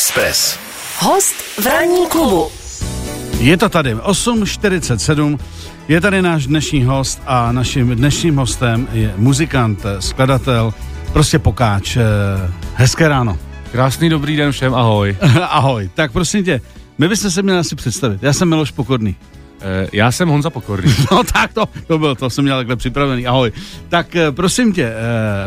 Express. 0.00 0.58
Host 0.98 1.34
v 1.60 1.66
ranní 1.66 2.06
klubu. 2.08 2.48
Je 3.38 3.56
to 3.56 3.68
tady 3.68 3.94
8.47, 3.94 5.38
je 5.88 6.00
tady 6.00 6.22
náš 6.22 6.46
dnešní 6.46 6.84
host 6.84 7.22
a 7.26 7.52
naším 7.52 7.88
dnešním 7.96 8.36
hostem 8.36 8.88
je 8.92 9.14
muzikant, 9.16 9.86
skladatel, 9.98 10.74
prostě 11.12 11.38
pokáč. 11.38 11.96
Eh, 11.96 12.02
Hezké 12.74 13.08
ráno. 13.08 13.38
Krásný 13.72 14.08
dobrý 14.08 14.36
den 14.36 14.52
všem, 14.52 14.74
ahoj. 14.74 15.16
Ahoj. 15.48 15.90
Tak 15.94 16.12
prosím 16.12 16.44
tě, 16.44 16.60
my 16.98 17.08
bychom 17.08 17.30
se 17.30 17.42
měli 17.42 17.58
asi 17.58 17.76
představit. 17.76 18.22
Já 18.22 18.32
jsem 18.32 18.48
Miloš 18.48 18.70
Pokorný. 18.70 19.16
Eh, 19.60 19.88
Já 19.92 20.12
jsem 20.12 20.28
Honza 20.28 20.50
Pokorný. 20.50 20.94
No 21.12 21.24
tak 21.24 21.52
to, 21.52 21.68
to 21.86 21.98
bylo, 21.98 22.14
to 22.14 22.30
jsem 22.30 22.44
měl 22.44 22.56
takhle 22.56 22.76
připravený. 22.76 23.26
Ahoj. 23.26 23.52
Tak 23.88 24.16
eh, 24.16 24.32
prosím 24.32 24.72
tě, 24.72 24.84
eh, 24.84 24.94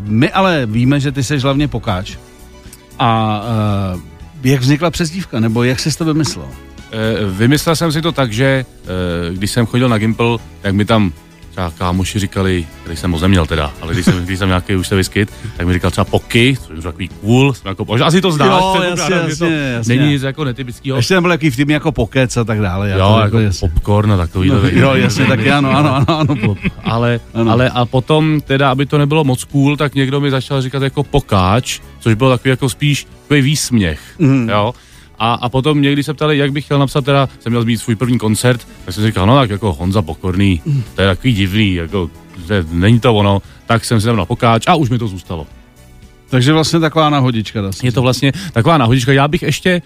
my 0.02 0.32
ale 0.32 0.66
víme, 0.66 1.00
že 1.00 1.12
ty 1.12 1.24
jsi 1.24 1.38
hlavně 1.38 1.68
pokáč. 1.68 2.18
A 3.00 3.42
eh, 3.98 4.13
jak 4.44 4.62
vznikla 4.62 4.92
přezdívka, 4.92 5.40
nebo 5.40 5.64
jak 5.64 5.80
jsi 5.80 5.98
to 5.98 6.06
vymyslel? 6.06 6.48
Eh, 6.92 7.26
Vymyslel 7.26 7.76
jsem 7.76 7.92
si 7.92 8.02
to 8.02 8.12
tak, 8.12 8.34
že 8.34 8.66
eh, 8.84 9.34
když 9.34 9.52
jsem 9.52 9.66
chodil 9.66 9.90
na 9.90 9.98
Gimple, 9.98 10.38
tak 10.62 10.74
mi 10.74 10.86
tam 10.86 11.14
třeba 11.54 11.72
kámoši 11.78 12.20
říkali, 12.20 12.66
který 12.82 12.98
jsem 12.98 13.12
moc 13.12 13.22
neměl 13.22 13.46
teda, 13.46 13.72
ale 13.82 13.94
když 13.94 14.06
jsem, 14.06 14.26
když 14.26 14.40
jsem 14.40 14.48
nějaký 14.48 14.76
už 14.76 14.88
se 14.88 14.96
vyskyt, 14.96 15.34
tak 15.58 15.68
mi 15.68 15.74
říkal 15.74 15.92
třeba 15.92 16.06
poky, 16.06 16.58
což 16.68 16.76
je 16.76 16.82
takový 16.82 17.08
cool, 17.08 17.54
jsem 17.54 17.70
jako, 17.70 17.86
asi 18.06 18.22
to 18.22 18.32
znáš, 18.32 18.50
Jo, 18.50 18.76
předpokládám, 18.80 19.18
jasně, 19.20 19.30
že 19.34 19.36
to 19.40 19.46
jasně, 19.46 19.58
jasně. 19.74 19.96
není 19.98 20.12
nic 20.12 20.22
jako 20.24 20.44
netypického. 20.44 20.98
Ještě 20.98 21.14
tam 21.14 21.24
byl 21.24 21.32
jaký 21.32 21.50
vtip 21.50 21.70
jako 21.70 21.92
pokec 21.92 22.38
a 22.38 22.44
tak 22.44 22.62
dále. 22.62 22.90
Jo, 22.92 23.14
to 23.16 23.20
jako 23.22 23.40
jasně. 23.40 23.70
popcorn 23.70 24.12
a 24.12 24.18
takový. 24.18 24.50
No, 24.50 24.56
jo, 24.72 24.94
jasně, 24.94 25.26
tak 25.26 25.48
ano, 25.48 25.72
ano, 25.78 25.96
ano, 25.96 26.20
ano. 26.20 26.36
pop. 26.36 26.58
ale, 26.84 27.20
Ano. 27.34 27.52
ale 27.52 27.70
a 27.70 27.86
potom 27.86 28.42
teda, 28.42 28.72
aby 28.72 28.86
to 28.86 28.98
nebylo 28.98 29.24
moc 29.24 29.44
cool, 29.44 29.78
tak 29.78 29.96
někdo 29.96 30.20
mi 30.22 30.32
začal 30.32 30.62
říkat 30.62 30.84
jako 30.84 31.04
pokáč, 31.04 31.80
což 32.00 32.14
bylo 32.14 32.30
takový 32.30 32.50
jako 32.50 32.70
spíš 32.70 33.08
takový 33.22 33.42
výsměch, 33.42 34.00
Mhm. 34.20 34.50
jo. 34.50 34.74
A, 35.24 35.34
a 35.34 35.50
potom 35.50 35.82
někdy 35.82 36.04
se 36.04 36.14
ptali, 36.14 36.38
jak 36.38 36.52
bych 36.52 36.66
chtěl 36.66 36.80
napsat 36.80 37.06
teda, 37.06 37.30
jsem 37.40 37.52
měl 37.52 37.66
mít 37.66 37.78
svůj 37.78 37.96
první 37.96 38.18
koncert, 38.18 38.68
tak 38.86 38.96
jsem 38.96 39.04
si 39.04 39.08
říkal, 39.08 39.28
no 39.28 39.36
tak 39.36 39.50
jako 39.50 39.74
Honza 39.74 40.02
Pokorný, 40.02 40.62
to 40.96 41.02
je 41.02 41.08
takový 41.08 41.34
divný, 41.34 41.74
jako, 41.74 42.10
že 42.48 42.66
není 42.72 43.00
to 43.00 43.16
ono, 43.16 43.42
tak 43.66 43.86
jsem 43.86 44.02
si 44.02 44.06
tam 44.06 44.18
na 44.18 44.26
pokáč 44.26 44.68
a 44.68 44.76
už 44.76 44.90
mi 44.90 44.98
to 44.98 45.08
zůstalo. 45.08 45.48
Takže 46.30 46.54
vlastně 46.54 46.80
taková 46.80 47.32
se 47.72 47.86
Je 47.86 47.92
to 47.92 48.02
vlastně 48.02 48.32
taková 48.54 48.78
náhodička. 48.78 49.14
Já 49.14 49.28
bych 49.28 49.42
ještě 49.42 49.70
e, 49.70 49.82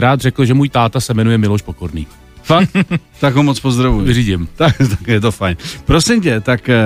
rád 0.00 0.20
řekl, 0.20 0.44
že 0.44 0.54
můj 0.54 0.68
táta 0.68 1.00
se 1.00 1.14
jmenuje 1.14 1.38
Miloš 1.38 1.62
Pokorný. 1.62 2.06
Fakt? 2.42 2.70
tak 3.20 3.34
ho 3.34 3.42
moc 3.42 3.60
pozdravuji. 3.60 4.06
Vyřídím. 4.06 4.48
Tak, 4.56 4.78
tak 4.78 5.08
je 5.08 5.20
to 5.20 5.32
fajn. 5.32 5.56
Prosím 5.84 6.20
tě, 6.20 6.40
tak 6.40 6.68
eh, 6.68 6.82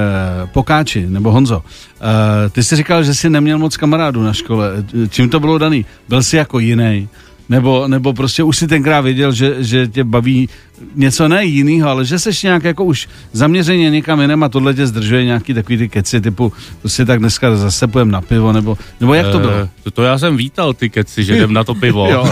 Pokáči, 0.53 1.07
nebo 1.07 1.33
Honzo, 1.33 1.63
eh, 1.65 2.49
ty 2.51 2.65
jsi 2.65 2.77
říkal, 2.77 3.05
že 3.05 3.15
jsi 3.15 3.31
neměl 3.31 3.59
moc 3.59 3.77
kamarádů 3.77 4.23
na 4.23 4.33
škole. 4.33 4.73
Čím 5.09 5.29
to 5.29 5.41
bylo 5.41 5.59
daný? 5.59 5.87
Byl 6.09 6.23
jsi 6.23 6.37
jako 6.37 6.59
jiný? 6.59 7.09
Nebo, 7.51 7.89
nebo 7.89 8.13
prostě 8.13 8.43
už 8.43 8.57
si 8.57 8.67
tenkrát 8.67 9.01
věděl, 9.01 9.33
že, 9.33 9.55
že 9.59 9.89
tě 9.89 10.05
baví 10.05 10.49
něco 10.95 11.29
ne 11.29 11.45
jinýho, 11.45 11.89
ale 11.89 12.05
že 12.05 12.19
jsi 12.19 12.31
nějak 12.43 12.65
jako 12.65 12.85
už 12.85 13.09
zaměřeně 13.33 13.91
někam 13.91 14.21
jinam 14.21 14.43
a 14.43 14.49
tohle 14.49 14.75
tě 14.75 14.87
zdržuje 14.87 15.25
nějaký 15.25 15.55
takový 15.55 15.79
ty 15.79 15.89
keci 15.89 16.21
typu, 16.21 16.53
to 16.83 16.89
si 16.89 17.07
tak 17.07 17.19
dneska 17.19 17.57
zase 17.57 17.87
pojem 17.87 18.11
na 18.11 18.21
pivo, 18.21 18.53
nebo, 18.53 18.79
nebo 19.01 19.15
jak 19.15 19.29
to 19.29 19.39
bylo? 19.39 19.53
Eh, 19.53 19.69
to, 19.83 19.91
to 19.91 20.03
já 20.03 20.19
jsem 20.19 20.37
vítal 20.37 20.75
ty 20.75 20.91
keci, 20.91 21.25
že 21.25 21.37
jdem 21.37 21.53
na 21.53 21.65
to 21.65 21.75
pivo. 21.75 22.09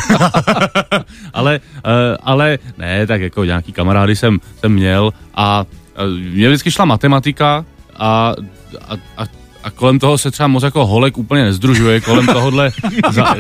Ale, 1.35 1.61
eh, 1.85 2.17
ale 2.23 2.59
ne, 2.79 3.07
tak 3.07 3.21
jako 3.21 3.45
nějaký 3.45 3.73
kamarády 3.73 4.17
jsem, 4.17 4.39
jsem 4.61 4.73
měl 4.73 5.13
a 5.35 5.67
eh, 5.97 6.07
mě 6.07 6.49
vždycky 6.49 6.71
šla 6.71 6.85
matematika 6.85 7.65
a, 7.97 8.35
a, 8.89 8.95
a, 9.17 9.38
a 9.65 9.71
kolem 9.71 9.99
toho 9.99 10.19
se 10.19 10.31
třeba 10.31 10.47
moc 10.47 10.63
jako 10.63 10.87
holek 10.87 11.19
úplně 11.19 11.45
nezdružuje, 11.45 12.01
kolem 12.01 12.27
tohohle... 12.27 12.71
za, 13.11 13.37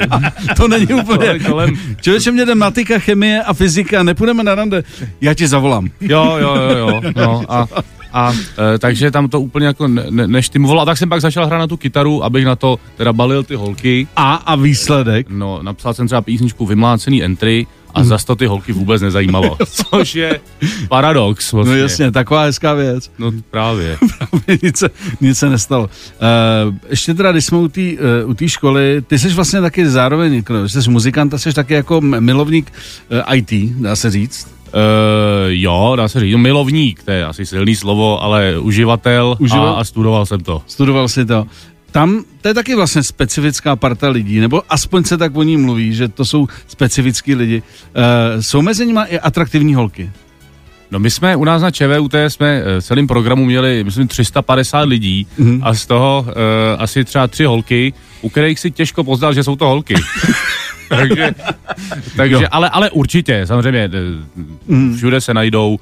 To 0.56 0.68
není 0.68 0.86
úplně... 0.86 1.38
kolem, 1.38 1.74
Člověče, 2.00 2.32
mě 2.32 2.46
jde 2.46 2.54
matika, 2.54 2.98
chemie 2.98 3.42
a 3.42 3.54
fyzika, 3.54 4.02
nepůjdeme 4.02 4.42
na 4.42 4.54
rande. 4.54 4.84
Já 5.20 5.34
ti 5.34 5.48
zavolám. 5.48 5.90
jo, 6.00 6.36
jo, 6.40 6.54
jo, 6.54 6.78
jo, 6.78 7.00
no 7.16 7.42
a, 7.48 7.66
a 8.12 8.32
e, 8.74 8.78
takže 8.78 9.10
tam 9.10 9.28
to 9.28 9.40
úplně 9.40 9.66
jako 9.66 9.88
ne, 9.88 10.04
ne, 10.10 10.28
neštimovalo. 10.28 10.80
A 10.80 10.84
tak 10.84 10.98
jsem 10.98 11.08
pak 11.08 11.20
začal 11.20 11.46
hrát 11.46 11.58
na 11.58 11.66
tu 11.66 11.76
kytaru, 11.76 12.24
abych 12.24 12.44
na 12.44 12.56
to 12.56 12.78
teda 12.96 13.12
balil 13.12 13.42
ty 13.42 13.54
holky. 13.54 14.06
A 14.16 14.34
a 14.34 14.56
výsledek? 14.56 15.26
No, 15.30 15.58
napsal 15.62 15.94
jsem 15.94 16.06
třeba 16.06 16.20
písničku 16.20 16.66
Vymlácený 16.66 17.24
entry 17.24 17.66
a 17.94 18.04
zas 18.04 18.24
to 18.24 18.36
ty 18.36 18.46
holky 18.46 18.72
vůbec 18.72 19.02
nezajímalo. 19.02 19.56
Což 19.90 20.14
je 20.14 20.40
paradox 20.88 21.52
vlastně. 21.52 21.74
No 21.74 21.80
jasně, 21.80 22.10
taková 22.10 22.42
hezká 22.42 22.74
věc. 22.74 23.10
No 23.18 23.32
právě. 23.50 23.98
nic, 24.62 24.76
se, 24.76 24.90
nic 25.20 25.38
se 25.38 25.50
nestalo. 25.50 25.84
Uh, 25.84 26.74
ještě 26.90 27.14
teda, 27.14 27.32
když 27.32 27.44
jsme 27.44 27.58
u 27.58 27.68
té 27.68 27.80
uh, 28.24 28.46
školy, 28.46 29.02
ty 29.06 29.18
jsi 29.18 29.28
vlastně 29.28 29.60
taky 29.60 29.90
zároveň, 29.90 30.34
jako, 30.34 30.68
jsi 30.68 30.90
muzikant 30.90 31.34
a 31.34 31.38
jsi 31.38 31.52
taky 31.52 31.74
jako 31.74 32.00
milovník 32.00 32.72
uh, 33.28 33.34
IT, 33.34 33.52
dá 33.80 33.96
se 33.96 34.10
říct. 34.10 34.48
Uh, 34.68 34.80
jo, 35.46 35.92
dá 35.96 36.08
se 36.08 36.20
říct, 36.20 36.32
no, 36.32 36.38
milovník, 36.38 37.02
to 37.02 37.10
je 37.10 37.24
asi 37.24 37.46
silný 37.46 37.76
slovo, 37.76 38.22
ale 38.22 38.58
uživatel 38.58 39.36
Uživa- 39.40 39.74
a, 39.74 39.80
a 39.80 39.84
studoval 39.84 40.26
jsem 40.26 40.40
to. 40.40 40.62
Studoval 40.66 41.08
si 41.08 41.26
to. 41.26 41.46
Tam 41.92 42.24
to 42.40 42.48
je 42.48 42.54
taky 42.54 42.74
vlastně 42.74 43.02
specifická 43.02 43.76
parta 43.76 44.08
lidí, 44.08 44.40
nebo 44.40 44.62
aspoň 44.70 45.04
se 45.04 45.16
tak 45.16 45.36
o 45.36 45.42
ní 45.42 45.56
mluví, 45.56 45.94
že 45.94 46.08
to 46.08 46.24
jsou 46.24 46.48
specifický 46.66 47.34
lidi. 47.34 47.62
Uh, 47.96 48.40
jsou 48.42 48.62
mezi 48.62 48.86
nimi 48.86 49.00
i 49.08 49.20
atraktivní 49.20 49.74
holky. 49.74 50.10
No 50.90 50.98
my 50.98 51.10
jsme 51.10 51.36
u 51.36 51.44
nás 51.44 51.62
na 51.62 51.70
ČVUT 51.70 52.14
jsme 52.28 52.62
eh, 52.64 52.80
v 52.80 52.84
celém 52.84 53.06
programu 53.06 53.44
měli, 53.44 53.84
myslím, 53.84 54.08
350 54.08 54.80
lidí 54.80 55.26
Mhm. 55.38 55.60
a 55.64 55.74
z 55.74 55.86
toho 55.86 56.24
uh, 56.26 56.32
asi 56.78 57.04
třeba 57.04 57.26
tři 57.26 57.44
holky, 57.44 57.92
u 58.22 58.28
kterých 58.28 58.60
si 58.60 58.70
těžko 58.70 59.04
poznal, 59.04 59.34
že 59.34 59.44
jsou 59.44 59.56
to 59.56 59.68
holky. 59.68 59.94
takže, 60.88 61.30
takže 62.16 62.48
ale, 62.48 62.70
ale 62.70 62.90
určitě, 62.90 63.46
samozřejmě, 63.46 63.90
Mhm. 64.66 64.96
všude 64.96 65.20
se 65.20 65.34
najdou, 65.34 65.78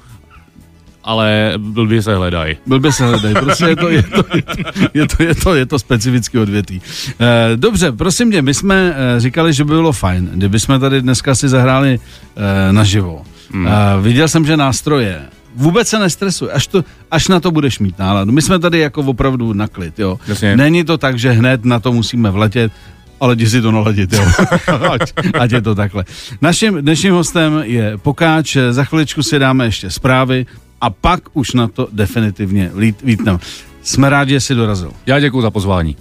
ale 1.07 1.53
blbě 1.57 2.01
se 2.01 2.15
hledají. 2.15 2.57
Blbě 2.65 2.91
se 2.91 3.05
hledej, 3.05 3.33
prostě 3.33 3.65
je 3.65 3.75
to, 3.75 3.89
je 3.89 4.03
to, 4.03 4.23
je 4.35 4.41
to, 4.41 4.53
je 4.93 5.07
to, 5.07 5.23
je 5.23 5.35
to, 5.35 5.55
je 5.55 5.65
to 5.65 5.79
specifický 5.79 6.37
odvětví. 6.37 6.81
E, 7.19 7.57
dobře, 7.57 7.91
prosím 7.91 8.31
tě, 8.31 8.41
my 8.41 8.53
jsme 8.53 8.95
e, 8.95 9.19
říkali, 9.19 9.53
že 9.53 9.63
by 9.63 9.73
bylo 9.73 9.91
fajn, 9.91 10.29
kdyby 10.33 10.59
jsme 10.59 10.79
tady 10.79 11.01
dneska 11.01 11.35
si 11.35 11.49
zahráli 11.49 11.99
e, 11.99 12.73
naživo. 12.73 13.21
Hmm. 13.51 13.67
E, 13.67 13.71
viděl 14.01 14.27
jsem, 14.27 14.45
že 14.45 14.57
nástroje, 14.57 15.21
vůbec 15.55 15.87
se 15.87 15.99
nestresuj, 15.99 16.49
až, 16.53 16.67
to, 16.67 16.83
až 17.11 17.27
na 17.27 17.39
to 17.39 17.51
budeš 17.51 17.79
mít 17.79 17.99
náladu. 17.99 18.31
My 18.31 18.41
jsme 18.41 18.59
tady 18.59 18.79
jako 18.79 19.01
opravdu 19.01 19.53
na 19.53 19.67
klid, 19.67 19.99
jo. 19.99 20.19
Jasně. 20.27 20.57
Není 20.57 20.83
to 20.83 20.97
tak, 20.97 21.19
že 21.19 21.31
hned 21.31 21.65
na 21.65 21.79
to 21.79 21.93
musíme 21.93 22.31
vletět, 22.31 22.71
ale 23.19 23.33
jdi 23.35 23.49
si 23.49 23.61
to 23.61 23.71
naladit, 23.71 24.13
jo. 24.13 24.25
ať, 24.91 25.13
ať 25.39 25.51
je 25.51 25.61
to 25.61 25.75
takhle. 25.75 26.05
Naším 26.41 26.81
dnešním 26.81 27.13
hostem 27.13 27.61
je 27.63 27.97
Pokáč, 27.97 28.57
za 28.69 28.83
chviličku 28.83 29.23
si 29.23 29.39
dáme 29.39 29.65
ještě 29.65 29.91
zprávy 29.91 30.45
a 30.81 30.89
pak 30.89 31.19
už 31.33 31.53
na 31.53 31.67
to 31.67 31.87
definitivně 31.91 32.71
lít, 32.75 33.01
vítneme. 33.03 33.39
Jsme 33.83 34.09
rádi, 34.09 34.33
že 34.33 34.39
jsi 34.39 34.55
dorazil. 34.55 34.91
Já 35.05 35.19
děkuji 35.19 35.41
za 35.41 35.51
pozvání. 35.51 35.95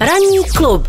Ranní 0.00 0.38
klub. 0.56 0.88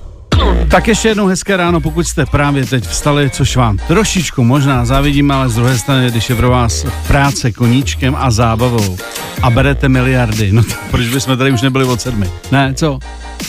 Tak 0.71 0.87
ještě 0.87 1.07
jednou 1.07 1.27
hezké 1.27 1.57
ráno, 1.57 1.81
pokud 1.81 2.07
jste 2.07 2.25
právě 2.25 2.65
teď 2.65 2.83
vstali, 2.87 3.29
což 3.29 3.55
vám 3.55 3.77
trošičku 3.77 4.43
možná 4.43 4.85
závidím, 4.85 5.31
ale 5.31 5.49
z 5.49 5.55
druhé 5.55 5.77
strany, 5.77 6.11
když 6.11 6.29
je 6.29 6.35
pro 6.35 6.49
vás 6.49 6.85
práce 7.07 7.51
koníčkem 7.51 8.15
a 8.19 8.31
zábavou 8.31 8.97
a 9.41 9.49
berete 9.49 9.89
miliardy, 9.89 10.51
no 10.51 10.63
tak 10.63 10.79
proč 10.91 11.07
bychom 11.07 11.37
tady 11.37 11.51
už 11.51 11.61
nebyli 11.61 11.85
od 11.85 12.01
sedmi? 12.01 12.31
Ne, 12.51 12.73
co? 12.73 12.99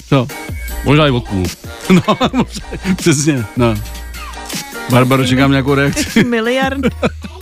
Co? 0.08 0.26
Možná 0.84 1.06
i 1.06 1.10
od 1.10 1.28
půl. 1.28 1.46
No, 1.90 2.16
možná, 2.32 2.66
přesně, 2.96 3.44
no. 3.56 3.74
Barbaro, 4.90 5.26
čekám 5.26 5.50
nějakou 5.50 5.74
reakci. 5.74 6.24
Miliard. 6.24 6.80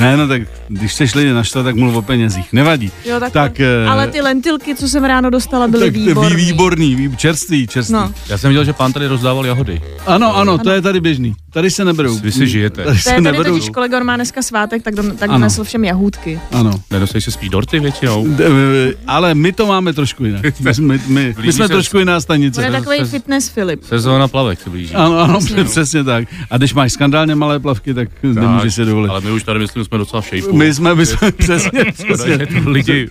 Ne, 0.00 0.16
no 0.16 0.28
tak 0.28 0.42
když 0.68 0.90
chceš 0.92 1.14
lidi 1.14 1.32
naštvat, 1.32 1.64
tak 1.64 1.74
mluv 1.76 1.94
o 1.96 2.02
penězích. 2.02 2.52
Nevadí. 2.52 2.90
Jo, 3.04 3.20
tak, 3.20 3.32
Tak, 3.32 3.60
eh, 3.60 3.86
Ale 3.88 4.06
ty 4.08 4.20
lentilky, 4.20 4.74
co 4.74 4.88
jsem 4.88 5.04
ráno 5.04 5.30
dostala, 5.30 5.68
byly 5.68 5.84
tak 5.86 5.94
výborný. 5.94 6.36
Vý, 6.36 6.44
výborný, 6.46 6.94
vý, 6.94 7.16
čerstvý, 7.16 7.66
čerstvý. 7.66 7.94
No. 7.94 8.12
Já 8.28 8.38
jsem 8.38 8.48
viděl, 8.48 8.64
že 8.64 8.72
pán 8.72 8.92
tady 8.92 9.06
rozdával 9.06 9.46
jahody. 9.46 9.82
Ano, 10.06 10.36
ano, 10.36 10.58
to 10.58 10.70
je 10.70 10.82
tady 10.82 11.00
běžný. 11.00 11.34
Tady 11.52 11.70
se 11.70 11.84
neberou. 11.84 12.18
Vy 12.18 12.32
si 12.32 12.48
žijete. 12.48 12.84
Tady 12.84 12.96
To 12.96 13.02
se 13.02 13.10
je 13.10 13.14
tady 13.14 13.22
neberou. 13.24 13.54
totiž 13.54 13.70
kolega, 13.70 14.02
má 14.02 14.16
dneska 14.16 14.42
svátek, 14.42 14.82
tak, 14.82 14.94
don, 14.94 15.16
tak 15.16 15.28
Ano. 15.30 15.38
donesl 15.38 15.64
všem 15.64 15.84
jahůdky. 15.84 16.40
Ano. 16.52 16.70
Nedostají 16.90 17.22
se 17.22 17.30
spíš 17.30 17.48
dorty 17.48 17.80
většinou. 17.80 18.26
D- 18.28 18.44
eh, 18.90 18.94
Ale 19.06 19.34
my 19.34 19.52
to 19.52 19.66
máme 19.66 19.92
trošku 19.92 20.24
jinak. 20.24 20.42
My, 20.60 20.74
jsme- 20.74 20.86
my, 20.86 21.00
my, 21.08 21.34
my 21.44 21.52
jsme 21.52 21.68
trošku 21.68 21.98
jiná 21.98 22.12
On 22.12 22.16
je 22.16 22.20
stanice. 22.20 22.70
takový 22.70 22.98
fitness 23.04 23.48
Filip. 23.48 23.84
Sezóna 23.84 24.28
plavek 24.28 24.60
se 24.60 24.70
blíží. 24.70 24.94
Ano, 24.94 25.18
ano, 25.18 25.38
přesně 25.64 26.04
tak. 26.04 26.28
A 26.50 26.56
když 26.56 26.74
máš 26.74 26.92
skandálně 26.92 27.34
malé 27.34 27.58
plavky, 27.60 27.94
tak, 27.94 28.08
nemůžeš 28.22 28.74
si 28.74 28.84
dovolit. 28.84 29.08
Ale 29.08 29.20
my 29.20 29.30
už 29.30 29.42
tady 29.42 29.58
myslím, 29.58 29.84
jsme 29.90 29.98
docela 29.98 30.22
v 30.22 30.26
šejpu. 30.26 30.56
My 30.56 30.74
jsme, 30.74 30.94
my 30.94 31.06
jsme 31.06 31.32
přesně, 31.38 31.84
přesně. 31.92 32.38
To 32.46 32.70
lidi 32.70 33.08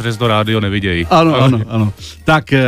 přes, 0.00 0.16
to 0.16 0.26
rádio 0.26 0.60
nevidějí. 0.60 1.06
Ano, 1.10 1.36
ano, 1.36 1.60
ano. 1.68 1.92
Tak 2.24 2.52
eh, 2.52 2.62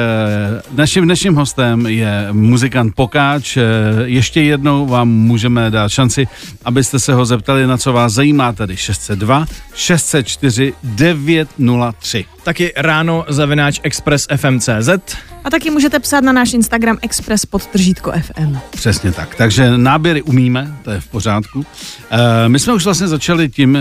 naším 0.77 1.05
dnešním 1.05 1.35
hostem 1.35 1.87
je 1.87 2.29
muzikant 2.33 2.95
Pokáč. 2.95 3.57
Eh, 3.57 3.61
Ještě 4.05 4.43
jednou 4.43 4.87
vám 4.87 5.09
můžeme 5.09 5.71
dát 5.71 5.89
šanci, 5.89 6.29
abyste 6.65 6.99
se 6.99 7.15
ho 7.15 7.25
zeptali, 7.25 7.67
na 7.67 7.77
co 7.79 7.93
vás 7.93 8.13
zajímá, 8.13 8.53
tedy 8.53 8.77
602 8.77 9.47
604 9.75 10.73
903. 10.85 12.25
taky 12.45 12.73
ráno 12.77 13.25
zavináč 13.29 13.81
Express 13.83 14.27
FMCZ. 14.37 14.89
A 15.45 15.51
taky 15.51 15.71
můžete 15.71 15.99
psát 15.99 16.25
na 16.25 16.33
náš 16.33 16.53
Instagram 16.53 16.99
Express 17.03 17.47
pod 17.47 17.67
tržítko 17.67 18.13
FM. 18.13 18.57
Přesně 18.71 19.13
tak. 19.13 19.35
Takže 19.35 19.79
náběry 19.79 20.23
umíme, 20.23 20.75
to 20.83 20.91
je 20.91 21.01
v 21.01 21.07
pořádku. 21.09 21.67
E, 22.11 22.49
my 22.49 22.59
jsme 22.59 22.73
už 22.73 22.85
vlastně 22.85 23.09
začali 23.09 23.49
tím, 23.49 23.77
e, 23.77 23.81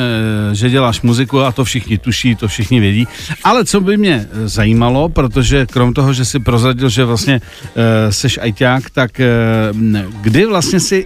že 0.55 0.69
děláš 0.69 1.01
muziku 1.01 1.41
a 1.41 1.51
to 1.51 1.63
všichni 1.63 1.97
tuší, 1.97 2.35
to 2.35 2.47
všichni 2.47 2.79
vědí. 2.79 3.07
Ale 3.43 3.65
co 3.65 3.81
by 3.81 3.97
mě 3.97 4.27
eh, 4.31 4.47
zajímalo, 4.47 5.09
protože 5.09 5.65
krom 5.65 5.93
toho, 5.93 6.13
že 6.13 6.25
si 6.25 6.39
prozradil, 6.39 6.89
že 6.89 7.05
vlastně 7.05 7.41
e, 7.75 8.11
seš 8.11 8.39
ajťák, 8.41 8.89
tak 8.89 9.19
e, 9.19 9.29
kdy 10.21 10.45
vlastně 10.45 10.79
si 10.79 11.05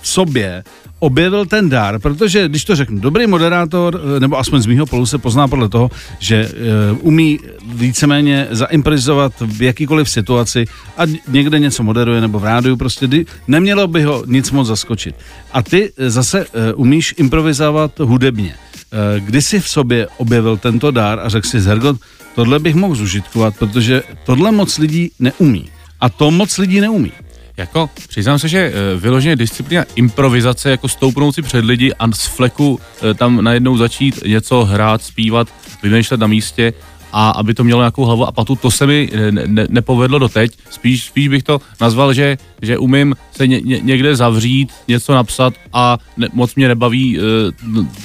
v 0.00 0.08
sobě 0.08 0.64
objevil 0.98 1.46
ten 1.46 1.68
dar, 1.68 1.98
protože 1.98 2.48
když 2.48 2.64
to 2.64 2.76
řeknu, 2.76 3.00
dobrý 3.00 3.26
moderátor, 3.26 4.00
nebo 4.18 4.38
aspoň 4.38 4.60
z 4.60 4.66
mýho 4.66 4.86
polu 4.86 5.06
se 5.06 5.18
pozná 5.18 5.48
podle 5.48 5.68
toho, 5.68 5.90
že 6.18 6.48
uh, 6.48 6.98
umí 7.00 7.38
víceméně 7.74 8.46
zaimprovizovat 8.50 9.32
v 9.40 9.62
jakýkoliv 9.62 10.10
situaci 10.10 10.64
a 10.96 11.02
někde 11.28 11.58
něco 11.58 11.82
moderuje 11.82 12.20
nebo 12.20 12.38
v 12.38 12.44
rádiu, 12.44 12.76
prostě 12.76 13.08
nemělo 13.48 13.86
by 13.88 14.02
ho 14.02 14.24
nic 14.26 14.50
moc 14.50 14.68
zaskočit. 14.68 15.14
A 15.52 15.62
ty 15.62 15.92
zase 15.96 16.46
uh, 16.46 16.80
umíš 16.80 17.14
improvizovat 17.18 18.00
hudebně. 18.00 18.54
Uh, 18.54 19.24
kdy 19.24 19.42
jsi 19.42 19.60
v 19.60 19.68
sobě 19.68 20.08
objevil 20.16 20.56
tento 20.56 20.90
dar 20.90 21.20
a 21.20 21.28
řekl 21.28 21.48
si, 21.48 21.60
Zergot, 21.60 21.96
tohle 22.34 22.58
bych 22.58 22.74
mohl 22.74 22.94
zužitkovat, 22.94 23.56
protože 23.58 24.02
tohle 24.26 24.52
moc 24.52 24.78
lidí 24.78 25.10
neumí. 25.18 25.68
A 26.00 26.08
to 26.08 26.30
moc 26.30 26.58
lidí 26.58 26.80
neumí. 26.80 27.12
Jako, 27.56 27.90
přiznám 28.08 28.38
se, 28.38 28.48
že 28.48 28.58
e, 28.58 28.96
vyloženě 28.96 29.36
disciplína 29.36 29.84
improvizace, 29.94 30.70
jako 30.70 30.88
stoupnout 30.88 31.34
si 31.34 31.42
před 31.42 31.64
lidi 31.64 31.92
a 31.94 32.12
z 32.12 32.26
fleku 32.26 32.80
e, 33.10 33.14
tam 33.14 33.44
najednou 33.44 33.76
začít 33.76 34.24
něco 34.26 34.64
hrát, 34.64 35.02
zpívat, 35.02 35.48
vymýšlet 35.82 36.20
na 36.20 36.26
místě, 36.26 36.72
a 37.18 37.30
aby 37.30 37.54
to 37.54 37.64
mělo 37.64 37.80
nějakou 37.80 38.04
hlavu 38.04 38.26
a 38.26 38.32
patu, 38.32 38.56
to 38.56 38.70
se 38.70 38.86
mi 38.86 39.10
ne, 39.30 39.42
ne, 39.46 39.66
nepovedlo 39.70 40.18
doteď. 40.18 40.52
Spíš, 40.70 41.04
spíš 41.04 41.28
bych 41.28 41.42
to 41.42 41.60
nazval, 41.80 42.12
že, 42.12 42.38
že 42.62 42.78
umím 42.78 43.14
se 43.32 43.46
ně, 43.46 43.60
ně, 43.60 43.80
někde 43.80 44.16
zavřít, 44.16 44.72
něco 44.88 45.14
napsat 45.14 45.54
a 45.72 45.98
ne, 46.16 46.28
moc 46.32 46.54
mě 46.54 46.68
nebaví 46.68 47.18
e, 47.18 47.20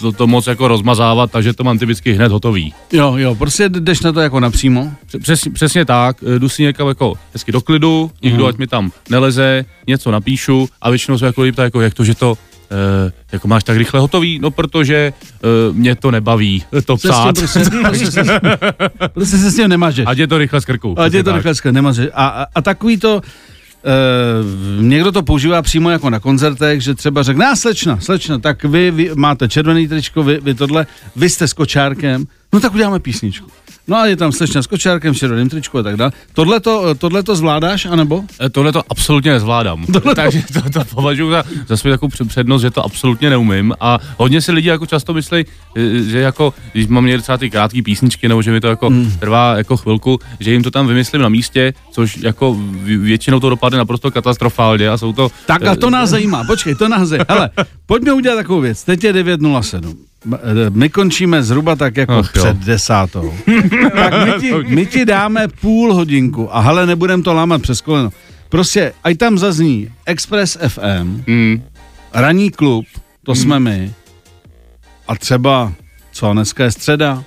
to, 0.02 0.12
to 0.12 0.28
moc 0.28 0.48
jako 0.48 0.68
rozmazávat, 0.68 1.32
takže 1.32 1.54
to 1.54 1.64
mám 1.64 1.80
typicky 1.80 2.14
hned 2.14 2.32
hotový. 2.32 2.74
Jo, 2.94 3.14
jo, 3.18 3.36
prostě 3.36 3.70
jdeš 3.70 4.02
na 4.02 4.12
to 4.12 4.20
jako 4.20 4.40
napřímo. 4.40 4.92
Přesně, 5.22 5.52
přesně 5.52 5.86
tak, 5.86 6.24
e, 6.24 6.40
jdu 6.40 6.50
si 6.50 6.64
někam 6.64 6.88
jako 6.88 7.14
hezky 7.34 7.52
do 7.52 7.62
klidu, 7.62 8.12
nikdo 8.24 8.44
mm. 8.44 8.50
ať 8.50 8.58
mi 8.58 8.68
tam 8.68 8.92
neleze, 9.10 9.66
něco 9.88 10.12
napíšu 10.12 10.70
a 10.82 10.90
většinou 10.90 11.18
se 11.18 11.26
jako 11.26 11.42
líp 11.42 11.58
jako 11.58 11.82
jak 11.82 11.94
to, 11.94 12.04
že 12.04 12.16
to 12.16 12.38
Uh, 12.72 13.12
jako 13.32 13.48
máš 13.48 13.64
tak 13.64 13.78
rychle 13.78 14.00
hotový? 14.00 14.40
No, 14.40 14.52
protože 14.52 15.14
uh, 15.70 15.76
mě 15.76 15.96
to 15.96 16.12
nebaví 16.12 16.64
to 16.86 16.98
psát. 16.98 17.36
Prostě, 17.38 17.60
prostě, 17.60 18.40
prostě 19.14 19.38
se 19.38 19.52
s 19.52 19.56
tím 19.56 19.68
nemažeš. 19.68 20.06
Ať 20.08 20.18
je 20.18 20.28
to 20.28 20.38
rychle 20.38 20.62
z 20.62 20.66
krku. 20.66 21.00
Ať 21.00 21.14
je 21.14 21.24
to 21.24 21.36
rychle 21.36 21.56
z 21.56 21.62
krku, 21.62 21.74
nemažeš. 21.74 22.08
A, 22.14 22.28
a, 22.28 22.46
a 22.56 22.62
takový 22.62 22.98
to, 22.98 23.22
Uh, 23.82 24.86
někdo 24.86 25.12
to 25.12 25.24
používá 25.24 25.62
přímo 25.62 25.90
jako 25.90 26.10
na 26.10 26.20
koncertech, 26.20 26.82
že 26.82 26.96
třeba 26.96 27.24
řekne, 27.24 27.50
a 27.50 27.56
slečna, 27.56 28.00
slečna, 28.00 28.40
tak 28.40 28.64
vy, 28.64 28.92
vy 28.92 29.12
máte 29.16 29.50
červený 29.50 29.88
tričko, 29.88 30.24
vy, 30.24 30.40
vy 30.44 30.54
tohle, 30.54 30.88
vy 31.16 31.30
jste 31.30 31.48
s 31.48 31.54
kočárkem, 31.54 32.26
no 32.54 32.60
tak 32.60 32.74
uděláme 32.74 33.00
písničku. 33.00 33.52
No 33.88 33.98
a 33.98 34.06
je 34.06 34.16
tam 34.16 34.32
slečna 34.32 34.62
s 34.62 34.68
kočárkem, 34.68 35.14
červeným 35.14 35.50
tričku 35.50 35.78
a 35.78 35.84
tak 35.84 35.96
dále. 35.96 36.12
Tohle 36.34 36.60
to, 36.60 36.96
tohle 36.96 37.24
to 37.24 37.36
zvládáš, 37.36 37.86
anebo? 37.86 38.24
E, 38.46 38.50
tohle 38.50 38.72
to 38.72 38.84
absolutně 38.90 39.32
nezvládám. 39.32 39.86
Tohle 39.94 40.16
Takže 40.16 40.44
to, 40.54 40.70
to 40.70 40.86
považuji 40.86 41.32
za, 41.32 41.44
za 41.68 41.78
svou 41.78 41.90
takovou 41.92 42.10
přednost, 42.28 42.62
že 42.62 42.72
to 42.72 42.86
absolutně 42.86 43.30
neumím. 43.30 43.74
A 43.80 44.00
hodně 44.18 44.42
si 44.42 44.52
lidi 44.52 44.70
jako 44.70 44.86
často 44.86 45.14
myslí, 45.14 45.46
e, 45.76 46.04
že 46.04 46.20
jako, 46.20 46.54
když 46.72 46.88
mám 46.88 47.06
někde 47.06 47.22
třeba 47.22 47.38
ty 47.38 47.50
krátké 47.50 47.82
písničky, 47.82 48.28
nebo 48.28 48.42
že 48.42 48.52
mi 48.52 48.62
to 48.62 48.68
jako 48.68 48.90
mm. 48.90 49.12
trvá 49.20 49.58
jako 49.58 49.78
chvilku, 49.78 50.20
že 50.40 50.52
jim 50.52 50.64
to 50.64 50.72
tam 50.72 50.88
vymyslím 50.88 51.22
na 51.22 51.30
místě, 51.30 51.74
což 51.92 52.18
jako 52.18 52.58
většinou 52.84 53.40
to 53.40 53.50
dopadne 53.50 53.78
naprosto 53.78 54.12
katastrofálně 54.12 54.90
a 54.90 54.98
jsou 54.98 55.14
to... 55.14 55.32
Tak 55.46 55.66
a 55.66 55.76
to 55.76 55.90
nás 55.90 56.10
zajímá, 56.10 56.44
počkej, 56.44 56.76
to 56.76 56.88
nás 56.88 57.10
zajímá. 57.10 57.26
Hele, 57.30 57.50
pojďme 57.86 58.14
udělat 58.14 58.36
takovou 58.36 58.62
věc. 58.62 58.84
Teď 58.84 59.04
je 59.04 59.14
9.07. 59.14 59.96
My 60.70 60.90
končíme 60.90 61.44
zhruba 61.44 61.76
tak 61.76 61.98
jako 61.98 62.14
Ach, 62.14 62.32
před 62.32 62.58
jo. 62.58 62.66
desátou. 62.66 63.34
tak 63.96 64.26
my 64.26 64.34
ti, 64.40 64.54
my 64.76 64.86
ti 64.86 65.06
dáme 65.06 65.48
půl 65.48 65.94
hodinku 65.94 66.56
a 66.56 66.60
hele, 66.60 66.86
nebudem 66.86 67.24
to 67.24 67.34
lámat 67.34 67.62
přes 67.62 67.82
koleno. 67.82 68.10
Prostě, 68.50 68.94
ať 69.04 69.18
tam 69.18 69.38
zazní 69.38 69.90
Express 70.06 70.58
FM, 70.68 71.24
mm. 71.28 71.64
ranní 72.14 72.52
klub, 72.52 72.86
to 73.24 73.32
mm. 73.32 73.36
jsme 73.36 73.60
my, 73.60 73.94
a 75.08 75.16
třeba, 75.16 75.74
co, 76.12 76.34
dneska 76.34 76.64
je 76.64 76.72
středa? 76.72 77.24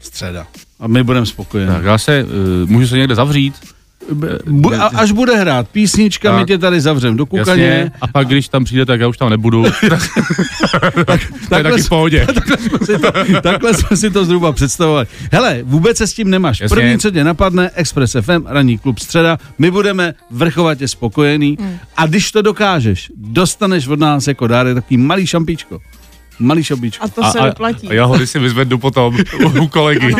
Středa. 0.00 0.46
A 0.80 0.86
my 0.86 1.02
budeme 1.02 1.26
spokojeni. 1.26 1.72
Tak 1.72 1.84
já 1.84 1.98
se, 1.98 2.24
uh, 2.24 2.70
můžu 2.70 2.86
se 2.86 2.98
někde 2.98 3.14
zavřít? 3.14 3.54
Bu, 4.46 4.74
a, 4.74 4.86
až 4.86 5.12
bude 5.12 5.36
hrát 5.36 5.68
písnička, 5.68 6.30
tak. 6.30 6.40
my 6.40 6.46
tě 6.46 6.58
tady 6.58 6.80
zavřem 6.80 7.16
do 7.16 7.26
kukaně. 7.26 7.64
Jasně, 7.64 7.92
a 8.00 8.06
pak 8.06 8.28
když 8.28 8.48
tam 8.48 8.64
přijde, 8.64 8.86
tak 8.86 9.00
já 9.00 9.08
už 9.08 9.16
tam 9.16 9.30
nebudu. 9.30 9.64
tak, 11.06 11.20
to 11.48 11.56
je 11.56 11.62
taky 11.62 11.82
v 11.82 11.88
pohodě. 11.88 12.26
takhle, 12.34 12.56
jsme 12.56 12.78
si 12.86 12.98
to, 12.98 13.40
takhle 13.42 13.74
jsme 13.74 13.96
si 13.96 14.10
to 14.10 14.24
zhruba 14.24 14.52
představovali. 14.52 15.06
Hele, 15.32 15.60
vůbec 15.62 15.96
se 15.96 16.06
s 16.06 16.14
tím 16.14 16.30
nemáš. 16.30 16.60
Jasně. 16.60 16.74
První, 16.74 16.98
co 16.98 17.10
tě 17.10 17.24
napadne, 17.24 17.70
Express 17.74 18.16
FM, 18.20 18.46
ranní 18.46 18.78
klub 18.78 18.98
středa, 18.98 19.38
my 19.58 19.70
budeme 19.70 20.14
vrchovatě 20.30 20.88
spokojení 20.88 21.56
hmm. 21.60 21.78
a 21.96 22.06
když 22.06 22.32
to 22.32 22.42
dokážeš, 22.42 23.12
dostaneš 23.16 23.88
od 23.88 23.98
nás 23.98 24.26
jako 24.26 24.46
dárek 24.46 24.74
takový 24.74 24.96
malý 24.96 25.26
šampičko 25.26 25.80
malý 26.38 26.64
šobičko. 26.64 27.04
A 27.04 27.08
to 27.08 27.24
se 27.24 27.38
a, 27.38 27.44
vyplatí. 27.44 27.88
A 27.88 27.92
jahody 27.92 28.26
si 28.26 28.38
vyzvednu 28.38 28.78
potom 28.78 29.16
u 29.60 29.68
kolegy. 29.68 30.14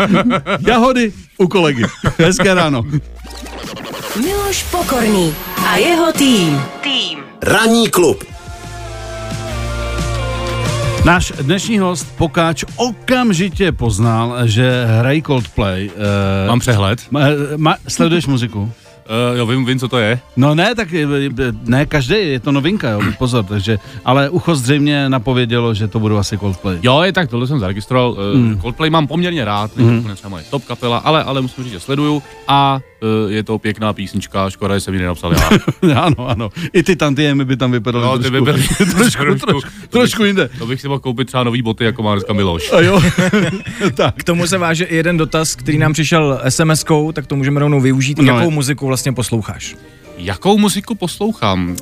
jahody 0.70 1.12
u 1.38 1.48
kolegy. 1.48 1.84
Hezké 2.18 2.54
ráno. 2.54 2.82
Miloš 4.16 4.62
Pokorný 4.70 5.34
a 5.66 5.76
jeho 5.76 6.12
tým. 6.12 6.60
Tým. 6.82 7.18
Ranní 7.42 7.88
klub. 7.88 8.24
Náš 11.04 11.32
dnešní 11.40 11.78
host 11.78 12.16
Pokáč 12.16 12.64
okamžitě 12.76 13.72
poznal, 13.72 14.48
že 14.48 14.84
hrají 14.84 15.22
Coldplay. 15.22 15.86
Uh, 15.88 16.48
Mám 16.48 16.60
přehled. 16.60 17.00
Ma, 17.10 17.20
ma, 17.56 17.76
sleduješ 17.88 18.26
muziku? 18.26 18.72
Uh, 19.10 19.38
jo, 19.38 19.46
vím, 19.46 19.64
vím, 19.64 19.78
co 19.78 19.88
to 19.88 19.98
je. 19.98 20.20
No 20.36 20.54
ne, 20.54 20.74
tak 20.74 20.88
ne 21.64 21.86
každý, 21.86 22.14
je 22.14 22.40
to 22.40 22.52
novinka, 22.52 22.90
jo, 22.90 23.00
pozor, 23.18 23.44
takže, 23.44 23.78
ale 24.04 24.30
ucho 24.30 24.54
zřejmě 24.54 25.08
napovědělo, 25.08 25.74
že 25.74 25.88
to 25.88 26.00
budou 26.00 26.16
asi 26.16 26.38
Coldplay. 26.38 26.78
Jo, 26.82 27.02
je 27.02 27.12
tak, 27.12 27.30
tohle 27.30 27.46
jsem 27.46 27.58
zaregistroval. 27.58 28.16
Mm. 28.34 28.60
Coldplay 28.60 28.90
mám 28.90 29.06
poměrně 29.06 29.44
rád, 29.44 29.76
mm. 29.76 30.10
třeba 30.14 30.28
moje 30.28 30.44
top 30.50 30.64
kapela, 30.64 30.98
ale, 30.98 31.24
ale 31.24 31.40
musím 31.40 31.64
říct, 31.64 31.72
že 31.72 31.80
sleduju 31.80 32.22
a 32.48 32.80
je 33.28 33.42
to 33.42 33.58
pěkná 33.58 33.92
písnička, 33.92 34.50
škoda, 34.50 34.74
že 34.74 34.80
jsem 34.80 34.94
ji 34.94 35.00
nenapsal 35.00 35.32
já. 35.32 35.50
ano, 36.00 36.28
ano. 36.28 36.50
I 36.72 36.82
ty 36.82 36.96
tantiemy 36.96 37.44
by 37.44 37.56
tam 37.56 37.72
vypadaly 37.72 38.04
no, 38.04 38.18
trošku, 38.18 38.32
by 38.32 38.40
byly 38.40 38.62
trošku, 38.76 39.24
trošku, 39.24 39.46
trošku, 39.46 39.70
trošku 39.88 40.24
jinde. 40.24 40.50
To 40.58 40.66
bych 40.66 40.80
si 40.80 40.88
mohl 40.88 41.00
koupit 41.00 41.26
třeba 41.26 41.44
nový 41.44 41.62
boty, 41.62 41.84
jako 41.84 42.02
má 42.02 42.14
dneska 42.14 42.32
Miloš. 42.32 42.72
A 42.72 42.80
jo. 42.80 43.02
tak. 43.94 44.14
K 44.14 44.24
tomu 44.24 44.46
se 44.46 44.58
váže 44.58 44.84
i 44.84 44.96
jeden 44.96 45.16
dotaz, 45.16 45.54
který 45.54 45.78
nám 45.78 45.92
přišel 45.92 46.40
SMS-kou, 46.44 47.12
tak 47.12 47.26
to 47.26 47.36
můžeme 47.36 47.60
rovnou 47.60 47.80
využít. 47.80 48.18
No, 48.18 48.24
Jakou 48.24 48.50
je. 48.50 48.54
muziku 48.54 48.86
vlastně 48.86 49.12
posloucháš? 49.12 49.76
Jakou 50.16 50.58
muziku 50.58 50.94
poslouchám? 50.94 51.70
Uh, 51.70 51.76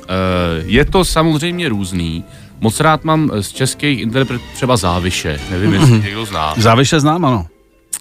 je 0.65 0.85
to 0.85 1.05
samozřejmě 1.05 1.69
různý. 1.69 2.23
Moc 2.59 2.79
rád 2.79 3.03
mám 3.03 3.31
z 3.41 3.49
českých 3.51 3.99
interpretů 3.99 4.43
třeba 4.53 4.77
Záviše. 4.77 5.39
Nevím, 5.51 5.73
jestli 5.73 5.91
mhm. 5.91 6.03
někdo 6.03 6.25
zná. 6.25 6.53
Záviše 6.57 6.99
znám, 6.99 7.25
ano. 7.25 7.45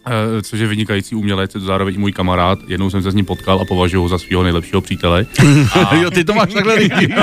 Eh, 0.09 0.43
což 0.43 0.61
je 0.61 0.67
vynikající 0.67 1.15
umělec, 1.15 1.55
je 1.55 1.61
to 1.61 1.67
zároveň 1.67 1.95
i 1.95 1.99
můj 1.99 2.12
kamarád. 2.12 2.59
Jednou 2.67 2.91
jsem 2.91 3.03
se 3.03 3.11
s 3.11 3.15
ním 3.15 3.25
potkal 3.25 3.61
a 3.61 3.65
považuji 3.65 4.03
ho 4.03 4.09
za 4.09 4.19
svého 4.19 4.43
nejlepšího 4.43 4.81
přítele. 4.81 5.27
A... 5.91 5.95
jo, 5.95 6.11
ty 6.11 6.25
to 6.25 6.35
máš 6.35 6.53
takhle 6.53 6.77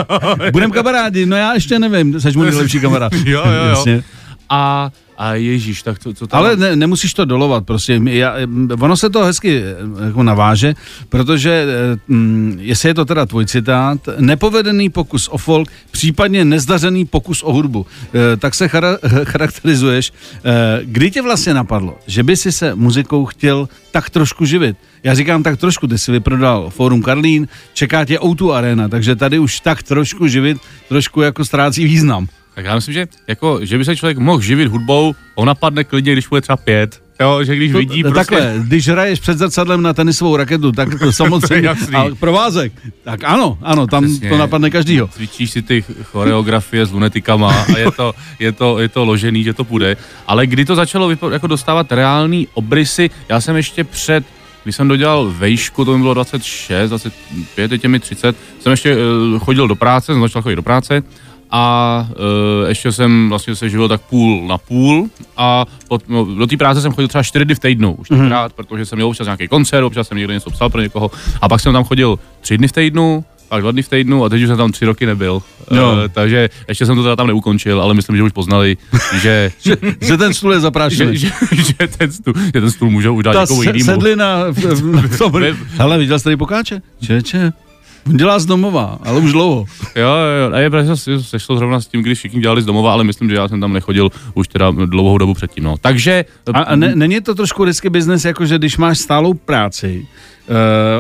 Budem 0.52 0.72
kamarádi, 0.72 1.26
no 1.26 1.36
já 1.36 1.54
ještě 1.54 1.80
nevím, 1.80 2.20
jsi 2.20 2.32
můj 2.36 2.46
nejlepší 2.46 2.80
kamarád. 2.80 3.14
jo, 3.26 3.44
jo, 3.46 3.52
jo. 3.52 3.70
Jasně. 3.70 4.04
A 4.50 4.92
a 5.18 5.34
ježíš, 5.34 5.84
tak 5.84 6.00
co, 6.00 6.14
co 6.14 6.28
tam... 6.28 6.40
Ale 6.40 6.56
ne, 6.56 6.76
nemusíš 6.76 7.14
to 7.14 7.26
dolovat, 7.26 7.66
prostě. 7.66 8.02
Já, 8.04 8.36
ono 8.80 8.98
se 8.98 9.10
to 9.10 9.24
hezky 9.24 9.62
eh, 9.64 10.06
jako 10.06 10.24
naváže, 10.24 10.74
protože 11.10 11.66
hm, 12.08 12.58
jestli 12.60 12.90
je 12.90 12.94
to 12.94 13.06
teda 13.06 13.26
tvůj 13.26 13.46
citát, 13.46 14.00
nepovedený 14.20 14.90
pokus 14.90 15.28
o 15.28 15.38
folk, 15.38 15.70
případně 15.92 16.46
nezdařený 16.46 17.06
pokus 17.06 17.44
o 17.44 17.54
hudbu, 17.54 17.86
eh, 18.14 18.38
tak 18.38 18.56
se 18.56 18.68
chara, 18.68 18.98
charakterizuješ. 19.24 20.14
Eh, 20.44 20.80
kdy 20.84 21.12
tě 21.12 21.22
vlastně 21.22 21.54
napadlo, 21.54 21.98
že 22.08 22.24
by 22.24 22.38
si 22.38 22.52
se 22.52 22.76
muzikou 22.76 23.26
chtěl 23.26 23.70
tak 23.92 24.10
trošku 24.10 24.46
živit? 24.46 24.78
Já 25.04 25.14
říkám 25.14 25.44
tak 25.44 25.60
trošku, 25.60 25.88
ty 25.88 25.98
si 25.98 26.12
vyprodal 26.12 26.70
Forum 26.70 27.02
Karlín, 27.02 27.48
čeká 27.74 28.06
tě 28.06 28.18
O2 28.20 28.52
Arena, 28.52 28.90
takže 28.90 29.16
tady 29.16 29.40
už 29.40 29.60
tak 29.60 29.84
trošku 29.84 30.28
živit, 30.28 30.58
trošku 30.90 31.22
jako 31.22 31.46
ztrácí 31.46 31.86
význam. 31.86 32.28
Tak 32.56 32.66
já 32.66 32.76
myslím, 32.76 32.94
že, 32.94 33.08
jako, 33.28 33.60
že 33.62 33.78
by 33.78 33.86
se 33.86 33.96
člověk 33.96 34.18
mohl 34.18 34.42
živit 34.42 34.68
hudbou, 34.68 35.16
on 35.36 35.48
napadne 35.48 35.84
klidně, 35.84 36.14
když 36.14 36.28
bude 36.28 36.42
třeba 36.42 36.58
pět. 36.58 37.02
Jo, 37.20 37.44
že 37.44 37.56
když 37.56 37.74
vidí 37.74 38.04
to, 38.04 38.12
prostě... 38.12 38.36
Takhle, 38.36 38.54
když 38.64 38.88
hraješ 38.88 39.20
před 39.20 39.38
zrcadlem 39.38 39.82
na 39.82 39.94
tenisovou 39.94 40.36
raketu, 40.36 40.72
tak 40.72 41.00
to 41.00 41.12
samozřejmě, 41.14 41.68
jasný. 41.68 41.96
ale 41.96 42.16
provázek, 42.16 42.74
tak 43.04 43.24
ano, 43.24 43.58
ano, 43.62 43.88
tam 43.88 44.04
Přesně. 44.04 44.30
to 44.30 44.38
napadne 44.38 44.70
každýho. 44.70 45.08
Cvičíš 45.08 45.52
si 45.52 45.62
ty 45.62 45.84
choreografie 46.04 46.86
s 46.86 46.92
lunetikama 46.92 47.54
a 47.54 47.78
je 47.78 47.92
to, 47.92 48.14
je 48.40 48.52
to, 48.52 48.80
je 48.80 48.90
to 48.90 49.06
ložený, 49.06 49.44
že 49.44 49.54
to 49.54 49.64
půjde. 49.64 49.98
Ale 50.28 50.48
kdy 50.48 50.66
to 50.66 50.76
začalo 50.76 51.10
vypo- 51.10 51.32
jako 51.32 51.48
dostávat 51.48 51.92
reální 51.92 52.48
obrysy, 52.54 53.10
já 53.30 53.42
jsem 53.42 53.56
ještě 53.56 53.84
před 53.84 54.26
když 54.66 54.76
jsem 54.76 54.88
dodělal 54.88 55.34
vejšku, 55.38 55.86
to 55.86 55.98
mi 55.98 56.02
bylo 56.02 56.14
26, 56.14 56.90
25, 56.90 57.70
teď 57.70 57.84
je 57.84 57.90
mi 57.90 58.00
30, 58.00 58.36
jsem 58.60 58.72
ještě 58.72 58.96
uh, 58.96 59.40
chodil 59.40 59.68
do 59.68 59.76
práce, 59.76 60.06
jsem 60.06 60.22
začal 60.22 60.42
chodit 60.42 60.56
do 60.56 60.64
práce 60.64 61.04
a 61.52 62.08
uh, 62.10 62.70
ještě 62.70 62.92
jsem 62.92 63.30
vlastně 63.30 63.56
se 63.56 63.70
živil 63.70 63.88
tak 63.88 64.02
půl 64.02 64.48
na 64.48 64.58
půl 64.58 65.10
a 65.38 65.66
pod, 65.88 66.10
no, 66.10 66.26
do 66.26 66.48
té 66.48 66.58
práce 66.58 66.82
jsem 66.82 66.94
chodil 66.94 67.08
třeba 67.08 67.24
čtyři 67.24 67.46
dny 67.46 67.56
v 67.56 67.60
týdnu, 67.60 67.94
už 67.94 68.08
tenkrát, 68.08 68.54
protože 68.54 68.86
jsem 68.86 68.98
měl 68.98 69.08
občas 69.08 69.28
nějaký 69.28 69.48
koncert, 69.48 69.84
občas 69.84 70.08
jsem 70.08 70.18
někde 70.18 70.34
něco 70.34 70.50
psal 70.50 70.70
pro 70.70 70.82
někoho 70.82 71.12
a 71.42 71.50
pak 71.50 71.62
jsem 71.62 71.74
tam 71.74 71.84
chodil 71.84 72.20
tři 72.42 72.58
dny 72.58 72.68
v 72.68 72.72
týdnu, 72.72 73.26
pak 73.50 73.62
dva 73.62 73.72
dny 73.72 73.82
v 73.82 73.90
týdnu 73.90 74.24
a 74.26 74.30
teď 74.30 74.42
už 74.42 74.48
jsem 74.48 74.58
tam 74.58 74.72
tři 74.72 74.86
roky 74.86 75.06
nebyl. 75.06 75.42
Jo. 75.72 75.92
Uh, 75.92 76.00
takže 76.14 76.50
ještě 76.68 76.86
jsem 76.86 76.96
to 76.96 77.04
teda 77.04 77.16
tam 77.16 77.28
neukončil, 77.28 77.82
ale 77.82 77.94
myslím, 77.94 78.16
že 78.18 78.24
už 78.24 78.32
poznali, 78.32 78.78
že, 79.22 79.52
Že, 79.66 79.78
že 80.02 80.18
ten 80.18 80.34
stůl 80.34 80.52
je 80.52 80.58
že, 80.58 80.62
zaprášený. 80.62 81.18
že, 81.18 81.32
že, 81.52 81.88
ten 81.98 82.12
stůl, 82.12 82.34
že 82.46 82.52
ten 82.62 82.72
stůl 82.72 82.90
můžou 82.90 83.22
Ta 83.22 83.42
někomu 83.42 83.64
se, 83.64 83.70
jinému. 83.70 83.86
sedlina 83.86 84.44
v, 84.52 84.58
v, 84.58 85.18
tom, 85.18 85.34
hele, 85.78 85.98
viděl 85.98 86.20
jsi 86.20 86.24
tady 86.24 86.38
pokáče? 86.38 86.82
Čeče, 87.06 87.54
on 88.08 88.18
dělá 88.18 88.40
z 88.40 88.46
domova, 88.46 89.00
ale 89.04 89.20
už 89.20 89.32
dlouho. 89.32 89.66
Jo, 89.96 90.08
jo. 90.42 90.54
A 90.54 90.60
je 90.60 90.70
pravda, 90.70 90.96
že 90.96 91.02
se 91.02 91.24
sešlo 91.24 91.58
zrovna 91.58 91.82
s 91.82 91.88
tím, 91.88 92.02
když 92.02 92.18
všichni 92.18 92.42
dělali 92.42 92.62
z 92.62 92.66
domova, 92.66 92.94
ale 92.94 93.04
myslím, 93.04 93.30
že 93.30 93.36
já 93.36 93.48
jsem 93.48 93.62
tam 93.62 93.74
nechodil 93.74 94.10
už 94.34 94.48
teda 94.48 94.72
dlouhou 94.72 95.18
dobu 95.18 95.34
předtím. 95.34 95.64
No. 95.64 95.76
Takže 95.82 96.26
A, 96.54 96.60
a 96.60 96.76
ne, 96.76 96.96
není 96.96 97.22
to 97.22 97.36
trošku 97.36 97.66
risky 97.66 97.90
business, 97.90 98.26
jako 98.26 98.46
že 98.46 98.58
když 98.58 98.78
máš 98.78 98.98
stálou 99.00 99.34
práci, 99.34 100.08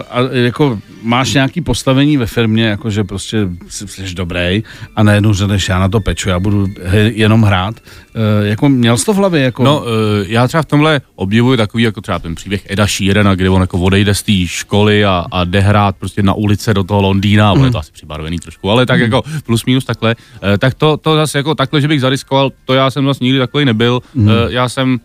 a 0.09 0.19
jako 0.31 0.79
máš 1.03 1.33
nějaký 1.33 1.61
postavení 1.61 2.17
ve 2.17 2.25
firmě, 2.25 2.65
jako 2.65 2.89
že 2.89 3.03
prostě 3.03 3.47
jsi, 3.67 3.87
jsi 3.87 4.15
dobrý 4.15 4.63
a 4.95 5.03
najednou 5.03 5.33
řekneš, 5.33 5.69
já 5.69 5.79
na 5.79 5.89
to 5.89 5.99
peču, 5.99 6.29
já 6.29 6.39
budu 6.39 6.67
he, 6.83 6.99
jenom 6.99 7.43
hrát. 7.43 7.75
Uh, 8.15 8.47
jako 8.47 8.69
měl 8.69 8.97
jsi 8.97 9.05
to 9.05 9.13
v 9.13 9.17
hlavě? 9.17 9.41
Jako... 9.41 9.63
No, 9.63 9.79
uh, 9.79 9.85
já 10.27 10.47
třeba 10.47 10.63
v 10.63 10.65
tomhle 10.65 11.01
obdivuji 11.15 11.57
takový 11.57 11.83
jako 11.83 12.01
třeba 12.01 12.19
ten 12.19 12.35
příběh 12.35 12.61
Eda 12.69 12.87
Sheerana, 12.87 13.35
kde 13.35 13.49
on 13.49 13.61
jako 13.61 13.79
odejde 13.79 14.13
z 14.13 14.23
té 14.23 14.33
školy 14.45 15.05
a, 15.05 15.25
a 15.31 15.43
jde 15.43 15.59
hrát 15.59 15.95
prostě 15.95 16.23
na 16.23 16.33
ulice 16.33 16.73
do 16.73 16.83
toho 16.83 17.01
Londýna, 17.01 17.53
mm. 17.53 17.59
on 17.59 17.65
je 17.65 17.71
to 17.71 17.79
asi 17.79 17.91
přibarvený 17.91 18.39
trošku, 18.39 18.71
ale 18.71 18.85
tak 18.85 18.97
mm. 18.97 19.03
jako 19.03 19.23
plus 19.45 19.65
minus 19.65 19.85
takhle, 19.85 20.15
uh, 20.15 20.57
tak 20.57 20.73
to, 20.73 20.97
to 20.97 21.15
zase 21.15 21.37
jako 21.37 21.55
takhle, 21.55 21.81
že 21.81 21.87
bych 21.87 22.01
zariskoval, 22.01 22.51
to 22.65 22.73
já 22.73 22.91
jsem 22.91 23.03
vlastně 23.03 23.25
nikdy 23.25 23.39
takový 23.39 23.65
nebyl, 23.65 24.01
mm. 24.15 24.27
uh, 24.27 24.33
já 24.49 24.69
jsem 24.69 24.99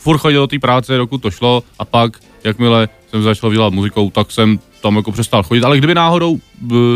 furt 0.00 0.18
chodil 0.18 0.40
do 0.40 0.46
té 0.46 0.58
práce, 0.58 0.96
dokud 0.96 1.22
to 1.22 1.30
šlo 1.30 1.62
a 1.78 1.84
pak, 1.84 2.16
jakmile 2.44 2.88
jsem 3.10 3.22
začal 3.22 3.52
dělat 3.52 3.72
muzikou, 3.72 4.10
tak 4.10 4.30
jsem 4.30 4.58
tam 4.82 4.96
jako 4.96 5.12
přestal 5.12 5.42
chodit, 5.42 5.64
ale 5.64 5.78
kdyby 5.78 5.94
náhodou 5.94 6.32
uh, 6.32 6.40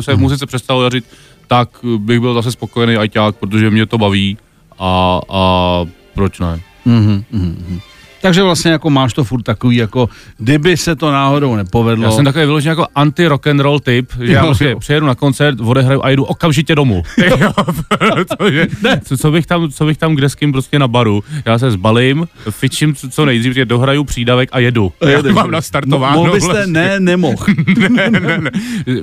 se 0.01 0.15
v 0.15 0.19
muzice 0.19 0.47
přestalo 0.47 0.83
dařit, 0.83 1.05
tak 1.47 1.85
uh, 1.85 1.97
bych 1.97 2.21
byl 2.21 2.35
zase 2.35 2.53
spokojený 2.53 2.97
ajťák, 2.97 3.37
protože 3.37 3.71
mě 3.71 3.87
to 3.87 3.99
baví 3.99 4.39
a, 4.79 5.21
a 5.29 5.85
proč 6.15 6.41
ne? 6.41 6.61
Mhm, 6.85 7.25
mhm, 7.33 7.65
mhm. 7.69 7.81
Takže 8.25 8.43
vlastně 8.43 8.71
jako 8.71 8.91
máš 8.91 9.13
to 9.13 9.25
furt 9.25 9.43
takový, 9.43 9.77
jako 9.77 10.09
kdyby 10.39 10.77
se 10.77 10.97
to 10.97 11.13
náhodou 11.13 11.57
nepovedlo. 11.57 12.05
Já 12.05 12.11
jsem 12.11 12.25
takový 12.25 12.45
vyložený 12.45 12.69
jako 12.71 12.87
anti-rock 12.97 13.51
and 13.51 13.61
roll 13.61 13.81
typ, 13.81 14.13
že 14.21 14.33
já 14.33 14.45
prostě 14.45 14.71
jo. 14.71 14.79
přijedu 14.79 15.07
na 15.07 15.15
koncert, 15.15 15.61
odehraju 15.61 16.01
a 16.05 16.11
jdu 16.11 16.25
okamžitě 16.25 16.75
domů. 16.75 17.03
Jo, 17.41 17.53
protože, 18.29 18.67
co, 19.05 19.17
co, 19.17 19.31
bych 19.31 19.47
tam, 19.47 19.69
co 19.71 19.85
bych 19.87 19.97
tam 19.99 20.15
kde 20.15 20.29
s 20.29 20.35
kým 20.35 20.53
prostě 20.53 20.79
na 20.79 20.89
baru, 20.89 21.25
já 21.45 21.59
se 21.59 21.71
zbalím, 21.71 22.29
fičím 22.51 22.95
co, 22.95 23.09
co 23.11 23.25
nejdřív, 23.25 23.55
že 23.55 23.65
dohraju 23.65 24.05
přídavek 24.05 24.49
a 24.53 24.59
jedu. 24.59 24.93
A 25.01 25.09
Já 25.09 25.17
jedeš. 25.17 25.33
mám 25.33 25.51
nastartováno. 25.51 26.17
Mohl 26.17 26.33
byste, 26.33 26.53
vlastně. 26.53 26.73
ne, 26.73 27.01
nemohl. 27.01 27.45
ne, 27.89 28.11
ne, 28.11 28.21
ne. 28.39 28.51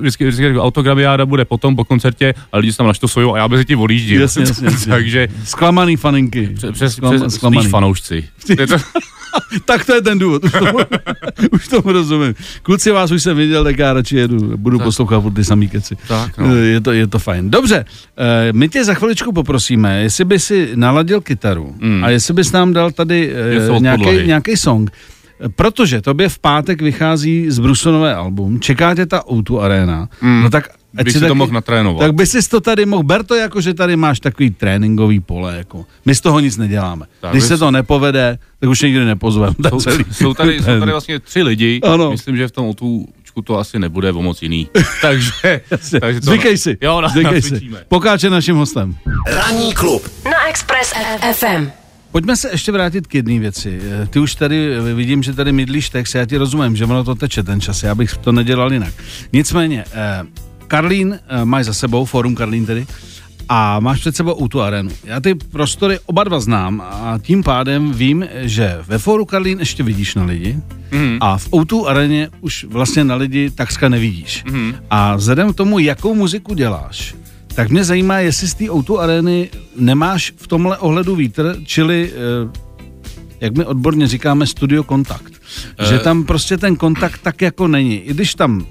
Vždycky, 0.00 0.26
vždycky 0.26 0.58
autogramiáda 0.58 1.26
bude 1.26 1.44
potom 1.44 1.76
po 1.76 1.84
koncertě 1.84 2.34
a 2.52 2.58
lidi 2.58 2.72
se 2.72 2.78
tam 2.78 2.86
naštosují 2.86 3.30
a 3.34 3.36
já 3.36 3.46
mezi 3.46 3.64
tím 3.64 3.80
odjíždím. 3.80 4.20
Jasně, 4.20 4.42
jasně, 4.42 4.66
jasně. 4.66 4.90
Takže 4.90 5.28
Zklamaný 5.44 5.96
faninky. 5.96 6.46
přes, 6.54 6.70
přes, 6.72 6.98
Sklam- 6.98 7.16
přes 7.20 7.34
zklamaný. 7.34 7.62
spíš 7.62 7.70
fanoušci. 7.70 8.24
Je 8.48 8.66
to, 8.66 8.76
Tak 9.64 9.84
to 9.86 9.94
je 9.94 10.02
ten 10.02 10.18
důvod, 10.18 10.44
už 10.44 10.52
tomu, 10.52 10.78
už 11.52 11.68
tomu 11.68 11.92
rozumím. 11.92 12.34
Kluci, 12.62 12.90
vás 12.90 13.10
už 13.10 13.22
jsem 13.22 13.36
viděl, 13.36 13.64
tak 13.64 13.78
já 13.78 13.92
radši 13.92 14.16
jedu, 14.16 14.56
budu 14.56 14.78
Tak. 14.78 14.84
poslouchat 14.84 15.24
ty 15.34 15.44
samý 15.44 15.68
keci. 15.68 15.96
Tak, 16.08 16.38
no. 16.38 16.56
Je, 16.56 16.80
to, 16.80 16.92
je 16.92 17.06
to 17.06 17.18
fajn. 17.18 17.50
Dobře, 17.50 17.84
eh, 18.18 18.52
my 18.52 18.68
tě 18.68 18.84
za 18.84 18.94
chviličku 18.94 19.32
poprosíme, 19.32 20.02
jestli 20.02 20.24
by 20.24 20.38
si 20.38 20.70
naladil 20.74 21.20
kytaru 21.20 21.74
Mm. 21.78 22.04
a 22.04 22.08
jestli 22.10 22.34
bys 22.34 22.52
nám 22.52 22.72
dal 22.72 22.90
tady 22.90 23.34
Něco 23.54 23.74
od 23.74 23.82
nějaký, 24.26 24.56
song. 24.56 24.90
Protože 25.56 26.00
tobě 26.00 26.28
v 26.28 26.38
pátek 26.38 26.82
vychází 26.82 27.50
z 27.50 27.58
Brusonové 27.58 28.14
album, 28.14 28.60
čeká 28.60 28.94
tě 28.94 29.06
ta 29.06 29.20
O2 29.26 29.60
Arena, 29.60 30.08
Mm. 30.20 30.42
no 30.42 30.50
tak 30.50 30.68
ať 30.96 31.04
bych 31.04 31.12
si 31.12 31.18
si 31.18 31.20
to 31.24 31.28
taky- 31.28 31.38
mohl 31.38 31.52
natrénovat. 31.52 32.00
tak 32.00 32.14
by 32.14 32.26
si 32.26 32.48
to 32.48 32.60
tady 32.60 32.86
mohl, 32.86 33.02
ber 33.02 33.24
to 33.24 33.34
jako, 33.34 33.60
že 33.60 33.74
tady 33.74 33.96
máš 33.96 34.20
takový 34.20 34.50
tréninkový 34.50 35.20
pole, 35.20 35.56
jako. 35.56 35.86
My 36.04 36.14
z 36.14 36.20
toho 36.20 36.40
nic 36.40 36.56
neděláme. 36.56 37.06
Tak 37.20 37.32
Když 37.32 37.44
se 37.44 37.58
to 37.58 37.70
nepovede, 37.70 38.38
tak 38.60 38.70
už 38.70 38.80
nikdy 38.82 39.04
nepozveme. 39.04 39.54
jsou, 39.70 39.90
jsou, 40.12 40.34
tady, 40.34 40.58
jsou 40.58 40.78
tady 40.80 40.92
vlastně 40.92 41.18
tři 41.20 41.42
lidi. 41.42 41.80
Ano. 41.82 42.10
Myslím, 42.10 42.36
že 42.36 42.48
v 42.48 42.50
tom 42.50 42.66
otůčku 42.66 43.42
to 43.44 43.58
asi 43.58 43.78
nebude 43.78 44.12
o 44.12 44.22
moc 44.22 44.42
jiný. 44.42 44.68
takže, 45.02 45.60
takže 46.00 46.20
to, 46.20 46.26
Zvykej 46.26 46.58
si, 46.58 46.76
Jo, 46.80 47.00
na, 47.00 47.08
zvykej 47.08 47.42
si. 47.42 47.60
Pokáče 47.88 48.30
naším 48.30 48.56
hostem. 48.56 48.96
Ranní 49.26 49.74
klub 49.74 50.08
na 50.24 50.48
Express 50.48 50.92
FM. 51.32 51.70
Pojďme 52.12 52.36
se 52.36 52.50
ještě 52.52 52.72
vrátit 52.72 53.06
k 53.06 53.14
jedné 53.14 53.38
věci. 53.38 53.80
Eh, 54.02 54.06
Ty 54.06 54.18
už 54.18 54.34
tady, 54.34 54.74
eh, 54.76 54.94
vidím, 54.94 55.22
že 55.22 55.32
tady 55.32 55.52
mydlíš 55.52 55.90
text, 55.90 56.14
já 56.14 56.24
ti 56.26 56.36
rozumím, 56.36 56.76
že 56.76 56.84
ono 56.84 57.04
to 57.04 57.14
teče 57.14 57.42
ten 57.42 57.60
čas, 57.60 57.82
já 57.82 57.94
bych 57.94 58.16
to 58.16 58.32
nedělal 58.32 58.72
jinak. 58.72 58.92
Nicméně, 59.32 59.84
eh, 59.92 60.24
Karlín 60.76 61.18
eh, 61.28 61.44
máš 61.44 61.64
za 61.66 61.74
sebou, 61.74 62.04
Fórum 62.04 62.34
Karlín 62.34 62.66
tedy, 62.66 62.86
a 63.48 63.80
máš 63.80 64.00
před 64.00 64.16
sebou 64.16 64.34
u 64.34 64.48
tu 64.48 64.60
arenu. 64.62 64.90
Já 65.04 65.20
ty 65.20 65.34
prostory 65.34 65.98
oba 66.06 66.24
dva 66.24 66.40
znám 66.40 66.80
a 66.80 67.18
tím 67.22 67.42
pádem 67.42 67.92
vím, 67.92 68.24
že 68.40 68.78
ve 68.86 68.98
Fóru 68.98 69.24
Karlín 69.24 69.58
ještě 69.58 69.82
vidíš 69.82 70.14
na 70.14 70.24
lidi 70.24 70.56
Mhm. 70.90 71.18
a 71.20 71.38
v 71.38 71.48
O2 71.50 71.86
areně 71.86 72.28
už 72.40 72.64
vlastně 72.64 73.04
na 73.04 73.14
lidi 73.14 73.50
takřka 73.50 73.88
nevidíš. 73.88 74.44
Mhm. 74.46 74.74
A 74.90 75.16
vzhledem 75.16 75.52
k 75.52 75.56
tomu, 75.56 75.78
jakou 75.78 76.14
muziku 76.14 76.54
děláš, 76.54 77.14
tak 77.54 77.68
mě 77.70 77.84
zajímá, 77.84 78.18
jestli 78.18 78.48
z 78.48 78.54
té 78.54 78.64
O2 78.64 78.98
areny 78.98 79.50
nemáš 79.76 80.32
v 80.36 80.46
tomhle 80.46 80.78
ohledu 80.78 81.16
vítr, 81.16 81.56
čili, 81.64 82.12
eh, 82.12 82.58
jak 83.40 83.56
my 83.56 83.64
odborně 83.64 84.06
říkáme, 84.08 84.46
studio 84.46 84.82
kontakt. 84.84 85.32
Eh. 85.78 85.86
Že 85.86 85.98
tam 85.98 86.24
prostě 86.24 86.56
ten 86.58 86.76
kontakt 86.76 87.20
tak 87.22 87.42
jako 87.42 87.68
není. 87.68 87.94
I 87.96 88.14
když 88.14 88.34
tam 88.34 88.66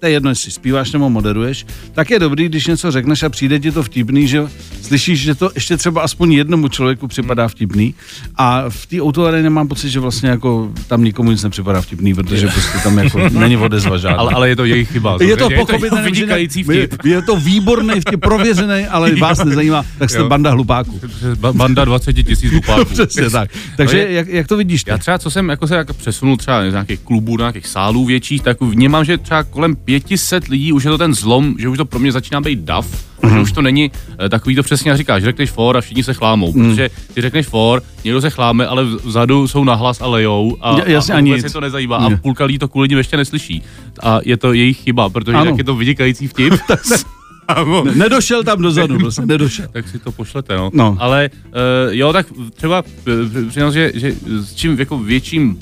to 0.00 0.06
je 0.06 0.12
jedno, 0.12 0.30
jestli 0.30 0.50
zpíváš 0.50 0.92
nebo 0.92 1.10
moderuješ, 1.10 1.66
tak 1.92 2.10
je 2.10 2.18
dobrý, 2.18 2.48
když 2.48 2.66
něco 2.66 2.90
řekneš 2.90 3.22
a 3.22 3.28
přijde 3.28 3.60
ti 3.60 3.72
to 3.72 3.82
vtipný, 3.82 4.28
že 4.28 4.42
slyšíš, 4.82 5.20
že 5.20 5.34
to 5.34 5.50
ještě 5.54 5.76
třeba 5.76 6.02
aspoň 6.02 6.32
jednomu 6.32 6.68
člověku 6.68 7.08
připadá 7.08 7.48
vtipný. 7.48 7.94
A 8.36 8.64
v 8.68 8.86
té 8.86 9.00
autoareně 9.00 9.50
mám 9.50 9.68
pocit, 9.68 9.90
že 9.90 10.00
vlastně 10.00 10.28
jako 10.30 10.72
tam 10.86 11.04
nikomu 11.04 11.30
nic 11.30 11.42
nepřipadá 11.42 11.80
vtipný, 11.80 12.14
protože 12.14 12.46
prostě 12.46 12.78
tam 12.78 12.98
jako 12.98 13.18
není 13.38 13.56
odezva 13.56 13.98
žádná. 13.98 14.18
Ale, 14.18 14.32
ale 14.32 14.48
je 14.48 14.56
to 14.56 14.64
jejich 14.64 14.90
chyba. 14.92 15.18
je 15.20 15.36
to 15.36 15.50
je 15.50 15.56
jeho 15.84 16.02
vynikající 16.02 16.62
vtip. 16.62 17.04
Je, 17.04 17.10
je 17.10 17.22
to 17.22 17.36
výborný 17.36 18.00
vtip, 18.00 18.20
prověřený, 18.20 18.86
ale 18.86 19.14
vás 19.20 19.44
nezajímá, 19.44 19.84
tak 19.98 20.10
jste 20.10 20.18
Jo. 20.18 20.28
banda 20.28 20.50
hlupáků. 20.50 21.00
Ba- 21.38 21.52
Banda 21.52 21.84
20 21.84 22.12
tisíc 22.12 22.50
hlupáků. 22.50 22.84
Přesně 22.92 23.30
tak. 23.30 23.50
Takže 23.76 24.02
Ale 24.04 24.12
jak, 24.12 24.28
jak 24.28 24.46
to 24.46 24.56
vidíš 24.56 24.84
ty? 24.84 24.90
Já 24.90 24.98
třeba, 24.98 25.18
co 25.18 25.30
jsem 25.30 25.48
jako 25.48 25.66
se 25.66 25.74
jako 25.76 25.94
přesunul 25.94 26.36
třeba 26.36 26.70
z 26.70 26.72
nějakých 26.72 27.00
klubů, 27.00 27.36
do 27.36 27.42
nějakých 27.42 27.66
sálů 27.66 28.04
větších, 28.04 28.42
tak 28.42 28.60
vnímám, 28.60 29.04
že 29.04 29.18
třeba 29.18 29.42
kolem 29.42 29.76
500 29.98 30.48
lidí 30.48 30.72
už 30.72 30.84
je 30.84 30.90
to 30.90 30.98
ten 30.98 31.14
zlom, 31.14 31.54
že 31.58 31.68
už 31.68 31.76
to 31.78 31.84
pro 31.84 31.98
mě 31.98 32.12
začíná 32.12 32.40
být 32.40 32.58
dav, 32.58 32.86
mm-hmm. 32.86 33.26
Mhm. 33.26 33.34
že 33.34 33.40
už 33.40 33.52
to 33.52 33.62
není 33.62 33.90
eh, 34.24 34.28
takový 34.28 34.54
to 34.54 34.62
přesně 34.62 34.90
jak 34.90 34.98
říkáš, 34.98 35.22
řekneš 35.22 35.50
for 35.50 35.76
a 35.76 35.80
všichni 35.80 36.02
se 36.04 36.14
chlámou, 36.14 36.52
Mhm. 36.52 36.62
mm. 36.62 36.70
protože 36.70 36.90
ty 37.14 37.20
řekneš 37.20 37.46
for, 37.46 37.82
někdo 38.04 38.20
se 38.20 38.30
chláme, 38.30 38.66
ale 38.66 38.84
vzadu 38.84 39.48
jsou 39.48 39.64
nahlas 39.64 40.00
a 40.00 40.06
lejou 40.06 40.56
a, 40.60 40.76
Ja- 40.76 40.88
jasně, 40.90 41.14
a, 41.14 41.20
vůbec 41.20 41.36
nic. 41.36 41.44
je 41.44 41.50
to 41.50 41.60
nezajímá 41.60 42.08
Ne. 42.08 42.14
a 42.14 42.18
půlka 42.18 42.44
lidí 42.44 42.58
to 42.58 42.68
kvůli 42.68 42.88
nim 42.88 42.98
ještě 42.98 43.16
neslyší. 43.16 43.62
A 44.02 44.18
je 44.24 44.36
to 44.36 44.52
jejich 44.52 44.76
chyba, 44.78 45.08
protože 45.08 45.36
Ano. 45.36 45.50
jak 45.50 45.58
je 45.58 45.64
to 45.64 45.74
vynikající 45.76 46.28
vtip, 46.28 46.54
Amo. 47.48 47.84
Nedošel 47.94 48.44
tam 48.44 48.62
dozadu, 48.62 48.98
prostě 48.98 49.22
nedošel. 49.26 49.66
tak 49.72 49.88
si 49.88 49.98
to 49.98 50.12
pošlete, 50.12 50.56
no. 50.56 50.70
No. 50.74 50.96
Ale 51.00 51.30
uh, 51.34 51.50
jo, 51.94 52.12
tak 52.12 52.26
třeba 52.54 52.82
uh, 52.82 53.48
přiznám, 53.48 53.72
že, 53.72 53.92
že 53.94 54.12
s 54.26 54.54
čím 54.54 54.78
jako 54.78 54.98
větším 54.98 55.58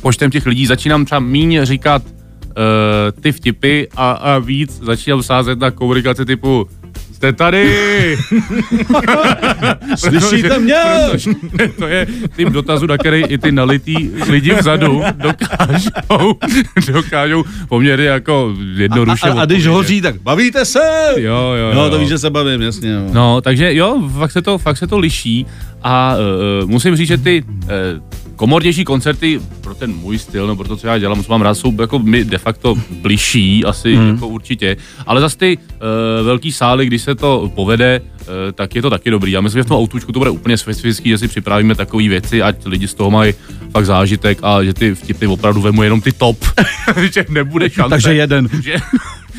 počtem 0.00 0.30
těch 0.30 0.46
lidí 0.46 0.66
začínám 0.66 1.04
třeba 1.04 1.18
míň 1.18 1.58
říkat 1.62 2.02
uh, 2.58 3.20
ty 3.20 3.32
vtipy 3.32 3.84
a, 3.96 4.10
a 4.10 4.38
víc 4.38 4.80
začínám 4.82 5.22
sázet 5.22 5.58
na 5.58 5.70
komunikaci 5.70 6.24
typu 6.24 6.68
jste 7.18 7.32
tady! 7.32 8.16
Slyšíte 9.96 10.58
mě? 10.58 10.74
Protože 11.10 11.30
to 11.78 11.86
je 11.86 12.06
typ 12.36 12.48
dotazu, 12.48 12.86
na 12.86 12.98
který 12.98 13.22
i 13.22 13.38
ty 13.38 13.52
nalitý 13.52 14.10
lidi 14.28 14.54
vzadu 14.54 15.02
dokážou, 15.14 16.34
dokážou 16.92 17.44
poměrně 17.68 18.06
jako 18.06 18.54
jednoduše 18.74 19.28
A, 19.28 19.32
a, 19.32 19.42
a 19.42 19.44
když 19.44 19.66
hoří, 19.66 20.00
tak 20.00 20.22
bavíte 20.22 20.64
se? 20.64 20.80
Jo, 21.16 21.54
jo, 21.58 21.66
jo. 21.68 21.74
No, 21.74 21.90
to 21.90 21.98
víš, 21.98 22.08
že 22.08 22.18
se 22.18 22.30
bavím, 22.30 22.62
jasně. 22.62 22.90
Jo. 22.90 23.00
No, 23.12 23.40
takže 23.40 23.74
jo, 23.74 24.08
fakt 24.18 24.32
se 24.32 24.42
to, 24.42 24.58
fakt 24.58 24.76
se 24.76 24.86
to 24.86 24.98
liší 24.98 25.46
a 25.82 26.14
uh, 26.62 26.70
musím 26.70 26.96
říct, 26.96 27.08
že 27.08 27.18
ty 27.18 27.42
uh, 27.42 27.68
komornější 28.38 28.84
koncerty 28.84 29.40
pro 29.60 29.74
ten 29.74 29.94
můj 29.94 30.18
styl, 30.18 30.46
nebo 30.46 30.56
pro 30.56 30.68
to, 30.68 30.76
co 30.76 30.86
já 30.86 30.98
dělám, 30.98 31.24
co 31.24 31.32
mám 31.32 31.42
rád, 31.42 31.54
jsou 31.54 31.80
jako 31.80 31.98
mi 31.98 32.24
de 32.24 32.38
facto 32.38 32.74
bližší, 32.90 33.64
asi 33.64 33.94
hmm. 33.94 34.08
jako 34.08 34.28
určitě. 34.28 34.76
Ale 35.06 35.20
zase 35.20 35.38
ty 35.38 35.58
uh, 35.58 36.26
velký 36.26 36.52
sály, 36.52 36.86
když 36.86 37.02
se 37.02 37.14
to 37.14 37.52
povede, 37.54 38.00
uh, 38.00 38.26
tak 38.54 38.74
je 38.74 38.82
to 38.82 38.90
taky 38.90 39.10
dobrý. 39.10 39.32
Já 39.32 39.40
myslím, 39.40 39.58
že 39.58 39.64
v 39.64 39.66
tom 39.66 39.76
autůčku 39.76 40.12
to 40.12 40.18
bude 40.18 40.30
úplně 40.30 40.56
specifický, 40.56 41.08
že 41.08 41.18
si 41.18 41.28
připravíme 41.28 41.74
takové 41.74 42.08
věci, 42.08 42.42
ať 42.42 42.66
lidi 42.66 42.88
z 42.88 42.94
toho 42.94 43.10
mají 43.10 43.34
fakt 43.72 43.86
zážitek 43.86 44.38
a 44.42 44.64
že 44.64 44.74
ty 44.74 44.94
vtipy 44.94 45.26
opravdu 45.26 45.60
vemu 45.60 45.82
jenom 45.82 46.00
ty 46.00 46.12
top, 46.12 46.38
že 47.12 47.24
nebude 47.28 47.70
šance. 47.70 47.90
Takže 47.90 48.14
jeden. 48.14 48.48
Že 48.62 48.76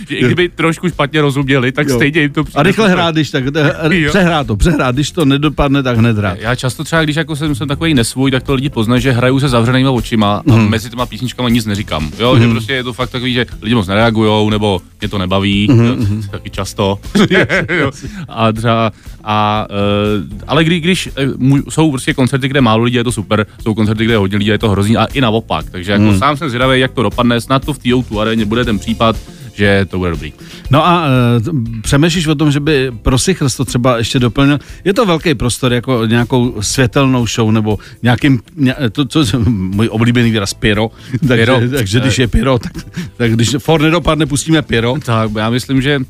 i 0.09 0.25
kdyby 0.25 0.49
trošku 0.49 0.89
špatně 0.89 1.21
rozuměli, 1.21 1.71
tak 1.71 1.87
Jo. 1.87 1.95
stejně 1.95 2.21
jim 2.21 2.29
to 2.29 2.43
přijde. 2.43 2.59
A 2.59 2.63
rychle 2.63 2.89
hrát, 2.89 3.15
když 3.15 3.29
tak, 3.31 3.43
Jo. 3.91 4.09
přehrát 4.09 4.47
to, 4.47 4.55
přehrát, 4.55 4.95
když 4.95 5.11
to 5.11 5.25
nedopadne, 5.25 5.83
tak 5.83 5.97
hned 5.97 6.17
hrát. 6.17 6.37
Já 6.41 6.55
často 6.55 6.83
třeba, 6.83 7.03
když 7.03 7.15
jako 7.15 7.35
jsem, 7.35 7.55
jsem 7.55 7.67
takový 7.67 7.93
nesvůj, 7.93 8.31
tak 8.31 8.43
to 8.43 8.53
lidi 8.53 8.69
poznají, 8.69 9.01
že 9.01 9.11
hraju 9.11 9.39
se 9.39 9.49
zavřenýma 9.49 9.91
očima 9.91 10.35
a 10.37 10.41
Mhm. 10.55 10.69
mezi 10.69 10.89
těma 10.89 11.05
písničkama 11.05 11.49
nic 11.49 11.65
neříkám. 11.65 12.11
Jo, 12.19 12.39
že 12.39 12.47
prostě 12.47 12.73
je 12.73 12.83
to 12.83 12.93
fakt 12.93 13.09
takový, 13.09 13.33
že 13.33 13.45
lidi 13.61 13.75
moc 13.75 13.87
nereagujou, 13.87 14.49
nebo 14.49 14.81
mě 15.01 15.07
to 15.09 15.17
nebaví, 15.17 15.67
Mhm, 15.71 15.85
jo, 15.85 15.95
taky 16.31 16.49
často. 16.49 16.99
A 18.29 18.51
třeba, 18.51 18.91
a, 19.23 19.67
uh, 19.69 20.39
ale 20.47 20.63
kdy, 20.63 20.79
když 20.79 21.09
eh, 21.17 21.27
jsou 21.69 21.89
prostě 21.91 22.13
koncerty, 22.13 22.47
kde 22.47 22.61
málo 22.61 22.83
lidí, 22.83 22.95
je 22.97 23.03
to 23.03 23.11
super, 23.11 23.45
jsou 23.63 23.73
koncerty, 23.73 24.05
kde 24.05 24.13
je 24.13 24.17
hodně 24.17 24.37
lidí, 24.37 24.49
je 24.49 24.57
to 24.57 24.69
hrozný 24.69 24.97
a 24.97 25.05
i 25.05 25.21
naopak. 25.21 25.65
Takže 25.71 25.91
jako 25.91 26.03
Mhm. 26.03 26.17
sám 26.17 26.37
jsem 26.37 26.49
zvědavý, 26.49 26.79
jak 26.79 26.91
to 26.91 27.03
dopadne, 27.03 27.41
snad 27.41 27.65
to 27.65 27.73
v 27.73 27.77
té 27.77 27.89
tu 28.09 28.19
aréně 28.21 28.45
bude 28.45 28.65
ten 28.65 28.79
případ, 28.79 29.15
že 29.59 29.85
to 29.85 29.97
bude 29.97 30.09
dobrý. 30.11 30.33
No 30.71 30.87
a 30.87 31.03
uh, 31.05 31.81
přemýšlíš 31.81 32.27
o 32.27 32.35
tom, 32.35 32.51
že 32.51 32.59
by 32.59 32.91
pro 33.01 33.17
Sichrst 33.17 33.57
to 33.57 33.65
třeba 33.65 33.97
ještě 33.97 34.19
doplnil? 34.19 34.59
Je 34.83 34.93
to 34.93 35.05
velký 35.05 35.35
prostor 35.35 35.73
jako 35.73 36.05
nějakou 36.05 36.61
světelnou 36.61 37.27
show 37.27 37.51
nebo 37.51 37.79
nějakým, 38.03 38.39
ně, 38.55 38.75
to, 38.91 39.05
co 39.05 39.39
můj 39.49 39.89
oblíbený 39.91 40.31
výraz, 40.31 40.53
pyro. 40.53 40.91
Takže, 41.27 41.45
Pyro. 41.45 41.59
takže 41.77 41.99
když 41.99 42.19
je 42.19 42.27
pyro, 42.27 42.59
tak, 42.59 42.73
tak 43.17 43.33
když 43.33 43.55
for 43.59 43.81
nedopadne, 43.81 44.25
pustíme 44.25 44.61
pyro. 44.61 44.95
Tak 45.05 45.31
já 45.37 45.49
myslím, 45.49 45.81
že 45.81 45.97
uh, 45.97 46.03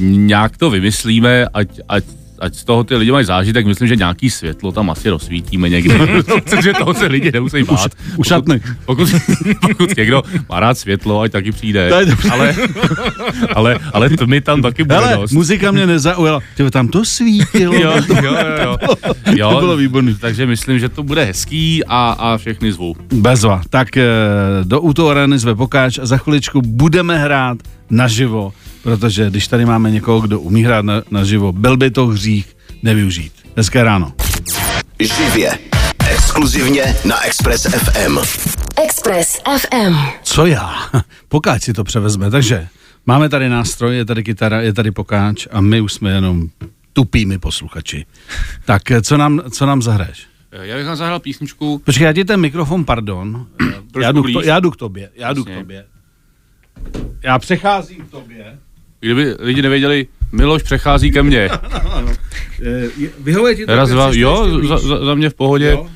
nějak 0.00 0.56
to 0.56 0.70
vymyslíme, 0.70 1.46
ať, 1.54 1.68
ať 1.88 2.04
ať 2.38 2.54
z 2.54 2.64
toho 2.64 2.84
ty 2.84 2.96
lidi 2.96 3.12
mají 3.12 3.24
zážitek, 3.24 3.66
myslím, 3.66 3.88
že 3.88 3.96
nějaký 3.96 4.30
světlo 4.30 4.72
tam 4.72 4.90
asi 4.90 5.10
rozsvítíme 5.10 5.68
někdy, 5.68 5.94
protože 6.24 6.72
toho 6.72 6.94
se 6.94 7.06
lidi 7.06 7.32
nemusí 7.32 7.62
bát. 7.62 7.92
Ušatný. 8.16 8.60
Pokud, 8.84 9.08
pokud 9.60 9.96
někdo 9.96 10.22
má 10.48 10.60
rád 10.60 10.78
světlo, 10.78 11.20
ať 11.20 11.32
taky 11.32 11.52
přijde. 11.52 11.88
To 11.88 12.00
je 12.00 12.06
dobře. 12.06 12.28
Ale, 12.30 12.54
ale, 13.54 13.78
ale 13.92 14.10
tmy 14.10 14.40
tam 14.40 14.62
taky 14.62 14.84
bude 14.84 14.94
Hele, 14.94 15.16
dost. 15.16 15.32
muzika 15.32 15.70
mě 15.70 15.86
nezaujala. 15.86 16.40
Ty 16.56 16.70
tam 16.70 16.88
to 16.88 17.04
svítilo. 17.04 17.74
Jo, 17.74 17.92
jo, 18.08 18.16
jo, 18.22 18.36
jo. 18.62 18.76
jo. 19.36 19.50
To 19.50 19.60
bylo 19.60 19.76
výborný. 19.76 20.14
Takže 20.20 20.46
myslím, 20.46 20.78
že 20.78 20.88
to 20.88 21.02
bude 21.02 21.24
hezký 21.24 21.84
a, 21.84 22.10
a 22.18 22.36
všechny 22.36 22.72
zvu. 22.72 22.96
Bezva. 23.12 23.62
Tak 23.70 23.96
eh, 23.96 24.04
do 24.64 24.80
Uto 24.80 25.08
Areny 25.08 25.38
zve 25.38 25.54
Pokáč 25.54 25.98
a 25.98 26.06
za 26.06 26.16
chviličku 26.16 26.62
budeme 26.62 27.18
hrát 27.18 27.58
naživo, 27.90 28.52
protože 28.84 29.30
když 29.30 29.48
tady 29.48 29.66
máme 29.66 29.90
někoho, 29.90 30.20
kdo 30.20 30.40
umí 30.40 30.64
hrát 30.64 30.84
na, 30.84 31.02
naživo, 31.10 31.52
byl 31.52 31.76
by 31.76 31.90
to 31.90 32.06
hřích 32.06 32.56
nevyužít. 32.82 33.32
Hezké 33.56 33.84
ráno. 33.84 34.12
Živě. 35.00 35.58
Exkluzivně 36.10 36.96
na 37.04 37.24
Express 37.24 37.66
FM. 37.66 38.18
Express 38.84 39.40
FM. 39.58 39.96
Co 40.22 40.46
já? 40.46 40.74
Pokáč 41.28 41.62
si 41.62 41.72
to 41.72 41.84
převezme, 41.84 42.30
takže 42.30 42.68
máme 43.06 43.28
tady 43.28 43.48
nástroj, 43.48 43.96
je 43.96 44.04
tady 44.04 44.22
kytara, 44.22 44.60
je 44.60 44.72
tady 44.72 44.90
Pokáč 44.90 45.46
a 45.50 45.60
my 45.60 45.80
už 45.80 45.92
jsme 45.92 46.10
jenom 46.10 46.48
tupými 46.92 47.38
posluchači. 47.38 48.06
Tak 48.64 48.90
eh, 48.90 49.02
co 49.02 49.16
nám, 49.16 49.42
co 49.50 49.66
nám 49.66 49.82
zahraješ? 49.82 50.26
Já 50.52 50.76
bych 50.76 50.86
vám 50.86 50.96
zahrál 50.96 51.20
písničku. 51.20 51.78
Počkej, 51.84 52.04
já 52.04 52.12
ti 52.12 52.24
ten 52.24 52.40
mikrofon, 52.40 52.84
pardon. 52.84 53.46
Já 54.00 54.12
jdu, 54.12 54.22
k 54.22 54.32
to, 54.32 54.42
já 54.42 54.60
jdu 54.60 54.70
k 54.70 54.76
tobě, 54.76 55.10
já 55.14 55.32
jdu 55.32 55.44
k 55.44 55.50
tobě. 55.50 55.86
Já 57.22 57.38
přecházím 57.38 58.06
k 58.06 58.10
tobě. 58.10 58.58
Kdyby 59.04 59.34
lidi 59.38 59.62
nevěděli, 59.62 60.06
Miloš 60.32 60.62
přechází 60.62 61.12
ke 61.12 61.22
mně. 61.22 61.50
Eh, 62.62 63.08
Vyhovuje 63.18 63.54
ti 63.54 63.66
to? 63.66 63.76
Raz, 63.76 63.90
dva, 63.90 64.10
jo, 64.12 64.60
za, 64.68 64.78
za, 64.78 65.04
za 65.04 65.14
mě 65.14 65.30
v 65.30 65.34
pohodě. 65.34 65.70
Jo? 65.70 65.86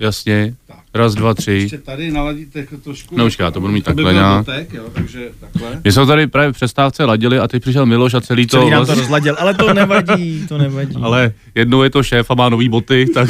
Jasně. 0.00 0.54
Tak. 0.66 0.76
Raz, 0.94 1.14
dva, 1.14 1.34
tři. 1.34 1.52
Ještě 1.52 1.78
tady 1.78 2.10
naladíte 2.10 2.66
trošku. 2.84 3.16
No, 3.16 3.28
já 3.38 3.50
to 3.50 3.60
budu 3.60 3.72
mít 3.72 3.84
takhle 3.84 4.04
byl 4.04 4.12
nějak. 4.12 4.46
dotek, 4.46 4.72
jo, 4.74 4.84
takže 4.92 5.28
takhle. 5.40 5.80
My 5.84 5.92
jsme 5.92 6.06
tady 6.06 6.26
právě 6.26 6.52
v 6.52 6.54
přestávce 6.54 7.04
ladili 7.04 7.38
a 7.38 7.48
teď 7.48 7.62
přišel 7.62 7.86
Miloš 7.86 8.14
a 8.14 8.20
celý 8.20 8.46
to... 8.46 8.58
Celý 8.58 8.70
nám 8.70 8.86
to 8.86 8.94
rozladil, 8.94 9.36
ale 9.38 9.54
to 9.54 9.74
nevadí, 9.74 10.46
to 10.48 10.58
nevadí. 10.58 10.94
Ale... 10.96 11.04
ale 11.06 11.32
jednou 11.54 11.82
je 11.82 11.90
to 11.90 12.02
šéf 12.02 12.30
a 12.30 12.34
má 12.34 12.48
nový 12.48 12.68
boty, 12.68 13.06
tak... 13.14 13.28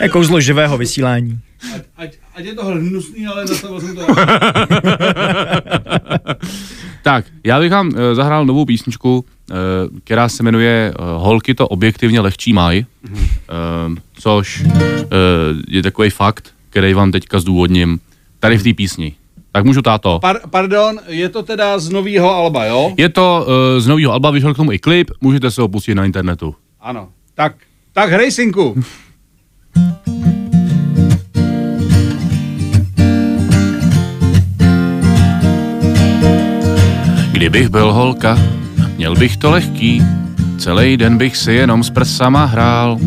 Je 0.00 0.08
kouzlo 0.08 0.40
živého 0.40 0.78
vysílání. 0.78 1.38
Ať, 1.74 1.82
ať, 1.96 2.10
ať 2.36 2.44
je 2.44 2.54
to 2.54 2.64
hnusný, 2.64 3.26
ale 3.26 3.46
zastavil 3.46 3.80
jsem 3.80 3.96
to. 3.96 4.06
tak, 7.02 7.24
já 7.44 7.60
bych 7.60 7.70
vám 7.72 7.90
eh, 7.96 8.14
zahrál 8.14 8.46
novou 8.46 8.64
písničku, 8.64 9.24
eh, 9.50 9.54
která 10.04 10.28
se 10.28 10.42
jmenuje 10.42 10.92
eh, 10.92 11.02
Holky 11.16 11.54
to 11.54 11.68
objektivně 11.68 12.20
lehčí 12.20 12.52
maj, 12.52 12.84
Mhm. 13.02 13.26
eh, 13.26 14.00
což 14.20 14.62
eh, 14.64 15.06
je 15.68 15.82
takový 15.82 16.10
fakt, 16.10 16.50
který 16.70 16.94
vám 16.94 17.12
teďka 17.12 17.40
zdůvodním 17.40 18.00
tady 18.40 18.58
v 18.58 18.62
té 18.62 18.74
písni. 18.74 19.14
Tak 19.52 19.64
můžu 19.64 19.82
táto. 19.82 20.18
Par, 20.18 20.40
pardon, 20.50 21.00
je 21.06 21.28
to 21.28 21.42
teda 21.42 21.78
z 21.78 21.88
nového 21.90 22.30
alba, 22.34 22.64
jo? 22.64 22.94
Je 22.96 23.08
to 23.08 23.46
uh, 23.46 23.80
z 23.80 23.86
nového 23.86 24.12
alba, 24.12 24.30
vyšel 24.30 24.54
k 24.54 24.56
tomu 24.56 24.72
i 24.72 24.78
klip, 24.78 25.10
můžete 25.20 25.50
se 25.50 25.60
ho 25.60 25.68
pustit 25.68 25.94
na 25.94 26.04
internetu. 26.04 26.54
Ano. 26.80 27.08
Tak, 27.34 27.54
tak 27.92 28.10
hrej 28.10 28.30
synku. 28.32 28.82
Kdybych 37.34 37.68
byl 37.68 37.92
holka, 37.92 38.38
měl 38.96 39.16
bych 39.16 39.36
to 39.36 39.50
lehký, 39.50 40.02
celý 40.58 40.96
den 40.96 41.18
bych 41.18 41.36
si 41.36 41.52
jenom 41.52 41.84
s 41.84 41.90
prsama 41.90 42.44
hrál. 42.44 42.98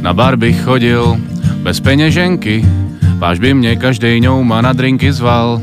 Na 0.00 0.14
bar 0.14 0.36
bych 0.36 0.62
chodil, 0.62 1.16
bez 1.62 1.80
peněženky, 1.80 2.64
váš 3.18 3.38
by 3.38 3.54
mě 3.54 3.76
každej 3.76 4.20
ňouma 4.20 4.60
na 4.60 4.72
drinky 4.72 5.12
zval. 5.12 5.62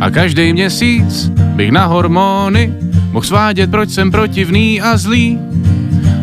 A 0.00 0.10
každý 0.10 0.52
měsíc 0.52 1.28
bych 1.36 1.70
na 1.70 1.86
hormony 1.86 2.74
mohl 3.12 3.26
svádět, 3.26 3.70
proč 3.70 3.90
jsem 3.90 4.10
protivný 4.10 4.80
a 4.80 4.96
zlý. 4.96 5.38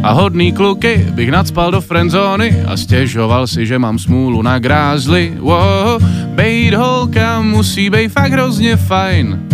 A 0.03 0.11
hodný 0.11 0.51
kluky 0.51 1.07
bych 1.11 1.31
nadspal 1.31 1.71
do 1.71 1.81
friendzóny 1.81 2.63
a 2.67 2.77
stěžoval 2.77 3.47
si, 3.47 3.65
že 3.65 3.79
mám 3.79 3.99
smůlu 3.99 4.41
na 4.41 4.59
grázli. 4.59 5.33
Wow, 5.39 6.03
bejt 6.25 6.73
holka 6.73 7.41
musí 7.41 7.89
být 7.89 8.09
fakt 8.09 8.31
hrozně 8.31 8.75
fajn. 8.75 9.50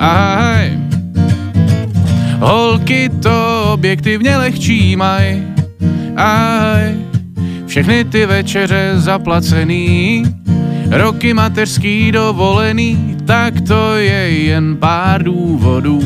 Aj, 0.00 0.78
holky 2.40 3.08
to 3.20 3.70
objektivně 3.72 4.36
lehčí 4.36 4.96
maj. 4.96 5.42
Aj, 6.16 6.96
všechny 7.66 8.04
ty 8.04 8.26
večeře 8.26 8.92
zaplacený, 8.96 10.24
roky 10.90 11.34
mateřský 11.34 12.12
dovolený, 12.12 13.16
tak 13.26 13.60
to 13.60 13.96
je 13.96 14.30
jen 14.30 14.76
pár 14.76 15.22
důvodů, 15.22 16.00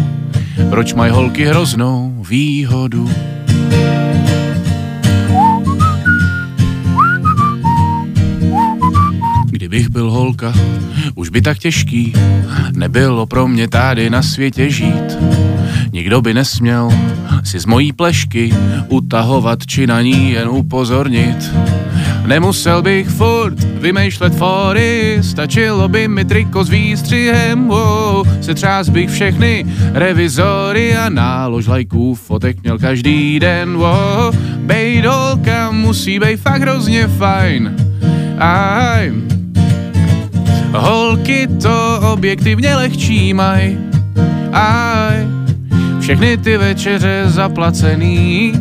proč 0.70 0.94
mají 0.94 1.12
holky 1.12 1.46
hroznou 1.46 2.24
výhodu. 2.28 3.10
Kdybych 9.74 9.88
byl 9.88 10.10
holka, 10.10 10.54
už 11.14 11.28
by 11.28 11.42
tak 11.42 11.58
těžký 11.58 12.12
nebylo 12.72 13.26
pro 13.26 13.48
mě 13.48 13.68
tady 13.68 14.10
na 14.10 14.22
světě 14.22 14.70
žít. 14.70 15.18
Nikdo 15.92 16.22
by 16.22 16.34
nesměl 16.34 16.88
si 17.44 17.58
z 17.58 17.66
mojí 17.66 17.92
plešky 17.92 18.54
utahovat 18.88 19.66
či 19.66 19.86
na 19.86 20.02
ní 20.02 20.30
jen 20.30 20.48
upozornit. 20.48 21.50
Nemusel 22.26 22.82
bych 22.82 23.08
furt 23.08 23.64
vymýšlet 23.64 24.34
fóry, 24.34 25.18
stačilo 25.22 25.88
by 25.88 26.08
mi 26.08 26.24
triko 26.24 26.64
s 26.64 26.68
výstřihem, 26.68 27.68
wow, 27.68 28.28
se 28.40 28.54
třás 28.54 28.88
bych 28.88 29.10
všechny 29.10 29.66
revizory 29.92 30.96
a 30.96 31.08
nálož 31.08 31.66
lajků 31.66 32.14
fotek 32.14 32.62
měl 32.62 32.78
každý 32.78 33.40
den, 33.40 33.74
wow, 33.74 34.36
bejt 34.58 35.04
holka 35.04 35.70
musí 35.70 36.18
být 36.18 36.36
fakt 36.36 36.62
hrozně 36.62 37.08
fajn. 37.08 37.76
Aj, 38.38 39.12
holky 40.74 41.46
to 41.62 42.00
objektivně 42.12 42.76
lehčí 42.76 43.34
maj, 43.34 43.78
aj, 44.52 45.26
všechny 46.00 46.36
ty 46.36 46.56
večeře 46.56 47.24
zaplacený, 47.26 48.52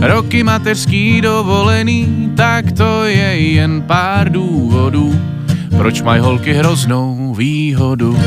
roky 0.00 0.42
mateřský 0.42 1.20
dovolený, 1.20 2.32
tak 2.36 2.72
to 2.72 3.04
je 3.04 3.38
jen 3.38 3.82
pár 3.82 4.32
důvodů, 4.32 5.20
proč 5.76 6.02
mají 6.02 6.20
holky 6.20 6.52
hroznou 6.52 7.34
výhodu. 7.34 8.18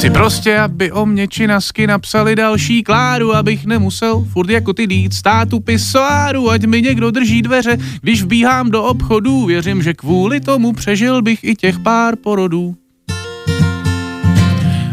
Chci 0.00 0.10
prostě, 0.10 0.58
aby 0.58 0.92
o 0.92 1.06
mě 1.06 1.28
činasky 1.28 1.86
napsali 1.86 2.36
další 2.36 2.82
kláru, 2.82 3.34
abych 3.34 3.66
nemusel 3.66 4.26
furt 4.32 4.50
jako 4.50 4.72
ty 4.72 4.86
dít 4.86 5.14
stát 5.14 5.52
u 5.52 5.60
pisoáru, 5.60 6.50
ať 6.50 6.64
mi 6.64 6.82
někdo 6.82 7.10
drží 7.10 7.42
dveře, 7.42 7.78
když 8.00 8.22
vbíhám 8.22 8.70
do 8.70 8.84
obchodu. 8.84 9.46
Věřím, 9.46 9.82
že 9.82 9.94
kvůli 9.94 10.40
tomu 10.40 10.72
přežil 10.72 11.22
bych 11.22 11.44
i 11.44 11.54
těch 11.54 11.78
pár 11.78 12.16
porodů. 12.16 12.76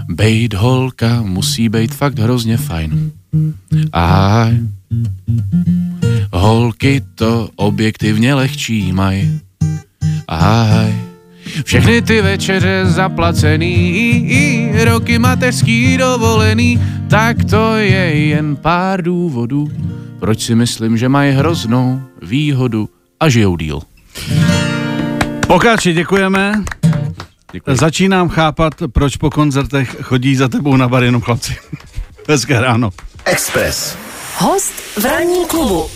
Bejt 0.09 0.53
holka 0.53 1.21
musí 1.21 1.69
být 1.69 1.93
fakt 1.93 2.19
hrozně 2.19 2.57
fajn. 2.57 3.11
A 3.93 4.47
holky 6.33 7.01
to 7.15 7.49
objektivně 7.55 8.33
lehčí 8.33 8.93
maj. 8.93 9.29
Ahaj. 10.27 11.16
Všechny 11.65 12.01
ty 12.01 12.21
večeře 12.21 12.81
zaplacený, 12.85 14.71
roky 14.83 15.19
mateřský 15.19 15.97
dovolený, 15.97 16.81
tak 17.09 17.37
to 17.49 17.75
je 17.75 18.27
jen 18.27 18.55
pár 18.55 19.01
důvodů, 19.01 19.71
proč 20.19 20.41
si 20.41 20.55
myslím, 20.55 20.97
že 20.97 21.09
mají 21.09 21.31
hroznou 21.31 22.01
výhodu 22.21 22.89
a 23.19 23.29
žijou 23.29 23.57
díl. 23.57 23.79
Pokáči, 25.47 25.93
děkujeme. 25.93 26.53
Děkuji. 27.51 27.75
Začínám 27.75 28.29
chápat, 28.29 28.73
proč 28.91 29.17
po 29.17 29.29
koncertech 29.29 29.95
chodí 30.01 30.35
za 30.35 30.47
tebou 30.47 30.75
na 30.75 30.87
bar 30.87 31.03
jenom 31.03 31.21
chlapci. 31.21 31.55
Hezké 32.29 32.59
ráno. 32.59 32.89
Express. 33.25 33.97
Host 34.37 34.73
v 34.97 35.05
ranní 35.05 35.45
klubu. 35.45 35.89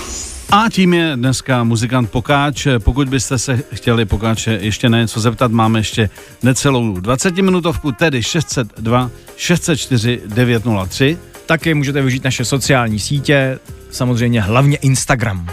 A 0.52 0.70
tím 0.70 0.94
je 0.94 1.16
dneska 1.16 1.64
muzikant 1.64 2.12
Pokáč. 2.12 2.68
Pokud 2.80 3.10
byste 3.10 3.38
se 3.38 3.64
chtěli 3.74 4.06
Pokáče 4.06 4.60
ještě 4.62 4.90
na 4.90 4.98
něco 4.98 5.20
zeptat, 5.20 5.52
máme 5.52 5.80
ještě 5.80 6.10
necelou 6.44 7.00
20 7.00 7.36
minutovku, 7.36 7.92
tedy 7.92 8.24
602 8.24 9.12
604 9.38 10.22
903. 10.26 11.18
Taky 11.46 11.74
můžete 11.74 12.00
využít 12.00 12.24
naše 12.24 12.46
sociální 12.46 13.00
sítě, 13.00 13.60
samozřejmě 13.92 14.42
hlavně 14.42 14.78
Instagram. 14.78 15.50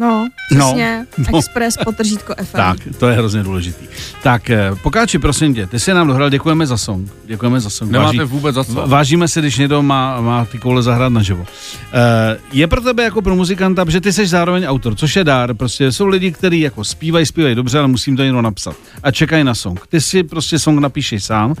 No, 0.00 0.28
No. 0.52 0.66
přesně. 0.66 1.06
No. 1.32 1.38
Express, 1.38 1.76
potržítko 1.84 2.34
FM. 2.44 2.56
Tak, 2.56 2.78
to 2.98 3.08
je 3.08 3.16
hrozně 3.16 3.42
důležitý. 3.42 3.84
Tak, 4.22 4.50
eh, 4.50 4.70
Pokáči, 4.82 5.18
prosím 5.18 5.54
tě, 5.54 5.66
ty 5.66 5.80
si 5.80 5.94
nám 5.94 6.06
dohrál, 6.08 6.30
děkujeme 6.30 6.66
za 6.66 6.76
song. 6.76 7.10
Děkujeme 7.24 7.60
za 7.60 7.70
song. 7.70 7.90
Nemáte 7.90 8.16
Váží- 8.18 8.30
vůbec 8.30 8.54
za 8.54 8.64
co. 8.64 8.72
Vážíme 8.86 9.28
si, 9.28 9.40
když 9.40 9.56
někdo 9.58 9.82
má, 9.82 10.20
má 10.20 10.44
ty 10.44 10.58
koule 10.58 10.82
zahrát 10.82 11.12
naživo. 11.12 11.46
Eh, 11.92 12.38
je 12.52 12.66
pro 12.66 12.80
tebe 12.80 13.02
jako 13.02 13.22
pro 13.22 13.34
muzikanta, 13.36 13.84
protože 13.84 14.00
ty 14.00 14.12
jsi 14.12 14.26
zároveň 14.26 14.64
autor, 14.66 14.94
což 14.94 15.16
je 15.16 15.24
dár. 15.24 15.54
Prostě 15.54 15.92
jsou 15.92 16.06
lidi, 16.06 16.32
kteří 16.32 16.60
jako 16.60 16.84
zpívají, 16.84 17.26
zpívají 17.26 17.54
dobře, 17.54 17.78
ale 17.78 17.88
musím 17.88 18.16
to 18.16 18.22
jenom 18.22 18.42
napsat. 18.42 18.76
A 19.02 19.10
čekají 19.10 19.44
na 19.44 19.54
song. 19.54 19.86
Ty 19.88 20.00
si 20.00 20.22
prostě 20.22 20.58
song 20.58 20.78
napíšeš 20.80 21.24
sám. 21.24 21.54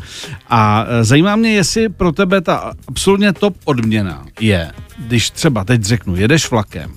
A 0.48 0.84
eh, 0.88 1.04
zajímá 1.04 1.36
mě, 1.36 1.50
jestli 1.52 1.88
pro 1.88 2.12
tebe 2.12 2.40
ta 2.40 2.72
absolutně 2.88 3.32
top 3.32 3.56
odměna 3.64 4.24
je, 4.40 4.70
když 4.98 5.30
třeba 5.30 5.64
teď 5.64 5.82
řeknu, 5.84 6.16
jedeš 6.16 6.50
vlakem, 6.50 6.90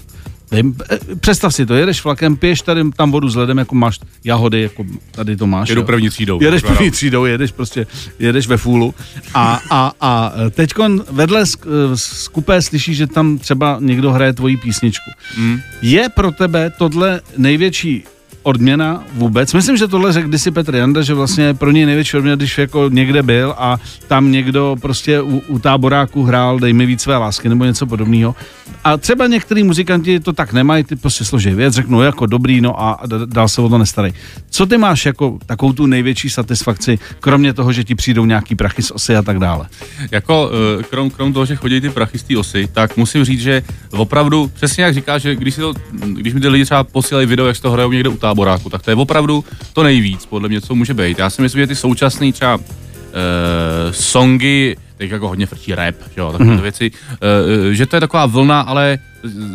Dej- 0.52 0.74
eh, 0.90 1.00
Představ 1.20 1.56
si 1.56 1.66
to, 1.66 1.76
jedeš 1.76 2.04
vlakem, 2.04 2.36
piješ 2.36 2.62
tady 2.62 2.92
tam 2.92 3.12
vodu 3.12 3.30
s 3.30 3.36
ledem, 3.36 3.58
jako 3.58 3.76
máš 3.76 4.00
jahody, 4.24 4.62
jako 4.62 4.86
tady 5.12 5.38
to 5.38 5.48
máš. 5.48 5.70
Jedu 5.70 5.84
první 5.84 6.10
třídou. 6.10 6.42
Jedeš 6.44 6.62
první 6.62 6.92
třídou, 6.92 7.26
jedeš 7.26 7.52
prostě, 7.52 7.88
jedeš 8.20 8.48
ve 8.48 8.58
fůlu 8.58 8.94
a, 9.34 9.60
a, 9.70 9.92
a 10.02 10.34
teď 10.52 10.74
vedle 11.12 11.46
z, 11.46 11.58
z 11.96 12.28
kupé 12.28 12.62
slyšíš, 12.62 12.98
že 12.98 13.08
tam 13.08 13.38
třeba 13.38 13.78
někdo 13.82 14.12
hraje 14.12 14.34
tvoji 14.34 14.58
písničku. 14.58 15.12
Mm. 15.38 15.60
Je 15.82 16.10
pro 16.10 16.32
tebe 16.32 16.72
tohle 16.78 17.22
největší 17.38 18.04
odměna 18.44 19.04
vůbec? 19.14 19.54
Myslím, 19.54 19.78
že 19.78 19.88
tohle 19.88 20.14
řekl 20.14 20.28
kdysi 20.28 20.52
Petr 20.52 20.76
Janda, 20.76 21.02
že 21.02 21.14
vlastně 21.14 21.54
pro 21.54 21.72
něj 21.72 21.86
největší 21.86 22.18
odměna, 22.18 22.36
když 22.36 22.58
jako 22.58 22.90
někde 22.90 23.24
byl 23.24 23.56
a 23.58 23.78
tam 24.08 24.32
někdo 24.32 24.76
prostě 24.82 25.22
u, 25.22 25.44
u 25.48 25.60
táboráku 25.60 26.24
hrál 26.24 26.60
Dej 26.60 26.74
mi 26.74 26.86
víc 26.86 27.02
své 27.02 27.18
lásky 27.18 27.50
nebo 27.50 27.66
něco 27.66 27.86
podobného. 27.86 28.36
A 28.84 28.98
třeba 28.98 29.28
některý 29.28 29.64
muzikanti 29.64 30.20
to 30.20 30.34
tak 30.34 30.54
nemají, 30.54 30.84
ty 30.84 30.96
prostě 30.96 31.26
složí 31.26 31.50
věc, 31.50 31.74
řeknou 31.74 32.02
jako 32.02 32.26
dobrý, 32.26 32.62
no 32.62 32.82
a 32.82 33.00
dál 33.26 33.48
se 33.48 33.62
o 33.62 33.70
to 33.70 33.78
nestarej. 33.78 34.14
Co 34.50 34.66
ty 34.66 34.78
máš 34.78 35.06
jako 35.06 35.38
takovou 35.46 35.74
tu 35.74 35.86
největší 35.86 36.30
satisfakci, 36.30 37.00
kromě 37.20 37.54
toho, 37.54 37.74
že 37.74 37.84
ti 37.84 37.96
přijdou 37.96 38.26
nějaký 38.26 38.56
prachy 38.56 38.84
z 38.84 38.92
osy 38.92 39.16
a 39.16 39.22
tak 39.22 39.40
dále? 39.40 39.68
Jako 40.12 40.52
eh, 40.80 40.84
krom, 40.84 41.10
krom 41.10 41.34
toho, 41.34 41.46
že 41.46 41.56
chodí 41.56 41.82
ty 41.82 41.90
prachy 41.90 42.20
z 42.20 42.24
té 42.24 42.38
osy, 42.38 42.70
tak 42.74 42.98
musím 42.98 43.26
říct, 43.26 43.42
že 43.42 43.64
opravdu, 43.92 44.52
přesně 44.54 44.84
jak 44.84 44.94
říkáš, 44.94 45.22
že 45.22 45.36
když, 45.36 45.56
si 45.56 45.62
to, 45.62 45.74
když 46.14 46.34
mi 46.34 46.40
ty 46.40 46.48
lidi 46.48 46.66
třeba 46.66 46.84
posílají 46.84 47.28
video, 47.28 47.48
jak 47.48 47.60
to 47.60 47.72
hrajou 47.72 47.92
někde 47.92 48.10
u 48.10 48.18
táboráku, 48.32 48.70
tak 48.70 48.82
to 48.82 48.92
je 48.92 48.96
opravdu 48.96 49.44
to 49.74 49.84
nejvíc, 49.84 50.26
podle 50.26 50.50
mě, 50.50 50.62
co 50.62 50.76
může 50.76 50.94
být. 50.94 51.20
Já 51.20 51.30
si 51.30 51.42
myslím, 51.42 51.62
že 51.62 51.68
ty 51.68 51.76
současné 51.76 52.32
třeba 52.32 52.60
eh, 52.60 53.94
songy, 53.94 54.76
teď 54.98 55.12
jako 55.12 55.28
hodně 55.28 55.46
frčí 55.46 55.76
rap, 55.76 55.96
že 56.16 56.22
jo, 56.22 56.32
takové 56.32 56.56
mm-hmm. 56.56 56.62
věci, 56.62 56.92
eh, 57.12 57.74
že 57.74 57.86
to 57.86 57.96
je 57.96 58.00
taková 58.00 58.26
vlna, 58.26 58.62
ale 58.62 59.00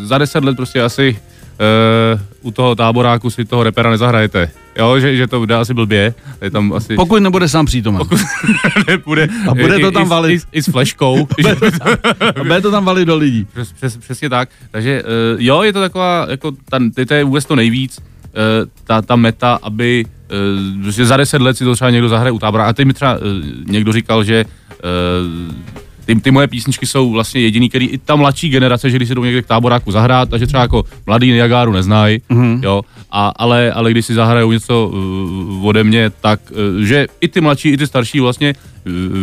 za 0.05 0.19
deset 0.19 0.45
let 0.45 0.57
prostě 0.57 0.83
asi 0.83 1.17
eh, 1.17 2.21
u 2.43 2.51
toho 2.51 2.75
táboráku 2.75 3.31
si 3.31 3.45
toho 3.45 3.63
repera 3.63 3.91
nezahrajete. 3.91 4.51
Jo, 4.79 5.01
že, 5.01 5.17
že 5.17 5.27
to 5.27 5.47
dá 5.47 5.61
asi 5.61 5.75
blbě, 5.75 6.15
je 6.43 6.51
tam 6.51 6.73
asi... 6.73 6.97
Pokud 6.97 7.23
nebude 7.23 7.49
sám 7.49 7.67
přítomen. 7.67 8.03
nebude, 8.89 9.29
A 9.49 9.55
bude 9.55 9.79
to 9.79 9.89
i- 9.89 9.93
tam 9.93 10.07
i, 10.07 10.09
valit. 10.09 10.43
I, 10.53 10.59
i, 10.59 10.63
s 10.63 10.69
fleškou. 10.69 11.29
A 12.37 12.45
bude 12.45 12.61
to 12.61 12.71
tam 12.71 12.85
valit 12.85 13.09
do 13.09 13.17
lidí. 13.17 13.47
Přes, 13.53 13.73
přes, 13.73 13.97
přesně 13.97 14.29
tak. 14.29 14.49
Takže 14.71 15.03
uh, 15.03 15.09
jo, 15.43 15.63
je 15.63 15.73
to 15.73 15.81
taková, 15.81 16.27
jako 16.31 16.53
ta, 16.71 16.79
to 17.09 17.15
je 17.15 17.25
vůbec 17.25 17.45
to 17.45 17.57
nejvíc, 17.57 17.99
uh, 17.99 18.05
ta, 18.85 19.03
ta 19.03 19.17
meta, 19.17 19.59
aby 19.63 20.05
uh, 20.05 20.83
prostě 20.83 21.05
za 21.05 21.17
deset 21.17 21.43
let 21.43 21.57
si 21.57 21.65
to 21.65 21.75
třeba 21.75 21.91
někdo 21.91 22.09
zahraje 22.09 22.33
u 22.33 22.39
tábora. 22.39 22.65
A 22.65 22.73
teď 22.73 22.87
mi 22.87 22.93
třeba 22.93 23.15
uh, 23.15 23.21
někdo 23.67 23.93
říkal, 23.93 24.25
že 24.25 24.45
uh, 24.45 25.55
ty, 26.05 26.17
ty 26.17 26.31
moje 26.31 26.47
písničky 26.47 26.87
jsou 26.87 27.11
vlastně 27.11 27.41
jediný, 27.41 27.69
který 27.69 27.87
i 27.87 27.99
ta 27.99 28.17
mladší 28.17 28.49
generace, 28.49 28.91
že 28.91 28.97
když 28.97 29.09
se 29.09 29.15
jdou 29.15 29.25
někde 29.25 29.43
k 29.43 29.47
táboráku 29.47 29.93
zahrát, 29.93 30.31
takže 30.31 30.47
třeba 30.47 30.63
jako 30.63 30.85
mladý 31.07 31.33
Niagáru 31.33 31.73
neznají, 31.73 32.19
mm-hmm. 32.31 32.61
jo, 32.63 32.83
a, 33.11 33.33
ale, 33.37 33.73
ale 33.73 33.91
když 33.91 34.07
si 34.07 34.15
zahrajou 34.15 34.53
něco 34.53 34.93
ode 35.63 35.85
mě, 35.85 36.11
tak 36.21 36.41
že 36.81 37.07
i 37.21 37.29
ty 37.29 37.41
mladší, 37.41 37.69
i 37.69 37.77
ty 37.77 37.87
starší 37.87 38.21
vlastně 38.21 38.55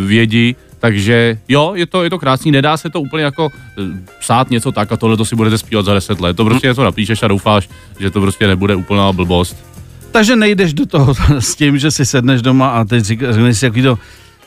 vědí, 0.06 0.56
takže 0.84 1.38
jo, 1.48 1.72
je 1.74 1.86
to, 1.86 2.04
je 2.04 2.10
to 2.10 2.18
krásný, 2.18 2.50
nedá 2.50 2.76
se 2.76 2.90
to 2.90 3.00
úplně 3.00 3.24
jako 3.24 3.48
eh, 3.52 3.82
psát 4.20 4.50
něco 4.50 4.72
tak 4.72 4.92
a 4.92 4.96
tohle 4.96 5.16
to 5.16 5.24
si 5.24 5.36
budete 5.36 5.58
zpívat 5.58 5.84
za 5.84 5.94
10 5.94 6.20
let. 6.20 6.36
To 6.36 6.44
prostě 6.44 6.66
něco 6.66 6.84
napíšeš 6.84 7.22
a 7.22 7.28
doufáš, 7.28 7.68
že 8.00 8.10
to 8.10 8.20
prostě 8.20 8.46
nebude 8.46 8.74
úplná 8.74 9.12
blbost. 9.12 9.56
Takže 10.12 10.36
nejdeš 10.36 10.74
do 10.74 10.86
toho 10.86 11.14
s 11.38 11.54
tím, 11.54 11.78
že 11.78 11.90
si 11.90 12.06
sedneš 12.06 12.42
doma 12.42 12.68
a 12.68 12.84
teď 12.84 13.04
řekneš 13.04 13.58
si, 13.58 13.64
jaký 13.64 13.82
to, 13.82 13.98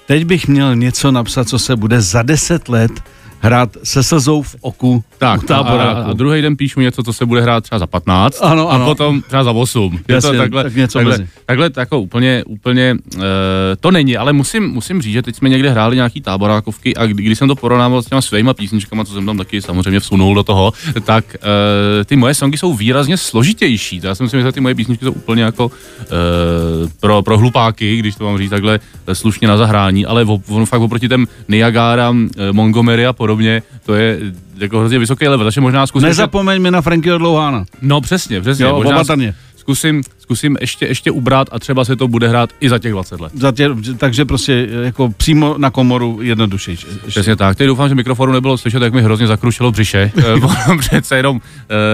teď 0.07 0.25
bych 0.25 0.47
měl 0.47 0.75
něco 0.75 1.11
napsat, 1.11 1.49
co 1.49 1.59
se 1.59 1.75
bude 1.75 2.01
za 2.01 2.21
deset 2.21 2.69
let 2.69 2.91
hrát 3.39 3.77
se 3.83 4.03
slzou 4.03 4.41
v 4.41 4.55
oku 4.61 5.03
Tak, 5.17 5.43
u 5.43 5.53
a, 5.53 5.63
a, 5.91 6.13
druhý 6.13 6.41
den 6.41 6.57
píšu 6.57 6.81
něco, 6.81 7.03
co 7.03 7.13
se 7.13 7.25
bude 7.25 7.41
hrát 7.41 7.63
třeba 7.63 7.79
za 7.79 7.87
15 7.87 8.39
Ano, 8.41 8.69
ano. 8.69 8.83
a 8.83 8.85
potom 8.85 9.21
třeba 9.21 9.43
za 9.43 9.51
8. 9.51 9.99
Je 10.07 10.15
Jasně, 10.15 10.31
to 10.31 10.37
takhle, 10.37 10.63
tak 10.63 10.75
něco 10.75 10.99
takhle, 10.99 11.17
mezi. 11.17 11.29
takhle 11.45 11.69
jako 11.77 11.99
úplně, 11.99 12.43
úplně 12.47 12.95
uh, 13.15 13.21
to 13.79 13.91
není, 13.91 14.17
ale 14.17 14.33
musím, 14.33 14.67
musím 14.67 15.01
říct, 15.01 15.13
že 15.13 15.21
teď 15.21 15.35
jsme 15.35 15.49
někde 15.49 15.69
hráli 15.69 15.95
nějaký 15.95 16.21
táborákovky 16.21 16.95
a 16.95 17.05
kdy, 17.05 17.23
když 17.23 17.37
jsem 17.37 17.47
to 17.47 17.55
porovnával 17.55 18.01
s 18.01 18.05
těma 18.05 18.21
svýma 18.21 18.53
písničkama, 18.53 19.05
co 19.05 19.13
jsem 19.13 19.25
tam 19.25 19.37
taky 19.37 19.61
samozřejmě 19.61 19.99
vsunul 19.99 20.35
do 20.35 20.43
toho, 20.43 20.73
tak 21.05 21.25
uh, 21.35 22.03
ty 22.05 22.15
moje 22.15 22.33
songy 22.33 22.57
jsou 22.57 22.73
výrazně 22.73 23.17
složitější. 23.17 24.01
Já 24.03 24.15
si 24.15 24.23
myslím, 24.23 24.41
že 24.41 24.51
ty 24.51 24.59
moje 24.59 24.75
písničky 24.75 25.05
jsou 25.05 25.11
úplně 25.11 25.43
jako 25.43 25.65
uh, 25.65 25.71
pro, 26.99 27.21
pro 27.21 27.37
hlupáky, 27.37 27.97
když 27.97 28.15
to 28.15 28.23
mám 28.23 28.37
říct 28.37 28.49
takhle 28.49 28.79
slušně 29.13 29.47
na 29.47 29.57
zahrání, 29.57 30.05
ale 30.05 30.25
on 30.47 30.65
fakt 30.65 30.81
oproti 30.81 31.09
těm 31.09 31.27
Niagara, 31.47 32.13
eh, 32.37 32.51
Montgomery 32.51 33.05
a 33.05 33.13
podobně, 33.13 33.63
to 33.85 33.95
je 33.95 34.19
jako 34.59 34.79
hrozně 34.79 34.99
vysoký 34.99 35.27
level, 35.27 35.45
takže 35.45 35.61
možná 35.61 35.87
zkusím... 35.87 36.07
Nezapomeň 36.07 36.61
mi 36.61 36.71
na 36.71 36.81
Frankyho 36.81 37.17
Dlouhána. 37.17 37.65
No 37.81 38.01
přesně, 38.01 38.41
přesně. 38.41 38.65
Jo, 38.65 38.75
Možná 38.75 39.01
opatrně. 39.01 39.35
zkusím, 39.55 40.03
zkusím 40.19 40.57
ještě, 40.61 40.85
ještě 40.85 41.11
ubrat 41.11 41.47
a 41.51 41.59
třeba 41.59 41.85
se 41.85 41.95
to 41.95 42.07
bude 42.07 42.27
hrát 42.27 42.49
i 42.59 42.69
za 42.69 42.79
těch 42.79 42.91
20 42.91 43.19
let. 43.21 43.31
Za 43.35 43.51
tě, 43.51 43.69
takže 43.97 44.25
prostě 44.25 44.67
jako 44.83 45.09
přímo 45.17 45.55
na 45.57 45.69
komoru 45.69 46.19
jednodušeji. 46.21 46.77
Přesně 47.07 47.35
tak. 47.35 47.57
Teď 47.57 47.67
doufám, 47.67 47.89
že 47.89 47.95
mikrofonu 47.95 48.33
nebylo 48.33 48.57
slyšet, 48.57 48.81
jak 48.81 48.93
mi 48.93 49.01
hrozně 49.01 49.27
zakrušilo 49.27 49.71
břiše. 49.71 50.11
Eh, 50.73 50.77
Přece 50.79 51.17
jenom 51.17 51.35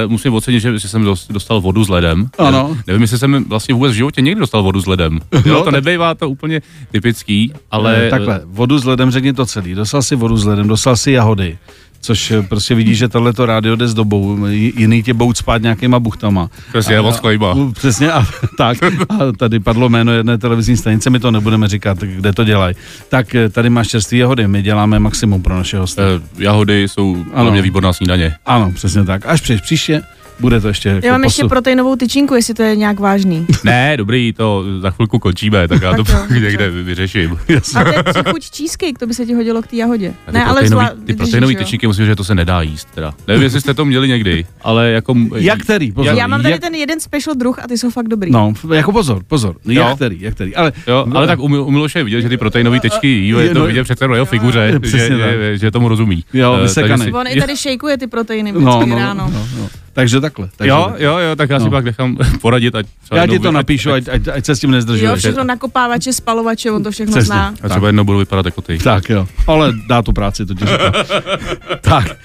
uh, 0.05 0.11
musím 0.11 0.33
ocenit, 0.33 0.59
že, 0.61 0.79
že 0.79 0.87
jsem 0.87 1.03
dos- 1.03 1.27
dostal 1.27 1.61
vodu 1.61 1.83
s 1.83 1.89
ledem. 1.89 2.29
Ano. 2.37 2.69
Eh, 2.79 2.83
Nevím, 2.87 3.01
jestli 3.01 3.17
jsem 3.19 3.45
vlastně 3.47 3.73
vůbec 3.73 3.91
v 3.91 3.95
životě 3.95 4.21
někdy 4.21 4.39
dostal 4.39 4.63
vodu 4.63 4.81
s 4.81 4.85
ledem. 4.85 5.19
No, 5.33 5.41
Jo, 5.45 5.57
to 5.59 5.63
tak- 5.65 5.73
nebejvá 5.73 6.15
to 6.15 6.29
úplně 6.29 6.61
typický, 6.91 7.53
ale... 7.71 7.95
Ale 7.95 8.09
takhle, 8.09 8.41
vodu 8.45 8.79
s 8.79 8.85
ledem, 8.85 9.11
řekni 9.11 9.33
to 9.33 9.45
celý. 9.45 9.73
Dostal 9.75 10.01
si 10.01 10.15
vodu 10.15 10.37
s 10.37 10.45
ledem, 10.45 10.67
dostal 10.67 10.97
si 10.97 11.11
jahody, 11.11 11.57
což 12.03 12.31
eh, 12.31 12.41
prostě 12.41 12.75
vidíš, 12.75 12.97
že 12.97 13.07
tohleto 13.07 13.45
rádio 13.45 13.75
jde 13.75 13.87
s 13.87 13.93
dobou, 13.93 14.45
jiný 14.75 15.03
tě 15.03 15.13
budou 15.13 15.33
spát 15.33 15.61
nějakýma 15.61 15.99
buchtama. 15.99 16.49
Přesně, 16.69 17.01
moc 17.01 17.19
klejba. 17.19 17.53
U- 17.53 17.71
Přesně, 17.71 18.11
a, 18.11 18.25
tak. 18.57 18.77
A 18.83 19.31
tady 19.37 19.59
padlo 19.59 19.89
jméno 19.89 20.11
jedné 20.11 20.37
televizní 20.37 20.77
stanice, 20.77 21.09
my 21.09 21.19
to 21.19 21.31
nebudeme 21.31 21.67
říkat, 21.67 21.97
kde 21.99 22.33
to 22.33 22.43
dělají. 22.43 22.75
Tak 23.09 23.35
eh, 23.35 23.49
tady 23.49 23.69
máš 23.69 23.87
čerstvý 23.87 24.17
jahody, 24.17 24.47
my 24.47 24.61
děláme 24.61 24.99
maximum 24.99 25.41
pro 25.41 25.55
naše 25.57 25.77
hosty. 25.77 26.01
Eh, 26.01 26.43
Jahody 26.43 26.87
jsou 26.87 27.25
Ano. 27.33 27.51
mě 27.51 27.61
výborná 27.61 27.93
snídaně. 27.93 28.35
Ano, 28.45 28.71
přesně 28.75 29.03
tak. 29.03 29.25
Až 29.25 29.41
přijdeš 29.41 29.61
příště, 29.61 30.01
bude 30.39 30.61
to 30.61 30.67
ještě 30.67 30.89
jako 30.89 31.05
Já 31.07 31.11
mám 31.11 31.23
ještě 31.23 31.43
posu- 31.43 31.49
proteinovou 31.49 31.95
tyčinku, 31.95 32.35
jestli 32.35 32.53
to 32.53 32.63
je 32.63 32.75
nějak 32.75 32.99
vážný. 32.99 33.45
Ne, 33.63 33.97
dobrý, 33.97 34.33
to 34.33 34.63
za 34.79 34.89
chvilku 34.91 35.19
končíme, 35.19 35.67
tak 35.67 35.81
já 35.81 35.93
to 35.95 36.03
pak 36.03 36.29
někde 36.29 36.69
vyřeším. 36.69 37.39
A 37.75 37.83
to 37.83 38.19
je 38.19 38.33
cheesecake, 38.57 38.99
to 38.99 39.07
by 39.07 39.13
se 39.13 39.25
ti 39.25 39.33
hodilo 39.33 39.61
k 39.61 39.67
té 39.67 39.75
jahodě. 39.75 40.13
A 40.27 40.31
ty 40.31 40.37
Ne, 40.37 40.45
ale 40.45 40.59
proteinový, 40.61 40.85
zvla- 40.85 41.05
ty 41.05 41.13
proteinové 41.13 41.55
tyčinky, 41.55 41.87
musím, 41.87 42.05
že 42.05 42.15
to 42.15 42.23
se 42.23 42.35
nedá 42.35 42.61
jíst. 42.61 42.87
Teda. 42.95 43.13
Nevím, 43.27 43.43
jestli 43.43 43.61
jste 43.61 43.73
to 43.73 43.85
měli 43.85 44.07
někdy, 44.07 44.45
ale 44.61 44.89
jako... 44.91 45.15
Jak 45.35 45.59
který? 45.59 45.91
Pozor. 45.91 46.15
Já 46.15 46.27
mám 46.27 46.41
tady 46.41 46.51
jak, 46.51 46.61
ten 46.61 46.75
jeden 46.75 46.99
special 46.99 47.35
druh 47.35 47.59
a 47.63 47.67
ty 47.67 47.77
jsou 47.77 47.89
fakt 47.89 48.07
dobrý. 48.07 48.31
No, 48.31 48.53
jako 48.73 48.91
pozor, 48.91 49.23
pozor. 49.27 49.55
Jo. 49.65 49.81
Jak 49.83 49.95
který, 49.95 50.17
jak 50.21 50.33
který. 50.33 50.55
Ale, 50.55 50.71
Jo, 50.87 51.05
ale 51.13 51.27
tak 51.27 51.39
u, 51.39 51.47
Mil- 51.47 51.63
u 51.67 51.71
Miloše 51.71 51.99
je 51.99 52.03
vidět, 52.03 52.21
že 52.21 52.29
ty 52.29 52.37
proteinové 52.37 52.79
tečky 52.79 53.07
jí, 53.07 53.27
je 53.29 53.49
to 53.49 53.59
no, 53.59 53.65
vidět 53.65 53.83
přece 53.83 54.07
na 54.07 54.15
jeho 54.15 54.25
figuře, 54.25 54.71
jo, 54.83 54.89
že, 55.53 55.71
tomu 55.71 55.87
rozumí. 55.87 56.23
Jo, 56.33 56.57
si- 56.67 57.11
On 57.13 57.27
i 57.27 57.39
tady 57.41 57.57
šejkuje 57.57 57.97
ty 57.97 58.07
proteiny 58.07 58.51
no, 58.51 58.59
vždycky 58.59 58.89
no, 58.89 58.95
ráno. 58.99 59.29
no, 59.33 59.47
no. 59.57 59.69
Takže 59.93 60.21
takhle. 60.21 60.49
Takže 60.57 60.69
Jo, 60.69 60.81
takhle. 60.89 61.03
jo, 61.05 61.17
jo, 61.17 61.35
tak 61.35 61.49
já 61.49 61.59
si 61.59 61.65
No. 61.65 61.71
pak 61.71 61.85
nechám 61.85 62.17
poradit, 62.41 62.75
ať 62.75 62.85
třeba 63.03 63.21
Já 63.21 63.27
ti 63.27 63.39
to 63.39 63.47
vy- 63.49 63.55
napíšu, 63.55 63.91
ať, 63.91 64.03
ať, 64.11 64.27
ať 64.27 64.45
se 64.45 64.55
s 64.55 64.59
tím 64.59 64.69
Jo, 64.69 64.75
nezdržuješ. 64.75 65.19
všechno 65.19 65.43
nakopávače, 65.43 66.13
spalovače, 66.13 66.71
on 66.71 66.83
to 66.83 66.91
všechno 66.91 67.11
Přesně. 67.11 67.25
zná. 67.25 67.53
A 67.63 67.69
třeba 67.69 67.87
jednou 67.87 68.03
budu 68.03 68.17
vypadat 68.19 68.45
jako 68.45 68.61
ty. 68.61 68.77
Tak 68.77 69.09
jo, 69.09 69.27
ale 69.47 69.73
dá 69.87 70.01
tu 70.01 70.13
práci, 70.13 70.45
to 70.45 70.53
ti 70.53 70.65
tak, 71.81 72.17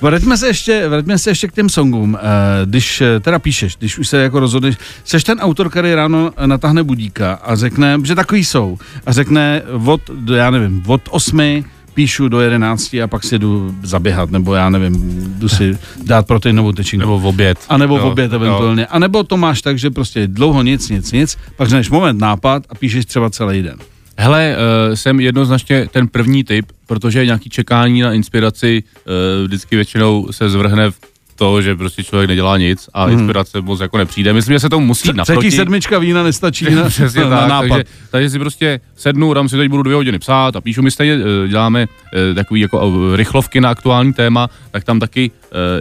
vraťme 0.00 0.36
se 0.36 0.46
ještě, 0.46 0.88
vraťme 0.88 1.18
se 1.18 1.30
ještě 1.30 1.48
k 1.48 1.52
těm 1.52 1.68
songům. 1.68 2.18
Eh, 2.20 2.66
Když 2.66 3.00
eh, 3.00 3.20
teda 3.20 3.38
píšeš, 3.38 3.76
když 3.76 3.98
už 3.98 4.08
se 4.08 4.16
jako 4.18 4.40
rozhodneš, 4.40 4.76
seš 5.04 5.24
ten 5.24 5.38
autor, 5.40 5.70
který 5.70 5.94
ráno 5.94 6.30
natáhne 6.46 6.82
budíka 6.82 7.32
a 7.34 7.54
řekne, 7.56 7.98
že 8.04 8.14
takový 8.14 8.44
jsou, 8.44 8.78
a 9.06 9.12
řekne 9.12 9.62
od, 9.86 10.00
já 10.34 10.50
nevím, 10.50 10.82
od 10.86 11.02
osmi 11.10 11.64
píšu 11.96 12.28
do 12.28 12.40
jedenácti 12.40 13.02
a 13.02 13.06
pak 13.06 13.24
si 13.24 13.38
jdu 13.38 13.74
zaběhat, 13.82 14.30
nebo 14.30 14.54
já 14.54 14.70
nevím, 14.70 14.94
jdu 15.38 15.48
si 15.48 15.78
dát 16.04 16.26
proteinovou 16.26 16.72
tečinku. 16.72 17.00
Nebo 17.00 17.18
v 17.18 17.26
oběd. 17.26 17.58
A 17.68 17.76
nebo 17.76 17.96
v 17.96 18.00
Jo, 18.00 18.10
oběd 18.10 18.32
jo. 18.32 18.36
eventuálně. 18.36 18.86
A 18.86 18.98
nebo 18.98 19.24
to 19.24 19.36
máš 19.36 19.62
tak, 19.62 19.78
že 19.78 19.90
prostě 19.90 20.26
dlouho 20.26 20.62
nic, 20.62 20.88
nic, 20.88 21.12
nic, 21.12 21.38
pak 21.56 21.68
řekneš 21.68 21.90
moment 21.90 22.20
nápad 22.20 22.62
a 22.68 22.74
píšeš 22.74 23.06
třeba 23.06 23.30
celý 23.30 23.62
den. 23.62 23.78
Hele, 24.18 24.56
uh, 24.88 24.94
jsem 24.94 25.20
jednoznačně 25.20 25.88
ten 25.92 26.08
první 26.08 26.44
typ, 26.44 26.66
protože 26.86 27.24
nějaký 27.24 27.50
čekání 27.50 28.00
na 28.00 28.12
inspiraci 28.12 28.82
uh, 28.82 29.46
vždycky 29.46 29.76
většinou 29.76 30.28
se 30.30 30.50
zvrhne 30.50 30.90
v 30.90 30.96
to, 31.36 31.62
že 31.62 31.76
prostě 31.76 32.04
člověk 32.04 32.28
nedělá 32.28 32.58
nic 32.58 32.88
a 32.94 33.08
inspirace 33.08 33.60
moc 33.60 33.80
jako 33.80 33.98
nepřijde. 33.98 34.32
Myslím, 34.32 34.54
že 34.54 34.60
se 34.60 34.68
tomu 34.68 34.86
musí 34.86 35.08
naproti. 35.08 35.32
Hmm. 35.32 35.40
Třetí 35.40 35.56
sedmička 35.56 35.98
vína 35.98 36.22
nestačí 36.22 36.64
na, 36.74 36.88
Přesně 36.88 37.24
na 37.24 37.40
tak, 37.40 37.48
nápad. 37.48 37.68
takže, 37.68 37.84
takže 38.10 38.30
si 38.30 38.38
prostě 38.38 38.80
sednu, 38.96 39.34
dám 39.34 39.48
si 39.48 39.56
teď 39.56 39.68
budu 39.68 39.82
dvě 39.82 39.96
hodiny 39.96 40.18
psát 40.18 40.56
a 40.56 40.60
píšu, 40.60 40.82
my 40.82 40.90
stejně 40.90 41.14
eh, 41.14 41.48
děláme 41.48 41.86
eh, 42.14 42.34
takový 42.34 42.60
jako 42.60 42.92
eh, 43.12 43.16
rychlovky 43.16 43.60
na 43.60 43.70
aktuální 43.70 44.12
téma, 44.12 44.50
tak 44.70 44.84
tam 44.84 45.00
taky 45.00 45.30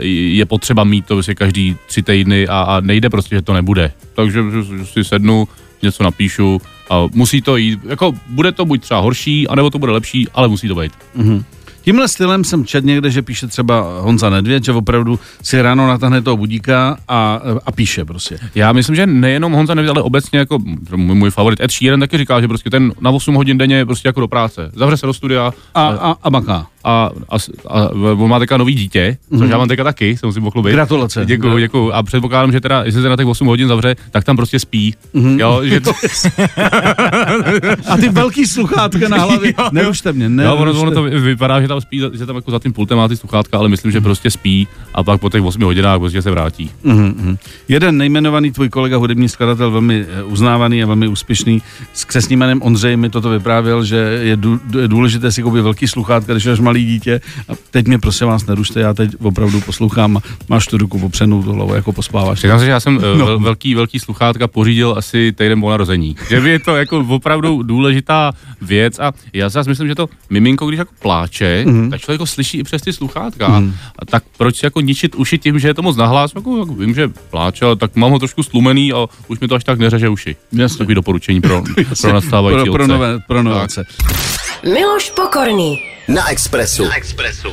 je 0.01 0.45
potřeba 0.45 0.83
mít 0.83 1.05
to 1.05 1.15
prostě 1.15 1.35
každý 1.35 1.77
tři 1.87 2.03
týdny 2.03 2.47
a, 2.47 2.61
a 2.61 2.79
nejde 2.79 3.09
prostě, 3.09 3.35
že 3.35 3.41
to 3.41 3.53
nebude. 3.53 3.91
Takže 4.15 4.43
že 4.51 4.85
si 4.85 5.03
sednu, 5.03 5.47
něco 5.81 6.03
napíšu 6.03 6.61
a 6.89 7.07
musí 7.13 7.41
to 7.41 7.57
jít, 7.57 7.79
jako 7.87 8.13
bude 8.27 8.51
to 8.51 8.65
buď 8.65 8.81
třeba 8.81 8.99
horší, 8.99 9.47
anebo 9.47 9.69
to 9.69 9.79
bude 9.79 9.91
lepší, 9.91 10.27
ale 10.33 10.47
musí 10.47 10.67
to 10.67 10.75
být. 10.75 10.91
Tímhle 11.85 12.07
stylem 12.07 12.43
jsem 12.43 12.65
čet 12.65 12.85
někde, 12.85 13.11
že 13.11 13.21
píše 13.21 13.47
třeba 13.47 13.99
Honza 13.99 14.29
Nedvěd, 14.29 14.63
že 14.63 14.71
opravdu 14.71 15.19
si 15.41 15.61
ráno 15.61 15.87
natáhne 15.87 16.21
toho 16.21 16.37
budíka 16.37 16.97
a, 17.07 17.41
a 17.65 17.71
píše 17.71 18.05
prostě. 18.05 18.39
Já 18.55 18.71
myslím, 18.71 18.95
že 18.95 19.07
nejenom 19.07 19.53
Honza 19.53 19.73
Nevěd, 19.73 19.89
ale 19.89 20.01
obecně 20.01 20.39
jako 20.39 20.59
můj, 20.95 21.15
můj 21.15 21.31
favorit 21.31 21.59
Ed 21.59 21.71
Sheeran 21.71 21.99
taky 21.99 22.17
říká, 22.17 22.41
že 22.41 22.47
prostě 22.47 22.69
ten 22.69 22.93
na 23.01 23.11
8 23.11 23.35
hodin 23.35 23.57
denně 23.57 23.75
je 23.75 23.85
prostě 23.85 24.07
jako 24.07 24.19
do 24.19 24.27
práce. 24.27 24.71
Zavře 24.73 24.97
se 24.97 25.05
do 25.05 25.13
studia 25.13 25.53
A, 25.75 25.87
a, 25.87 26.15
a 26.23 26.29
maká. 26.29 26.67
A, 26.85 27.09
a, 27.29 27.35
a 27.69 27.89
on 28.17 28.29
má 28.29 28.39
teďka 28.39 28.57
nový 28.57 28.73
dítě, 28.75 29.17
což 29.37 29.49
já 29.49 29.57
mám 29.57 29.67
teďka 29.67 29.83
taky, 29.83 30.17
se 30.17 30.25
musím 30.25 30.43
pochlubit. 30.43 30.73
Gratulace. 30.73 31.25
Děkuju, 31.25 31.57
děkuju. 31.57 31.91
A 31.91 32.03
předpokládám, 32.03 32.51
že 32.51 32.61
teda, 32.61 32.83
jestli 32.83 33.01
se 33.01 33.09
na 33.09 33.15
těch 33.15 33.25
8 33.25 33.47
hodin 33.47 33.67
zavře, 33.67 33.95
tak 34.11 34.23
tam 34.23 34.35
prostě 34.35 34.59
spí. 34.59 34.93
Jo, 35.37 35.61
že 35.63 35.79
to, 35.79 35.91
A 37.89 37.97
ty 37.97 38.09
velký 38.09 38.45
sluchátka 38.47 39.07
na 39.09 39.17
hlavě. 39.17 39.53
Nerušte 39.71 40.13
mě, 40.13 40.23
jo, 40.25 40.29
nerušte. 40.29 40.61
ono, 40.61 40.81
ono 40.81 40.91
to 40.91 41.03
vy- 41.03 41.19
vypadá, 41.19 41.61
že 41.61 41.67
tam 41.67 41.81
spí, 41.81 42.01
že 42.13 42.25
tam 42.25 42.35
jako 42.35 42.51
za 42.51 42.59
tím 42.59 42.73
pultem 42.73 42.97
má 42.97 43.07
ty 43.07 43.17
sluchátka, 43.17 43.57
ale 43.57 43.69
myslím, 43.69 43.91
že 43.91 44.01
prostě 44.01 44.31
spí 44.31 44.67
a 44.93 45.03
pak 45.03 45.21
po 45.21 45.29
těch 45.29 45.43
8 45.43 45.61
hodinách 45.63 45.99
prostě 45.99 46.21
se 46.21 46.31
vrátí. 46.31 46.71
Mhm. 46.83 47.37
Jeden 47.67 47.97
nejmenovaný 47.97 48.51
tvůj 48.51 48.69
kolega, 48.69 48.97
hudební 48.97 49.29
skladatel, 49.29 49.71
velmi 49.71 50.05
eh, 50.19 50.23
uznávaný 50.23 50.83
a 50.83 50.85
velmi 50.87 51.07
úspěšný, 51.07 51.61
s 51.93 52.03
křesním 52.05 52.39
jménem 52.39 52.61
Ondřej 52.61 52.97
mi 52.97 53.09
toto 53.09 53.29
vyprávěl, 53.29 53.83
že 53.83 53.95
je 54.21 54.37
dů- 54.37 54.59
je 54.81 54.87
důležité 54.87 55.31
si 55.31 55.43
koupit 55.43 55.61
velký 55.61 55.87
sluchátka, 55.87 56.33
když 56.33 56.45
máš 56.45 56.59
malý 56.59 56.74
dítě. 56.83 57.21
A 57.49 57.53
teď 57.71 57.87
mě 57.87 57.99
prosím 57.99 58.27
vás 58.27 58.45
nerušte, 58.45 58.79
já 58.79 58.93
teď 58.93 59.11
opravdu 59.19 59.61
poslouchám 59.61 60.17
a 60.17 60.21
máš 60.49 60.67
tu 60.67 60.77
ruku 60.77 60.99
popřenou 60.99 61.43
tu 61.43 61.53
hlavu, 61.53 61.75
jako 61.75 61.91
pospáváš. 61.91 62.39
Se, 62.39 62.47
že 62.47 62.71
já 62.71 62.79
jsem 62.79 62.95
no. 62.95 63.25
vel, 63.25 63.39
velký, 63.39 63.75
velký 63.75 63.99
sluchátka 63.99 64.47
pořídil 64.47 64.95
asi 64.97 65.31
týden 65.31 65.61
po 65.61 65.69
narození. 65.69 66.15
Že 66.29 66.35
je 66.35 66.59
to 66.59 66.75
jako 66.75 67.05
opravdu 67.09 67.63
důležitá 67.63 68.31
věc 68.61 68.99
a 68.99 69.11
já 69.33 69.49
si 69.49 69.59
myslím, 69.67 69.87
že 69.87 69.95
to 69.95 70.09
miminko, 70.29 70.67
když 70.67 70.77
jako 70.77 70.93
pláče, 71.01 71.63
mm. 71.65 71.89
tak 71.89 72.01
člověk 72.01 72.19
ho 72.19 72.25
slyší 72.25 72.57
i 72.57 72.63
přes 72.63 72.81
ty 72.81 72.93
sluchátka. 72.93 73.59
Mm. 73.59 73.73
A 73.99 74.05
tak 74.05 74.23
proč 74.37 74.63
jako 74.63 74.81
ničit 74.81 75.15
uši 75.15 75.37
tím, 75.37 75.59
že 75.59 75.67
je 75.67 75.73
to 75.73 75.81
moc 75.81 75.97
nahlas? 75.97 76.31
Jako, 76.35 76.57
jako 76.57 76.73
vím, 76.73 76.95
že 76.95 77.07
pláče, 77.07 77.65
ale 77.65 77.75
tak 77.75 77.95
mám 77.95 78.11
ho 78.11 78.19
trošku 78.19 78.43
stlumený 78.43 78.93
a 78.93 79.05
už 79.27 79.39
mi 79.39 79.47
to 79.47 79.55
až 79.55 79.63
tak 79.63 79.79
neřeže 79.79 80.09
uši. 80.09 80.35
Jasně. 80.51 80.77
Takový 80.77 80.95
doporučení 80.95 81.41
pro, 81.41 81.63
pro 82.01 82.13
nastávající 82.13 82.63
pro, 82.63 82.73
pro, 82.73 82.87
nové, 82.87 83.19
pro 83.27 83.43
nováce. 83.43 83.85
Miloš 84.65 85.09
Pokorný. 85.09 85.77
Na 86.07 86.29
Expressu. 86.29 86.83
Na 86.85 86.95
Expressu. 86.97 87.49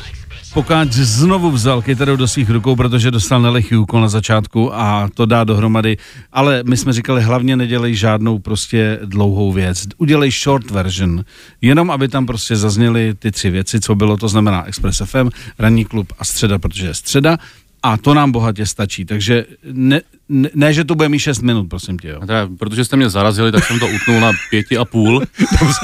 Pokáč 0.54 0.92
znovu 0.92 1.50
vzal 1.50 1.82
kytaru 1.82 2.16
do 2.16 2.28
svých 2.28 2.50
rukou, 2.50 2.76
protože 2.76 3.10
dostal 3.10 3.42
nelehký 3.42 3.76
úkol 3.76 4.00
na 4.00 4.08
začátku 4.08 4.74
a 4.74 5.08
to 5.14 5.26
dá 5.26 5.44
dohromady. 5.44 5.96
Ale 6.32 6.62
my 6.66 6.76
jsme 6.76 6.92
říkali, 6.92 7.22
hlavně 7.22 7.56
nedělej 7.56 7.94
žádnou 7.94 8.38
prostě 8.38 8.98
dlouhou 9.04 9.52
věc. 9.52 9.84
Udělej 9.96 10.30
short 10.30 10.70
version, 10.70 11.24
jenom 11.60 11.90
aby 11.90 12.08
tam 12.08 12.26
prostě 12.26 12.56
zazněly 12.56 13.14
ty 13.18 13.30
tři 13.30 13.50
věci, 13.50 13.80
co 13.80 13.94
bylo, 13.94 14.16
to 14.16 14.28
znamená 14.28 14.64
Express 14.64 15.02
FM, 15.04 15.28
ranní 15.58 15.84
klub 15.84 16.12
a 16.18 16.24
středa, 16.24 16.58
protože 16.58 16.86
je 16.86 16.94
středa. 16.94 17.38
A 17.82 17.96
to 17.96 18.14
nám 18.14 18.32
bohatě 18.32 18.66
stačí, 18.66 19.04
takže 19.04 19.44
ne, 19.72 20.00
ne, 20.28 20.48
ne 20.54 20.72
že 20.74 20.84
to 20.84 20.94
bude 20.94 21.08
mít 21.08 21.18
6 21.18 21.42
minut, 21.42 21.66
prosím 21.68 21.98
tě. 21.98 22.08
Jo. 22.08 22.20
Teda, 22.20 22.48
protože 22.58 22.84
jste 22.84 22.96
mě 22.96 23.08
zarazili, 23.10 23.52
tak 23.52 23.64
jsem 23.64 23.78
to 23.78 23.86
utnul 23.88 24.20
na 24.20 24.30
pěti 24.50 24.78
a 24.78 24.84
půl. 24.84 25.22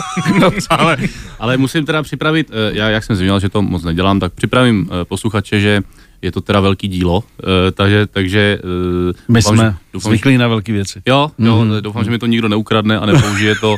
ale, 0.70 0.96
ale 1.38 1.56
musím 1.56 1.86
teda 1.86 2.02
připravit, 2.02 2.50
eh, 2.50 2.70
já 2.78 2.88
jak 2.90 3.04
jsem 3.04 3.16
zmínil, 3.16 3.40
že 3.40 3.48
to 3.48 3.62
moc 3.62 3.84
nedělám, 3.84 4.20
tak 4.20 4.32
připravím 4.32 4.90
eh, 4.90 5.04
posluchače, 5.04 5.60
že 5.60 5.80
je 6.22 6.32
to 6.32 6.40
teda 6.40 6.60
velký 6.60 6.88
dílo, 6.88 7.24
eh, 7.42 7.70
takže, 7.72 8.06
takže 8.06 8.58
My 9.28 9.40
doufám, 9.40 9.56
jsme 9.56 9.64
že, 9.64 9.74
doufám, 9.92 10.12
že, 10.12 10.16
zvyklí 10.16 10.38
na 10.38 10.48
velké 10.48 10.72
věci. 10.72 11.02
jo, 11.06 11.30
jo 11.38 11.64
Mhm. 11.64 11.82
doufám, 11.82 12.04
že 12.04 12.10
mi 12.10 12.18
to 12.18 12.26
nikdo 12.26 12.48
neukradne 12.48 12.98
a 12.98 13.06
nepoužije 13.06 13.54
to 13.56 13.76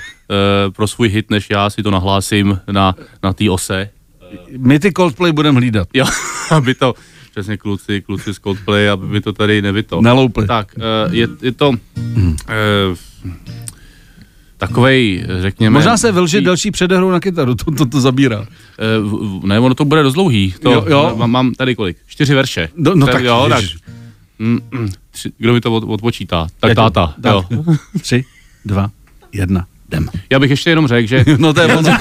pro 0.76 0.86
svůj 0.86 1.08
hit, 1.08 1.30
než 1.30 1.50
já 1.50 1.70
si 1.70 1.82
to 1.82 1.90
nahlásím 1.90 2.60
na, 2.70 2.94
na 3.22 3.32
té 3.32 3.50
ose. 3.50 3.90
My 4.58 4.78
ty 4.78 4.92
Coldplay 4.92 5.32
budeme 5.32 5.58
hlídat. 5.60 5.88
Jo, 5.94 6.04
aby 6.50 6.74
to, 6.74 6.94
přesně 7.40 7.56
kluci, 7.56 8.00
kluci 8.00 8.34
z 8.34 8.38
Coldplay, 8.38 8.90
aby 8.90 9.06
mi 9.06 9.20
to 9.20 9.32
tady 9.32 9.62
nevyto. 9.62 10.00
Naloupli. 10.00 10.46
Tak, 10.46 10.74
eh, 10.76 10.80
je, 11.16 11.28
je 11.42 11.52
to 11.52 11.72
eh, 12.48 12.54
takovej, 14.56 15.24
řekněme... 15.40 15.74
Možná 15.74 15.96
se 15.96 16.12
vylže 16.12 16.40
další 16.40 16.70
předehrou 16.70 17.10
na 17.10 17.20
kytaru, 17.20 17.54
to, 17.54 17.70
to, 17.70 17.86
to 17.86 18.00
zabírá. 18.00 18.46
V- 19.00 19.46
ne, 19.46 19.60
ono 19.60 19.74
to 19.74 19.84
bude 19.84 20.02
dost 20.02 20.14
dlouhý. 20.14 20.54
To, 20.62 20.72
Jo, 20.72 20.84
jo. 20.88 21.14
Mám, 21.16 21.30
mám 21.30 21.54
tady 21.54 21.74
kolik? 21.74 21.96
Čtyři 22.06 22.34
verše. 22.34 22.68
No- 22.76 22.94
no 22.94 23.06
Tak 23.06 23.14
tak, 23.14 23.24
jo, 23.24 23.46
tak. 23.48 23.64
Mm, 24.38 24.60
mm, 24.70 24.88
tři, 25.10 25.32
kdo 25.38 25.52
mi 25.52 25.60
to 25.60 25.72
od, 25.72 25.84
odpočítá? 25.86 26.46
Tak 26.60 26.68
Já 26.68 26.74
táta, 26.74 27.14
tak. 27.22 27.32
jo. 27.32 27.44
Tři, 28.00 28.24
dva, 28.64 28.90
jedna, 29.32 29.66
jdem. 29.88 30.08
Já 30.30 30.38
bych 30.38 30.50
ještě 30.50 30.70
jenom 30.70 30.86
řekl, 30.86 31.08
že, 31.08 31.24
No 31.38 31.54
to 31.54 31.60
je 31.60 31.76
ono. 31.76 31.88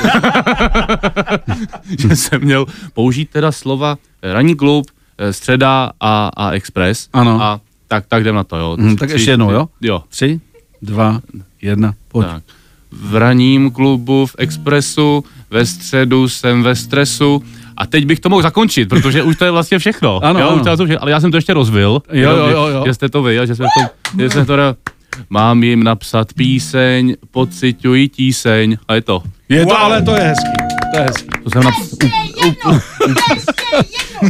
že 2.00 2.16
jsem 2.16 2.42
měl 2.42 2.66
použít 2.94 3.30
teda 3.30 3.52
slova 3.52 3.98
ranní 4.24 4.56
klub, 4.56 4.86
středa 5.32 5.92
a, 6.00 6.30
a 6.38 6.52
express. 6.52 7.10
Ano. 7.14 7.42
A 7.42 7.60
tak, 7.88 8.06
tak 8.08 8.22
jdem 8.22 8.36
na 8.36 8.44
to, 8.44 8.58
jo. 8.58 8.78
Mhm, 8.80 8.96
tak 8.96 9.10
ještě 9.10 9.32
jednou, 9.32 9.52
jo? 9.52 9.70
Jo. 9.82 10.04
Tři, 10.10 10.40
dva, 10.82 11.22
jedna, 11.62 11.94
pojď. 12.08 12.28
Tak. 12.28 12.44
V 12.92 13.16
ranním 13.16 13.72
klubu, 13.72 14.26
v 14.26 14.36
expressu, 14.38 15.24
ve 15.50 15.66
středu 15.66 16.30
jsem 16.30 16.64
ve 16.64 16.76
stresu. 16.76 17.44
A 17.78 17.86
teď 17.86 18.06
bych 18.06 18.20
to 18.20 18.30
mohl 18.30 18.42
zakončit, 18.42 18.90
protože 18.90 19.24
už 19.24 19.38
to 19.38 19.46
je 19.46 19.52
vlastně 19.52 19.80
všechno. 19.80 20.24
Ano, 20.24 20.40
jo, 20.40 20.50
ano. 20.50 20.74
Už 20.74 20.78
to 20.90 21.02
ale 21.02 21.12
já 21.12 21.20
jsem 21.20 21.32
to 21.32 21.38
ještě 21.38 21.54
rozvil. 21.54 22.02
Jo, 22.12 22.32
jo, 22.32 22.48
jo, 22.48 22.68
jo. 22.68 22.84
Že 22.86 22.94
jste 22.94 23.10
to 23.10 23.24
vy, 23.24 23.40
a 23.40 23.46
že 23.46 23.56
jsme 23.56 23.66
to, 23.66 23.90
že 24.18 24.30
jsme 24.30 24.46
to 24.46 24.56
da, 24.56 24.76
Mám 25.30 25.64
jim 25.64 25.84
napsat 25.84 26.34
píseň, 26.34 27.16
pociťuji 27.32 28.10
tíseň 28.10 28.78
a 28.88 28.94
je 28.96 29.02
to. 29.02 29.24
Je 29.50 29.66
to, 29.66 29.80
ale 29.80 30.02
to 30.02 30.16
je 30.16 30.22
hezký. 30.22 30.59
To 30.94 30.98
je 31.00 31.04
hezký. 31.06 31.28
To 31.44 31.50
jsem 31.50 31.64
napsal. 31.64 32.10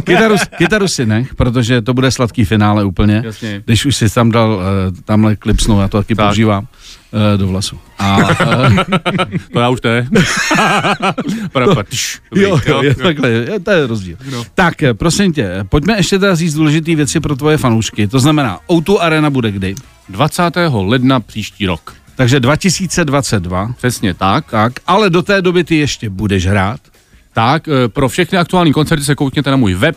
Kytaru, 0.04 0.34
kytaru 0.58 0.88
si 0.88 1.06
nech, 1.06 1.34
protože 1.34 1.82
to 1.82 1.94
bude 1.94 2.10
sladký 2.10 2.44
finále 2.44 2.84
úplně. 2.84 3.22
Jasně. 3.24 3.62
Když 3.64 3.86
už 3.86 3.96
si 3.96 4.10
tam 4.14 4.30
dal 4.30 4.50
uh, 4.54 4.60
tamhle 5.04 5.36
klipsnou, 5.36 5.80
já 5.80 5.88
to 5.88 5.98
taky 5.98 6.14
Tak. 6.14 6.26
používám. 6.26 6.66
uh, 7.12 7.20
do 7.38 7.46
vlasu. 7.48 7.78
A, 7.98 8.16
uh, 8.16 8.24
To 9.52 9.60
já 9.60 9.68
už 9.68 9.80
ne. 9.84 10.08
Dobrý, 12.30 12.42
jo, 12.42 12.60
jo, 12.66 12.82
je, 12.82 12.94
takhle, 12.94 13.28
je, 13.30 13.60
to 13.60 13.70
je 13.70 13.86
rozdíl. 13.86 14.16
No. 14.32 14.44
Tak, 14.54 14.82
eh, 14.82 14.94
prosím 14.94 15.32
tě, 15.32 15.50
pojďme 15.68 15.96
ještě 15.96 16.18
teda 16.18 16.34
říct 16.34 16.54
důležité 16.54 16.94
věci 16.94 17.20
pro 17.20 17.36
tvoje 17.36 17.56
fanoušky. 17.56 18.06
To 18.06 18.20
znamená, 18.20 18.58
O2 18.68 18.98
Arena 19.00 19.30
bude 19.30 19.50
kdy? 19.50 19.74
20. 20.08 20.42
ledna 20.72 21.20
příští 21.20 21.66
rok. 21.66 21.94
Takže 22.20 22.40
2022. 22.40 23.74
Přesně 23.76 24.14
tak. 24.14 24.50
Tak, 24.50 24.72
ale 24.86 25.10
do 25.10 25.22
té 25.22 25.42
doby 25.42 25.64
ty 25.64 25.76
ještě 25.76 26.10
budeš 26.10 26.46
hrát. 26.46 26.80
Tak, 27.32 27.68
eh, 27.68 27.88
pro 27.88 28.08
všechny 28.08 28.38
aktuální 28.38 28.72
koncerty 28.72 29.04
se 29.04 29.14
koukněte 29.14 29.50
na 29.50 29.56
můj 29.56 29.74
web 29.74 29.96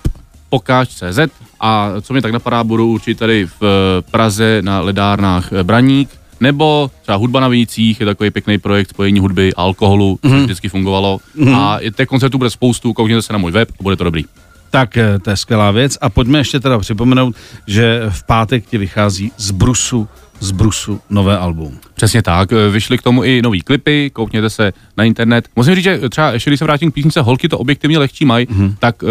pokáč.cz 0.49 1.19
a 1.59 1.91
co 2.01 2.13
mě 2.13 2.21
tak 2.21 2.31
napadá, 2.31 2.63
budu 2.63 2.88
určitě 2.88 3.19
tady 3.19 3.45
v 3.45 3.63
eh, 3.63 4.01
Praze 4.12 4.62
na 4.62 4.79
ledárnách 4.79 5.49
eh, 5.53 5.63
Braník, 5.63 6.09
nebo 6.39 6.91
třeba 7.01 7.15
hudba 7.15 7.39
na 7.39 7.47
Vínicích, 7.47 7.99
je 7.99 8.05
takový 8.05 8.31
pěkný 8.31 8.57
projekt 8.57 8.89
spojení 8.89 9.19
hudby 9.19 9.53
a 9.53 9.62
alkoholu, 9.62 10.19
mm-hmm. 10.23 10.43
vždycky 10.43 10.69
fungovalo. 10.69 11.19
Mm-hmm. 11.38 11.55
A 11.55 11.79
těch 11.95 12.07
koncertů 12.07 12.38
bude 12.38 12.49
spoustu, 12.49 12.93
koukněte 12.93 13.21
se 13.21 13.33
na 13.33 13.39
můj 13.39 13.51
web 13.51 13.69
a 13.79 13.83
bude 13.83 13.95
to 13.95 14.03
dobrý. 14.03 14.25
Tak 14.69 14.97
to 15.21 15.29
je 15.29 15.38
skvělá 15.38 15.71
věc. 15.71 15.97
A 16.01 16.09
pojďme 16.09 16.38
ještě 16.38 16.59
teda 16.59 16.79
připomenout, 16.79 17.36
že 17.67 18.01
v 18.09 18.23
pátek 18.23 18.65
ti 18.65 18.77
vychází 18.77 19.31
z 19.38 19.51
Brusu 19.51 20.07
z 20.43 20.51
Brusu 20.51 20.99
nové 21.10 21.38
album. 21.38 21.77
Přesně 21.95 22.21
tak, 22.21 22.51
eh, 22.51 22.69
vyšly 22.69 22.97
k 22.97 23.01
tomu 23.01 23.23
i 23.23 23.41
nový 23.41 23.62
klipy, 23.62 24.10
koukněte 24.13 24.49
se 24.49 24.73
na 24.97 25.03
internet. 25.03 25.47
Musím 25.56 25.75
říct, 25.75 25.84
že 25.84 26.10
třeba 26.10 26.32
ještě 26.32 26.49
když 26.49 26.60
se 26.60 26.65
vrátím 26.65 26.91
k 26.91 26.93
písnice 26.93 27.21
Holky 27.21 27.49
to 27.49 27.60
objektivně 27.60 27.97
lehčí 27.97 28.25
mají, 28.25 28.45
mm-hmm. 28.45 28.75
tak 28.79 29.03
uh, 29.03 29.10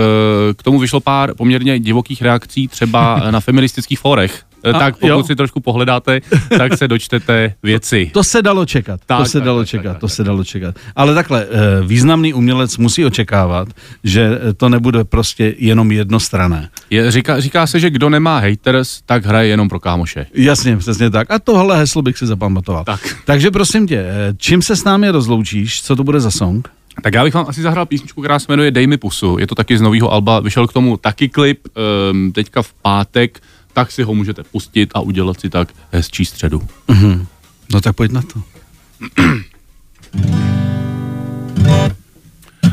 k 0.57 0.63
tomu 0.63 0.79
vyšlo 0.79 1.01
pár 1.01 1.35
poměrně 1.35 1.79
divokých 1.79 2.23
reakcí 2.23 2.69
třeba 2.69 3.23
na 3.31 3.41
feministických 3.41 3.99
fórech. 3.99 4.45
A, 4.65 4.79
tak 4.79 4.97
pokud 4.97 5.09
jo. 5.09 5.25
si 5.25 5.37
trošku 5.37 5.61
pohledáte, 5.61 6.21
tak 6.59 6.79
se 6.79 6.89
dočtete 6.89 7.55
věci. 7.63 8.11
To, 8.13 8.19
to 8.21 8.25
se 8.25 8.43
dalo 8.43 8.67
čekat, 8.67 9.01
tak, 9.07 9.19
to 9.19 9.25
se 9.25 9.39
tak, 9.39 9.45
dalo 9.45 9.59
tak, 9.59 9.69
čekat, 9.69 9.93
tak, 9.93 10.01
to 10.01 10.07
tak. 10.07 10.17
se 10.17 10.25
dalo 10.25 10.45
čekat. 10.45 10.75
Ale 10.97 11.15
takhle, 11.15 11.47
významný 11.87 12.35
umělec 12.35 12.77
musí 12.77 13.05
očekávat, 13.05 13.69
že 14.05 14.39
to 14.57 14.69
nebude 14.69 15.05
prostě 15.05 15.55
jenom 15.59 15.93
jednostrané. 15.93 16.69
Je, 16.91 17.11
říká, 17.11 17.41
říká 17.41 17.67
se, 17.67 17.81
že 17.81 17.91
kdo 17.91 18.11
nemá 18.11 18.39
haters, 18.39 19.01
tak 19.07 19.27
hraje 19.27 19.49
jenom 19.49 19.69
pro 19.69 19.81
kámoše. 19.81 20.27
Jasně, 20.35 20.77
přesně 20.77 21.11
tak. 21.11 21.31
A 21.31 21.39
tohle 21.39 21.79
heslo 21.79 22.03
bych 22.03 22.19
si 22.19 22.27
zapamatoval. 22.27 22.85
Tak. 22.85 23.17
Takže 23.25 23.51
prosím 23.51 23.87
tě, 23.87 24.07
čím 24.37 24.63
se 24.63 24.77
s 24.77 24.85
námi 24.85 25.11
rozloučíš, 25.11 25.83
co 25.83 25.97
to 25.97 26.05
bude 26.05 26.21
za 26.21 26.31
song? 26.31 26.69
Tak 27.03 27.15
já 27.15 27.25
bych 27.25 27.35
vám 27.35 27.47
asi 27.49 27.63
zahrál 27.63 27.87
písničku, 27.87 28.21
která 28.21 28.39
se 28.39 28.47
jmenuje 28.49 28.71
Dej 28.71 28.87
mi 28.87 28.97
pusu. 28.97 29.39
Je 29.39 29.47
to 29.47 29.55
taky 29.55 29.79
z 29.79 29.81
nového 29.81 30.13
alba, 30.13 30.41
vyšel 30.41 30.67
k 30.67 30.73
tomu 30.73 30.97
taky 30.97 31.29
klip 31.29 31.69
um, 32.13 32.33
teďka 32.33 32.63
v 32.63 32.73
pátek, 32.73 33.41
tak 33.73 33.93
si 33.93 34.03
ho 34.03 34.15
můžete 34.15 34.43
pustit 34.43 34.91
a 34.95 35.01
udělat 35.01 35.41
si 35.41 35.51
tak 35.51 35.69
hezčí 35.93 36.25
středu. 36.25 36.63
Mm-hmm. 36.89 37.27
No 37.73 37.81
tak 37.81 37.97
pojď 37.97 38.13
na 38.13 38.23
to. 38.23 38.43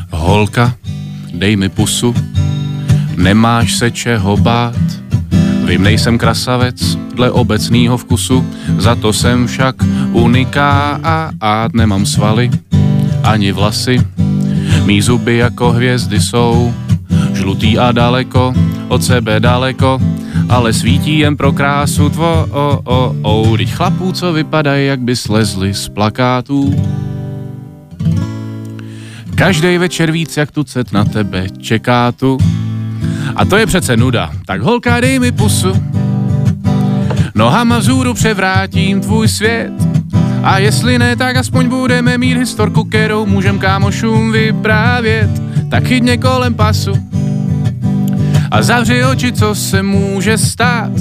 Holka, 0.09 0.75
dej 1.33 1.55
mi 1.55 1.69
pusu, 1.69 2.15
nemáš 3.15 3.77
se 3.77 3.91
čeho 3.91 4.37
bát. 4.37 4.75
Vím, 5.65 5.83
nejsem 5.83 6.17
krasavec 6.17 6.95
dle 6.95 7.31
obecného 7.31 7.97
vkusu, 7.97 8.45
za 8.77 8.95
to 8.95 9.13
jsem 9.13 9.47
však 9.47 9.75
uniká 10.11 10.99
a 11.03 11.31
át 11.41 11.73
nemám 11.73 12.05
svaly 12.05 12.49
ani 13.23 13.51
vlasy. 13.51 13.97
Mí 14.85 15.01
zuby 15.01 15.37
jako 15.37 15.71
hvězdy 15.71 16.21
jsou 16.21 16.73
žlutý 17.33 17.79
a 17.79 17.91
daleko, 17.91 18.53
od 18.87 19.03
sebe 19.03 19.39
daleko, 19.39 19.99
ale 20.49 20.73
svítí 20.73 21.19
jen 21.19 21.37
pro 21.37 21.51
krásu 21.51 22.09
tvo, 22.09 22.47
o, 22.51 22.81
o, 22.83 23.15
o, 23.21 23.57
Teď 23.57 23.73
chlapů, 23.73 24.11
co 24.11 24.33
vypadají, 24.33 24.87
jak 24.87 24.99
by 24.99 25.15
slezli 25.15 25.73
z 25.73 25.89
plakátů. 25.89 26.75
Každý 29.35 29.77
večer 29.77 30.11
víc, 30.11 30.37
jak 30.37 30.51
tu 30.51 30.63
cet 30.63 30.91
na 30.91 31.05
tebe 31.05 31.47
čeká 31.57 32.11
tu. 32.11 32.37
A 33.35 33.45
to 33.45 33.57
je 33.57 33.65
přece 33.65 33.97
nuda, 33.97 34.31
tak 34.45 34.61
holka 34.61 34.99
dej 34.99 35.19
mi 35.19 35.31
pusu. 35.31 35.73
Nohama 37.35 37.77
vzůru 37.77 38.13
převrátím 38.13 39.01
tvůj 39.01 39.27
svět. 39.27 39.71
A 40.43 40.57
jestli 40.57 40.99
ne, 40.99 41.15
tak 41.15 41.35
aspoň 41.35 41.69
budeme 41.69 42.17
mít 42.17 42.37
historku, 42.37 42.83
kterou 42.83 43.25
můžem 43.25 43.59
kámošům 43.59 44.31
vyprávět. 44.31 45.48
Tak 45.69 45.87
chytně 45.87 46.17
kolem 46.17 46.53
pasu 46.53 46.91
a 48.51 48.61
zavři 48.61 49.05
oči, 49.05 49.31
co 49.31 49.55
se 49.55 49.83
může 49.83 50.37
stát. 50.37 50.91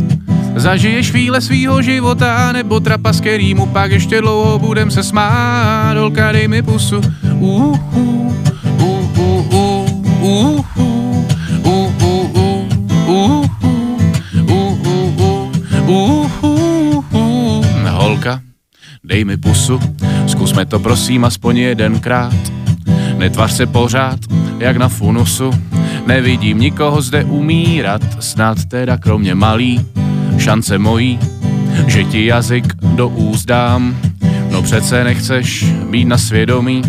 Zažiješ 0.56 1.10
chvíle 1.10 1.40
svýho 1.40 1.82
života, 1.82 2.52
nebo 2.52 2.80
trapas, 2.80 3.20
kterýmu 3.20 3.66
pak 3.66 3.90
ještě 3.90 4.20
dlouho 4.20 4.58
budem 4.58 4.90
se 4.90 5.02
smát. 5.02 5.96
Holka, 5.96 6.32
dej 6.32 6.48
mi 6.48 6.62
pusu. 6.62 7.00
Uh, 7.40 7.78
uh, 7.96 8.34
uh, 8.80 9.16
uh, 9.20 9.86
uh, 10.22 10.64
uh, 10.68 10.78
Holka, 17.88 18.40
dej 19.04 19.24
mi 19.24 19.36
pusu, 19.36 19.80
zkusme 20.26 20.66
to 20.66 20.78
prosím 20.78 21.24
aspoň 21.24 21.56
jedenkrát. 21.56 22.34
Netvař 23.16 23.52
se 23.52 23.66
pořád, 23.66 24.18
jak 24.60 24.76
na 24.76 24.88
funusu, 24.88 25.50
Nevidím 26.08 26.58
nikoho 26.58 27.02
zde 27.02 27.24
umírat, 27.24 28.02
snad 28.20 28.64
teda 28.64 28.96
kromě 28.96 29.34
malý, 29.34 29.86
šance 30.38 30.78
mojí, 30.78 31.18
že 31.86 32.04
ti 32.04 32.26
jazyk 32.26 32.74
do 32.82 33.08
úst 33.08 33.44
dám. 33.44 33.96
No 34.50 34.62
přece 34.62 35.04
nechceš 35.04 35.64
být 35.90 36.04
na 36.04 36.18
svědomí, 36.18 36.82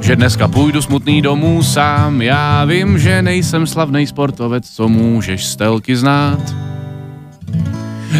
že 0.00 0.16
dneska 0.16 0.48
půjdu 0.48 0.82
smutný 0.82 1.22
domů 1.22 1.62
sám. 1.62 2.22
Já 2.22 2.64
vím, 2.64 2.98
že 2.98 3.22
nejsem 3.22 3.66
slavný 3.66 4.06
sportovec, 4.06 4.70
co 4.70 4.88
můžeš 4.88 5.44
z 5.46 5.56
telky 5.56 5.96
znát. 5.96 6.54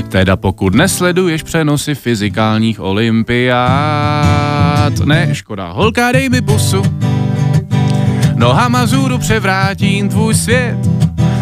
Teda 0.08 0.36
pokud 0.36 0.74
nesleduješ 0.74 1.42
přenosy 1.42 1.94
fyzikálních 1.94 2.80
olympiád. 2.80 3.62
Ne, 5.04 5.34
škoda, 5.34 5.72
holka, 5.72 6.12
dej 6.12 6.28
mi 6.28 6.40
pusu, 6.40 6.82
Nohama 8.34 8.86
zůru 8.86 9.18
převrátím 9.18 10.08
tvůj 10.08 10.34
svět 10.34 10.78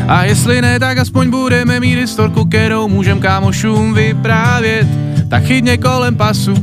a 0.08 0.24
jestli 0.24 0.62
ne, 0.62 0.80
tak 0.80 0.98
aspoň 0.98 1.30
budeme 1.30 1.80
mít 1.80 1.96
historku, 1.96 2.44
kterou 2.44 2.88
můžem 2.88 3.20
kámošům 3.20 3.94
vyprávět. 3.94 4.88
Tak 5.30 5.44
chytně 5.44 5.76
kolem 5.76 6.16
pasu 6.16 6.54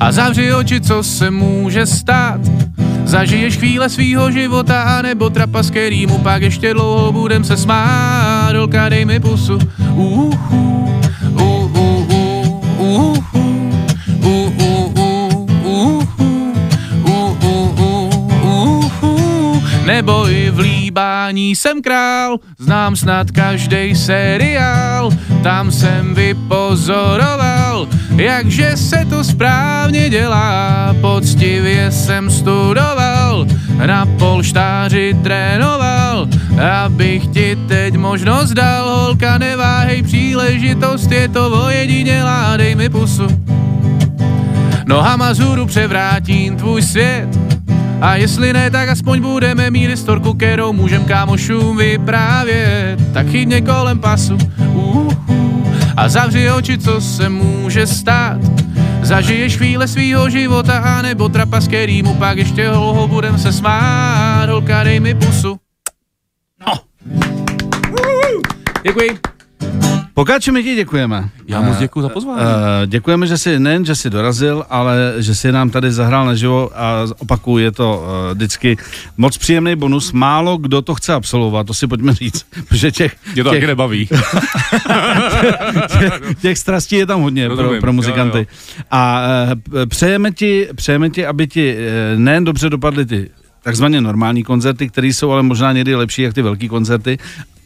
a 0.00 0.12
zavři 0.12 0.54
oči, 0.54 0.80
co 0.80 1.02
se 1.02 1.30
může 1.30 1.86
stát. 1.86 2.40
Zažiješ 3.04 3.56
chvíle 3.56 3.88
svýho 3.88 4.30
života, 4.30 4.82
a 4.82 5.02
nebo 5.02 5.30
trapas, 5.30 5.70
kterýmu 5.70 6.18
pak 6.18 6.42
ještě 6.42 6.74
dlouho 6.74 7.12
budem 7.12 7.44
se 7.44 7.56
smát. 7.56 8.52
Dolka, 8.52 8.88
dej 8.88 9.04
mi 9.04 9.20
pusu. 9.20 9.58
Uh, 9.94 10.34
uh, 11.34 11.76
uh, 11.76 12.10
uh, 12.78 13.39
nebo 19.90 20.30
i 20.30 20.50
v 20.50 20.58
líbání 20.58 21.56
jsem 21.56 21.82
král, 21.82 22.38
znám 22.58 22.96
snad 22.96 23.30
každý 23.30 23.94
seriál, 23.94 25.10
tam 25.42 25.70
jsem 25.70 26.14
vypozoroval, 26.14 27.88
jakže 28.16 28.76
se 28.76 29.06
to 29.10 29.24
správně 29.24 30.10
dělá, 30.10 30.94
poctivě 31.00 31.90
jsem 31.90 32.30
studoval, 32.30 33.46
na 33.86 34.06
polštáři 34.06 35.16
trénoval, 35.22 36.28
abych 36.84 37.26
ti 37.26 37.58
teď 37.68 37.96
možnost 37.96 38.50
dal, 38.50 38.88
holka 38.88 39.38
neváhej, 39.38 40.02
příležitost 40.02 41.10
je 41.12 41.28
to 41.28 41.66
ojedinělá, 41.66 42.56
dej 42.56 42.74
mi 42.74 42.88
pusu. 42.88 43.26
Nohama 44.86 45.34
zůru 45.34 45.66
převrátím 45.66 46.56
tvůj 46.56 46.82
svět, 46.82 47.28
a 48.00 48.16
jestli 48.16 48.52
ne, 48.52 48.70
tak 48.70 48.88
aspoň 48.88 49.20
budeme 49.20 49.70
mít 49.70 49.86
historku, 49.86 50.34
kterou 50.34 50.72
můžem 50.72 51.04
kámošům 51.04 51.76
vyprávět. 51.76 53.12
Tak 53.12 53.26
chytně 53.26 53.60
kolem 53.60 53.98
pasu 53.98 54.38
uh, 54.74 55.12
a 55.96 56.08
zavři 56.08 56.50
oči, 56.50 56.78
co 56.78 57.00
se 57.00 57.28
může 57.28 57.86
stát. 57.86 58.38
Zažiješ 59.02 59.56
chvíle 59.56 59.88
svýho 59.88 60.30
života, 60.30 60.78
a 60.78 61.02
nebo 61.02 61.28
trapas, 61.28 61.68
kterýmu 61.68 62.14
pak 62.14 62.38
ještě 62.38 62.68
dlouho 62.68 63.08
budem 63.08 63.38
se 63.38 63.52
smát. 63.52 64.48
Holka, 64.48 64.84
dej 64.84 65.00
mi 65.00 65.14
pusu. 65.14 65.56
No. 66.66 66.72
Děkuji. 68.82 69.18
Pokáči, 70.20 70.52
my 70.52 70.62
ti 70.62 70.74
děkujeme. 70.74 71.28
Já 71.48 71.60
moc 71.60 71.76
Eh, 71.76 71.80
děkuji 71.80 72.02
za 72.02 72.08
pozvání. 72.08 72.40
eh, 72.40 72.86
děkujeme, 72.86 73.26
že 73.26 73.38
jsi 73.38 73.58
nejen, 73.58 73.84
že 73.84 73.94
jsi 73.94 74.10
dorazil, 74.10 74.64
ale 74.70 75.14
že 75.18 75.34
jsi 75.34 75.52
nám 75.52 75.70
tady 75.70 75.92
zahrál 75.92 76.26
naživo 76.26 76.70
a 76.74 77.06
opakuju, 77.18 77.58
je 77.58 77.72
to 77.72 78.04
uh, 78.04 78.34
vždycky 78.34 78.76
moc 79.16 79.38
příjemný 79.38 79.76
bonus. 79.76 80.12
Málo 80.12 80.56
kdo 80.56 80.82
to 80.82 80.94
chce 80.94 81.12
absolvovat, 81.12 81.66
to 81.66 81.74
si 81.74 81.86
pojďme 81.86 82.14
říct, 82.14 82.46
protože 82.68 82.90
těch, 82.90 83.16
Mě 83.34 83.44
to 83.44 83.50
těch, 83.50 83.58
taky 83.58 83.66
nebaví. 83.66 84.08
těch 86.40 86.58
strastí 86.58 86.96
je 86.96 87.06
tam 87.06 87.20
hodně 87.20 87.46
pro, 87.46 87.56
Rozumím, 87.56 87.80
pro 87.80 87.92
muzikanty. 87.92 88.38
jo, 88.38 88.44
A 88.90 89.22
eh, 89.82 89.86
přejeme 89.86 90.32
ti, 90.32 90.68
přejeme 90.74 91.10
ti, 91.10 91.26
aby 91.26 91.46
ti 91.46 91.76
eh, 91.78 92.16
nejen 92.18 92.44
dobře 92.44 92.70
dopadly 92.70 93.06
ty 93.06 93.30
takzvaně 93.62 94.00
normální 94.00 94.42
koncerty, 94.42 94.88
které 94.88 95.06
jsou 95.06 95.30
ale 95.30 95.42
možná 95.42 95.72
někdy 95.72 95.94
lepší 95.94 96.22
jak 96.22 96.34
ty 96.34 96.42
velký 96.42 96.68
koncerty, 96.68 97.18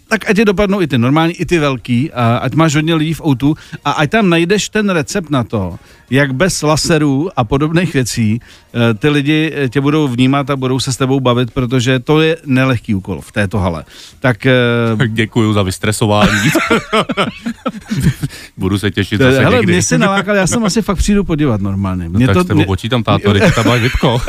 tak 0.09 0.31
ať 0.31 0.37
ti 0.37 0.45
dopadnou 0.45 0.81
i 0.83 0.87
ty 0.87 0.99
normální, 0.99 1.35
i 1.35 1.47
ty 1.47 1.59
velký, 1.59 2.13
a 2.13 2.37
ať 2.37 2.55
máš 2.55 2.75
hodně 2.75 2.95
lidí 2.95 3.15
v 3.15 3.23
outu 3.27 3.57
a 3.85 3.91
ať 3.93 4.11
tam 4.11 4.31
najdeš 4.31 4.69
ten 4.69 4.91
recept 4.91 5.31
na 5.31 5.45
to, 5.45 5.77
jak 6.11 6.35
bez 6.35 6.63
laserů 6.63 7.31
a 7.37 7.45
podobných 7.45 7.95
věcí 7.95 8.41
eh, 8.41 8.95
ty 8.95 9.09
lidi 9.09 9.53
eh, 9.55 9.69
tě 9.69 9.81
budou 9.81 10.09
vnímat 10.09 10.51
a 10.51 10.57
budou 10.57 10.81
se 10.81 10.93
s 10.93 10.97
tebou 10.97 11.21
bavit, 11.21 11.51
protože 11.51 11.99
to 11.99 12.21
je 12.21 12.37
nelehký 12.47 12.95
úkol 12.95 13.21
v 13.21 13.33
této 13.33 13.59
hale. 13.59 13.85
Tak 14.21 14.47
eh, 14.47 14.53
Děkuji 15.09 15.53
za 15.53 15.63
vystresování. 15.63 16.51
Budu 18.57 18.79
se 18.79 18.91
těšit 18.91 19.21
zase 19.21 19.41
hele, 19.41 19.57
někdy. 19.57 19.73
mě 19.73 19.83
si 19.83 19.99
nalákal, 19.99 20.37
já 20.37 20.47
jsem 20.47 20.65
asi 20.65 20.83
fakt 20.83 20.99
přijdu 20.99 21.25
podívat 21.25 21.61
normálně. 21.61 22.09
No 22.09 22.19
Mě 22.19 22.27
tak 22.27 22.35
to, 22.35 22.45
s 22.45 22.47
tebou 22.47 22.59
mě, 22.59 22.67
počítám, 22.67 23.03
táto, 23.03 23.35
tam 23.55 23.67
máš 23.69 23.81
Vipko. 23.81 24.21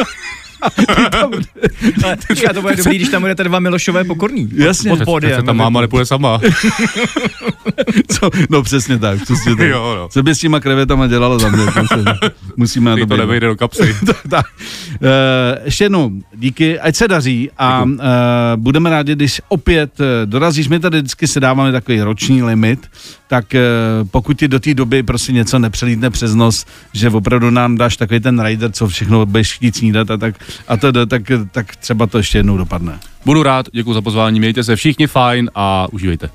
Ale 2.04 2.18
počkej, 2.28 2.50
to 2.54 2.62
bude 2.62 2.76
dobrý, 2.76 2.96
když 2.96 3.10
tam 3.10 3.22
budete 3.22 3.44
dva 3.44 3.60
Milošové 3.60 4.04
pokorní. 4.04 4.50
Jasně. 4.54 4.90
Pod 4.90 5.04
pódiem. 5.06 5.40
se 5.40 5.46
tam 5.46 5.58
máma 5.58 5.82
nepůjde 5.82 6.06
sama. 6.06 6.40
co, 8.12 8.30
no 8.50 8.64
přesně 8.64 8.98
tak, 9.00 9.22
přesně 9.22 9.56
tak. 9.56 9.68
Jo, 9.68 9.96
no. 9.98 10.10
Co 10.10 10.24
by 10.24 10.36
s 10.36 10.40
těma 10.40 10.60
krevetama 10.60 11.08
dělala 11.08 11.40
za 11.40 11.50
mě? 11.50 11.66
se- 11.66 12.04
Musíme 12.58 12.92
na 12.92 12.98
to 12.98 13.06
být. 13.06 13.18
nevejde 13.18 13.48
do 13.48 13.56
kapsy. 13.56 13.96
tak. 14.30 14.46
Uh, 15.02 15.08
ještě 15.66 15.84
jednou 15.84 16.12
díky, 16.36 16.80
ať 16.80 16.96
se 16.96 17.08
daří 17.08 17.50
a 17.58 17.84
uh, 17.84 17.92
budeme 18.56 18.90
rádi, 18.90 19.16
když 19.16 19.42
opět 19.48 20.00
uh, 20.00 20.06
dorazíš. 20.26 20.68
My 20.68 20.80
tady 20.80 20.98
vždycky 20.98 21.28
si 21.28 21.40
dáváme 21.40 21.72
takový 21.72 22.02
roční 22.02 22.44
limit, 22.44 22.88
tak 23.28 23.46
uh, 23.54 24.08
pokud 24.08 24.40
ti 24.40 24.48
do 24.48 24.60
té 24.60 24.74
doby 24.74 25.04
prostě 25.04 25.32
něco 25.32 25.60
nepřelítne 25.60 26.10
přes 26.10 26.36
nos, 26.36 26.66
že 26.94 27.10
opravdu 27.10 27.50
nám 27.50 27.78
dáš 27.78 27.98
takový 27.98 28.20
ten 28.20 28.40
rider, 28.44 28.72
co 28.72 28.88
všechno 28.88 29.26
budeš 29.26 29.54
chtít 29.54 29.76
snídat 29.76 30.12
a 30.12 30.18
tak, 30.18 30.36
a 30.68 30.78
to, 30.78 31.06
tak, 31.06 31.22
tak 31.52 31.76
třeba 31.76 32.08
to 32.08 32.18
ještě 32.18 32.38
jednou 32.38 32.58
dopadne. 32.58 33.00
Budu 33.26 33.44
rád, 33.44 33.66
děkuji 33.74 33.94
za 33.94 34.02
pozvání, 34.02 34.40
mějte 34.40 34.64
se 34.64 34.76
všichni 34.76 35.08
fajn 35.08 35.52
a 35.56 35.88
užívejte. 35.92 36.30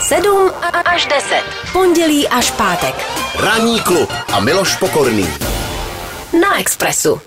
7 0.00 0.50
až 0.84 1.06
10. 1.06 1.42
Pondělí 1.72 2.28
až 2.28 2.50
pátek. 2.50 2.94
Ranní 3.40 3.80
klub 3.80 4.12
a 4.32 4.40
Miloš 4.40 4.76
Pokorný. 4.76 5.28
Na 6.40 6.60
Expressu. 6.60 7.20